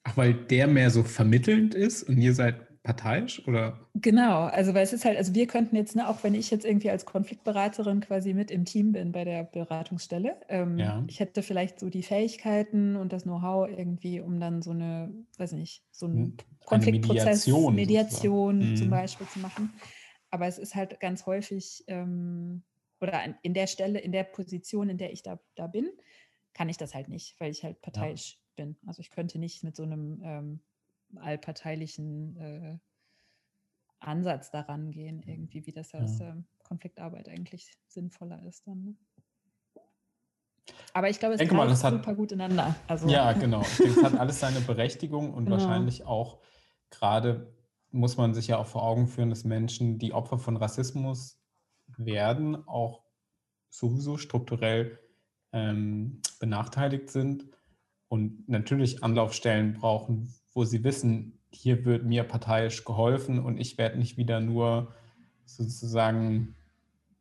Ach, 0.04 0.18
weil 0.18 0.34
der 0.34 0.68
mehr 0.68 0.90
so 0.90 1.04
vermittelnd 1.04 1.76
ist 1.76 2.04
und 2.04 2.18
ihr 2.18 2.34
seid 2.34 2.56
parteiisch 2.84 3.48
oder? 3.48 3.80
Genau, 3.94 4.46
also 4.46 4.74
weil 4.74 4.84
es 4.84 4.94
ist 4.94 5.06
halt, 5.06 5.18
also 5.18 5.36
wir 5.36 5.46
könnten 5.46 5.76
jetzt, 5.76 5.96
ne, 5.96 6.10
auch 6.10 6.24
wenn 6.24 6.34
ich 6.34 6.50
jetzt 6.50 6.66
irgendwie 6.66 6.90
als 6.90 7.06
Konfliktberaterin 7.06 8.00
quasi 8.00 8.34
mit 8.34 8.50
im 8.50 8.66
Team 8.66 8.92
bin 8.92 9.12
bei 9.12 9.24
der 9.24 9.44
Beratungsstelle, 9.44 10.38
ähm, 10.50 10.80
ja. 10.80 11.04
ich 11.08 11.20
hätte 11.20 11.44
vielleicht 11.44 11.80
so 11.80 11.90
die 11.90 12.02
Fähigkeiten 12.02 12.96
und 12.96 13.14
das 13.14 13.24
Know-how 13.24 13.70
irgendwie, 13.70 14.20
um 14.20 14.40
dann 14.40 14.64
so 14.64 14.72
eine, 14.72 15.14
weiß 15.38 15.52
nicht, 15.52 15.84
so 15.92 16.08
einen 16.08 16.38
Konfliktprozess, 16.66 17.46
Mediation, 17.46 17.76
Mediation 17.76 18.76
zum 18.76 18.88
mhm. 18.88 18.92
Beispiel 18.92 19.28
zu 19.28 19.40
machen. 19.40 19.74
Aber 20.32 20.48
es 20.48 20.58
ist 20.58 20.74
halt 20.74 21.00
ganz 21.00 21.26
häufig 21.28 21.84
ähm, 21.88 22.64
oder 23.02 23.36
in 23.42 23.54
der 23.54 23.68
Stelle, 23.68 24.00
in 24.00 24.12
der 24.12 24.24
Position, 24.24 24.90
in 24.90 24.98
der 24.98 25.12
ich 25.12 25.24
da, 25.24 25.40
da 25.56 25.68
bin, 25.68 25.90
kann 26.54 26.70
ich 26.70 26.78
das 26.78 26.94
halt 26.94 27.10
nicht, 27.10 27.40
weil 27.40 27.52
ich 27.52 27.64
halt 27.64 27.82
parteiisch 27.82 28.34
ja. 28.34 28.66
bin. 28.66 28.78
Also 28.86 29.00
ich 29.02 29.10
könnte 29.10 29.40
nicht 29.40 29.64
mit 29.64 29.76
so 29.76 29.84
einem 29.84 30.22
ähm, 30.24 30.62
allparteilichen 31.16 32.38
äh, 32.38 32.78
Ansatz 34.00 34.52
daran 34.52 34.92
gehen, 34.92 35.22
irgendwie, 35.26 35.66
wie 35.66 35.72
das 35.72 35.92
ja. 35.92 36.02
aus 36.02 36.18
der 36.18 36.44
Konfliktarbeit 36.64 37.30
eigentlich 37.30 37.74
sinnvoller 37.88 38.44
ist 38.44 38.68
dann. 38.68 38.84
Ne? 38.84 38.96
Aber 40.94 41.10
ich 41.10 41.20
glaube, 41.20 41.36
es 41.36 41.40
denke 41.40 41.56
mal, 41.56 41.74
super 41.76 42.08
hat, 42.08 42.18
gut 42.18 42.32
ineinander. 42.32 42.76
Also, 42.88 43.08
ja, 43.08 43.34
genau. 43.34 43.62
Ich 43.62 43.78
denke, 43.78 44.00
es 44.00 44.04
hat 44.04 44.20
alles 44.20 44.40
seine 44.40 44.62
Berechtigung 44.62 45.34
und 45.34 45.46
genau. 45.46 45.58
wahrscheinlich 45.58 46.06
auch 46.06 46.40
gerade 46.90 47.54
muss 47.92 48.18
man 48.18 48.34
sich 48.34 48.48
ja 48.48 48.58
auch 48.58 48.68
vor 48.68 48.84
Augen 48.84 49.08
führen, 49.08 49.30
dass 49.30 49.44
Menschen, 49.44 49.98
die 49.98 50.14
Opfer 50.14 50.38
von 50.38 50.56
Rassismus 50.56 51.41
werden, 52.06 52.68
auch 52.68 53.04
sowieso 53.70 54.18
strukturell 54.18 55.00
ähm, 55.54 56.22
benachteiligt 56.40 57.10
sind 57.10 57.46
und 58.08 58.48
natürlich 58.50 59.04
Anlaufstellen 59.04 59.74
brauchen, 59.74 60.34
wo 60.54 60.66
sie 60.66 60.84
wissen, 60.84 61.40
hier 61.50 61.86
wird 61.86 62.06
mir 62.06 62.24
parteiisch 62.24 62.84
geholfen 62.86 63.40
und 63.40 63.58
ich 63.58 63.78
werde 63.78 63.98
nicht 63.98 64.18
wieder 64.18 64.40
nur 64.40 64.94
sozusagen, 65.46 66.56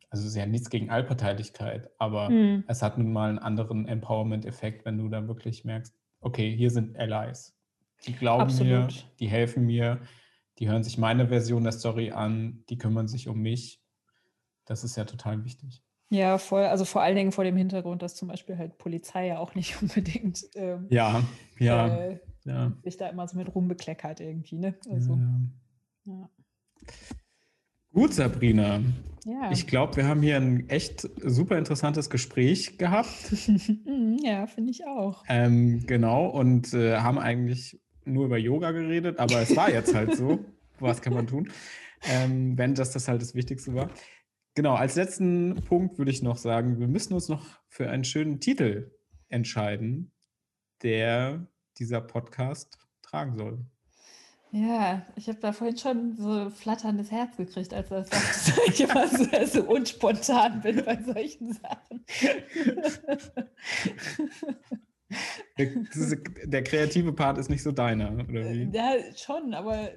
also 0.09 0.23
es 0.23 0.31
ist 0.31 0.37
ja 0.37 0.47
nichts 0.47 0.71
gegen 0.71 0.91
Allparteilichkeit, 0.91 1.91
aber 1.99 2.31
mhm. 2.31 2.65
es 2.69 2.83
hat 2.83 2.99
nun 2.99 3.13
mal 3.13 3.29
einen 3.29 3.39
anderen 3.39 3.87
Empowerment-Effekt, 3.87 4.85
wenn 4.85 4.99
du 4.99 5.09
da 5.09 5.27
wirklich 5.27 5.65
merkst, 5.65 5.95
okay, 6.21 6.55
hier 6.55 6.71
sind 6.71 6.97
Allies. 6.97 7.57
Die 8.07 8.13
glauben 8.13 8.43
Absolut. 8.43 8.69
mir, 8.69 8.89
die 9.19 9.29
helfen 9.29 9.67
mir, 9.67 10.01
die 10.59 10.69
hören 10.69 10.83
sich 10.83 10.99
meine 10.99 11.29
Version 11.29 11.65
der 11.65 11.73
Story 11.73 12.13
an, 12.13 12.65
die 12.69 12.79
kümmern 12.79 13.09
sich 13.09 13.29
um 13.29 13.41
mich 13.41 13.80
das 14.65 14.85
ist 14.85 14.97
ja 14.97 15.05
total 15.05 15.45
wichtig. 15.45 15.83
Ja, 16.11 16.39
voll. 16.39 16.65
Also 16.65 16.85
vor 16.85 17.03
allen 17.03 17.17
Dingen 17.17 17.33
vor 17.33 17.45
dem 17.45 17.57
Hintergrund, 17.57 18.03
dass 18.03 18.17
zum 18.17 18.29
Beispiel 18.29 18.59
halt 18.59 18.79
Polizei 18.79 19.29
ja 19.29 19.39
auch 19.39 19.55
nicht 19.55 19.77
unbedingt 19.83 20.45
ähm, 20.55 20.87
ja, 20.91 21.23
ja, 21.59 21.97
äh, 21.97 22.21
ja. 22.45 22.73
sich 22.83 22.97
da 22.97 23.09
immer 23.09 23.27
so 23.29 23.37
mit 23.37 23.55
rumbekleckert 23.55 24.21
irgendwie. 24.21 24.59
Ne? 24.59 24.75
Also, 24.91 25.17
ja. 26.05 26.13
ja. 26.13 26.31
Gut, 27.93 28.15
Sabrina. 28.15 28.81
Ja. 29.25 29.51
Ich 29.53 29.67
glaube, 29.67 29.97
wir 29.97 30.07
haben 30.07 30.23
hier 30.23 30.37
ein 30.37 30.69
echt 30.69 31.09
super 31.23 31.59
interessantes 31.59 32.09
Gespräch 32.09 32.79
gehabt. 32.79 33.09
ja, 34.23 34.47
finde 34.47 34.71
ich 34.71 34.87
auch. 34.87 35.25
Ähm, 35.29 35.85
genau, 35.87 36.27
und 36.27 36.73
äh, 36.73 36.99
haben 36.99 37.19
eigentlich 37.19 37.81
nur 38.05 38.27
über 38.27 38.39
Yoga 38.39 38.71
geredet, 38.71 39.19
aber 39.19 39.43
es 39.43 39.55
war 39.55 39.71
jetzt 39.71 39.95
halt 39.95 40.17
so. 40.17 40.39
Was 40.79 41.03
kann 41.03 41.13
man 41.13 41.27
tun? 41.27 41.51
Ähm, 42.09 42.57
wenn 42.57 42.75
das 42.75 42.93
das 42.93 43.07
halt 43.07 43.21
das 43.21 43.35
Wichtigste 43.35 43.75
war. 43.75 43.91
Genau, 44.55 44.75
als 44.75 44.97
letzten 44.97 45.63
Punkt 45.65 45.99
würde 45.99 46.11
ich 46.11 46.23
noch 46.23 46.37
sagen, 46.37 46.81
wir 46.81 46.89
müssen 46.89 47.15
uns 47.15 47.29
noch 47.29 47.47
für 47.69 47.89
einen 47.89 48.05
schönen 48.05 48.41
Titel 48.41 48.91
entscheiden, 49.29 50.13
der 50.83 51.47
dieser 51.79 52.01
Podcast 52.01 52.79
tragen 53.03 53.37
soll. 53.37 53.65
Ja, 54.53 55.07
ich 55.15 55.29
habe 55.29 55.39
da 55.39 55.53
vorhin 55.53 55.77
schon 55.77 56.17
so 56.17 56.51
flatterndes 56.51 57.13
Herz 57.13 57.37
gekriegt, 57.37 57.73
als 57.73 57.91
er 57.93 58.05
sagte, 58.05 58.17
dass 58.17 58.59
ich 58.67 58.81
immer 58.81 59.07
so, 59.07 59.61
so 59.61 59.63
unspontan 59.65 60.61
bin 60.61 60.85
bei 60.85 61.01
solchen 61.01 61.53
Sachen. 61.53 62.05
Der, 65.59 65.67
der, 66.47 66.63
kreative 66.65 67.13
Part 67.13 67.39
ist 67.39 67.51
nicht 67.51 67.63
so 67.63 67.73
deiner, 67.73 68.13
oder 68.13 68.51
wie? 68.51 68.71
Ja, 68.73 68.95
schon, 69.17 69.55
aber 69.55 69.91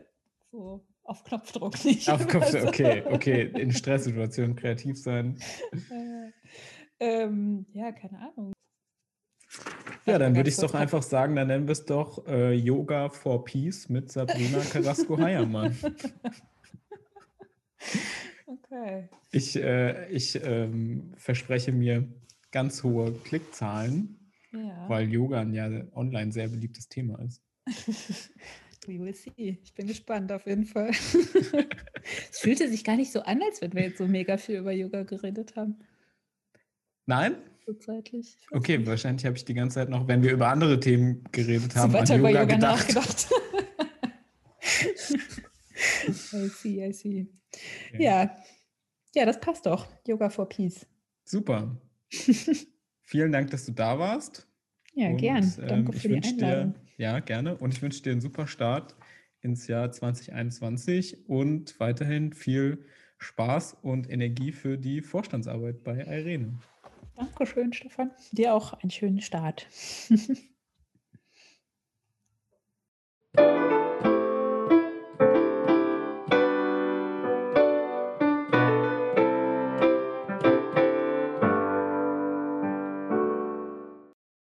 so 0.51 0.85
auf 1.03 1.23
Knopfdruck 1.23 1.73
nicht. 1.85 2.09
Auf 2.09 2.27
Knopfdruck, 2.27 2.67
okay, 2.67 3.03
okay. 3.05 3.51
In 3.59 3.71
Stresssituationen 3.71 4.55
kreativ 4.55 4.97
sein. 4.97 5.37
ähm, 6.99 7.65
ja, 7.73 7.91
keine 7.91 8.19
Ahnung. 8.19 8.53
Ja, 10.05 10.17
dann 10.17 10.35
würde 10.35 10.49
ich 10.49 10.57
doch 10.57 10.73
einfach 10.73 11.03
sagen, 11.03 11.35
dann 11.35 11.47
nennen 11.47 11.67
wir 11.67 11.73
es 11.73 11.85
doch 11.85 12.25
äh, 12.27 12.53
Yoga 12.53 13.09
for 13.09 13.45
Peace 13.45 13.87
mit 13.87 14.11
Sabrina 14.11 14.59
Carrasco-Heiermann. 14.59 15.77
okay. 18.45 19.09
Ich, 19.31 19.55
äh, 19.55 20.09
ich 20.09 20.43
ähm, 20.43 21.13
verspreche 21.17 21.71
mir 21.71 22.07
ganz 22.51 22.83
hohe 22.83 23.13
Klickzahlen, 23.13 24.31
ja. 24.51 24.89
weil 24.89 25.09
Yoga 25.09 25.41
ein 25.41 25.53
ja 25.53 25.69
online 25.93 26.31
sehr 26.31 26.49
beliebtes 26.49 26.89
Thema 26.89 27.19
ist. 27.19 27.41
We 28.87 28.99
will 28.99 29.13
see. 29.13 29.59
Ich 29.63 29.73
bin 29.73 29.87
gespannt 29.87 30.31
auf 30.31 30.45
jeden 30.45 30.65
Fall. 30.65 30.89
es 32.31 32.39
fühlte 32.39 32.69
sich 32.69 32.83
gar 32.83 32.95
nicht 32.95 33.11
so 33.11 33.21
an, 33.21 33.41
als 33.41 33.61
wenn 33.61 33.73
wir 33.73 33.83
jetzt 33.83 33.97
so 33.97 34.07
mega 34.07 34.37
viel 34.37 34.57
über 34.57 34.71
Yoga 34.71 35.03
geredet 35.03 35.55
haben. 35.55 35.79
Nein? 37.05 37.35
So 37.65 37.73
zeitlich. 37.73 38.37
Okay, 38.51 38.77
nicht. 38.77 38.87
wahrscheinlich 38.87 39.25
habe 39.25 39.37
ich 39.37 39.45
die 39.45 39.53
ganze 39.53 39.75
Zeit 39.75 39.89
noch, 39.89 40.07
wenn 40.07 40.21
wir 40.23 40.31
über 40.31 40.49
andere 40.49 40.79
Themen 40.79 41.23
geredet 41.31 41.75
haben, 41.75 41.91
so 41.91 41.97
weiter 41.97 42.13
an 42.15 42.19
Yoga, 42.19 42.29
Yoga 42.29 42.55
gedacht. 42.55 42.95
nachgedacht. 42.95 43.29
I 46.33 46.47
see, 46.49 46.85
I 46.85 46.91
see. 46.91 47.27
Okay. 47.93 48.03
Ja. 48.03 48.35
ja, 49.15 49.25
das 49.25 49.39
passt 49.39 49.65
doch. 49.65 49.87
Yoga 50.05 50.29
for 50.29 50.47
Peace. 50.49 50.85
Super. 51.23 51.77
Vielen 53.01 53.31
Dank, 53.31 53.51
dass 53.51 53.65
du 53.65 53.71
da 53.71 53.97
warst. 53.97 54.47
Ja, 54.93 55.07
Und, 55.09 55.17
gern. 55.17 55.53
Danke 55.57 55.91
ähm, 55.93 55.99
für 55.99 56.07
die 56.09 56.27
Einladung. 56.27 56.75
Ja, 56.97 57.19
gerne. 57.19 57.57
Und 57.57 57.73
ich 57.73 57.81
wünsche 57.81 58.03
dir 58.03 58.11
einen 58.11 58.21
super 58.21 58.47
Start 58.47 58.95
ins 59.41 59.67
Jahr 59.67 59.91
2021 59.91 61.27
und 61.27 61.79
weiterhin 61.79 62.33
viel 62.33 62.85
Spaß 63.17 63.77
und 63.81 64.09
Energie 64.09 64.51
für 64.51 64.77
die 64.77 65.01
Vorstandsarbeit 65.01 65.83
bei 65.83 65.97
Irene. 65.99 66.59
Dankeschön, 67.15 67.73
Stefan. 67.73 68.11
Dir 68.31 68.53
auch 68.53 68.73
einen 68.73 68.91
schönen 68.91 69.21
Start. 69.21 69.67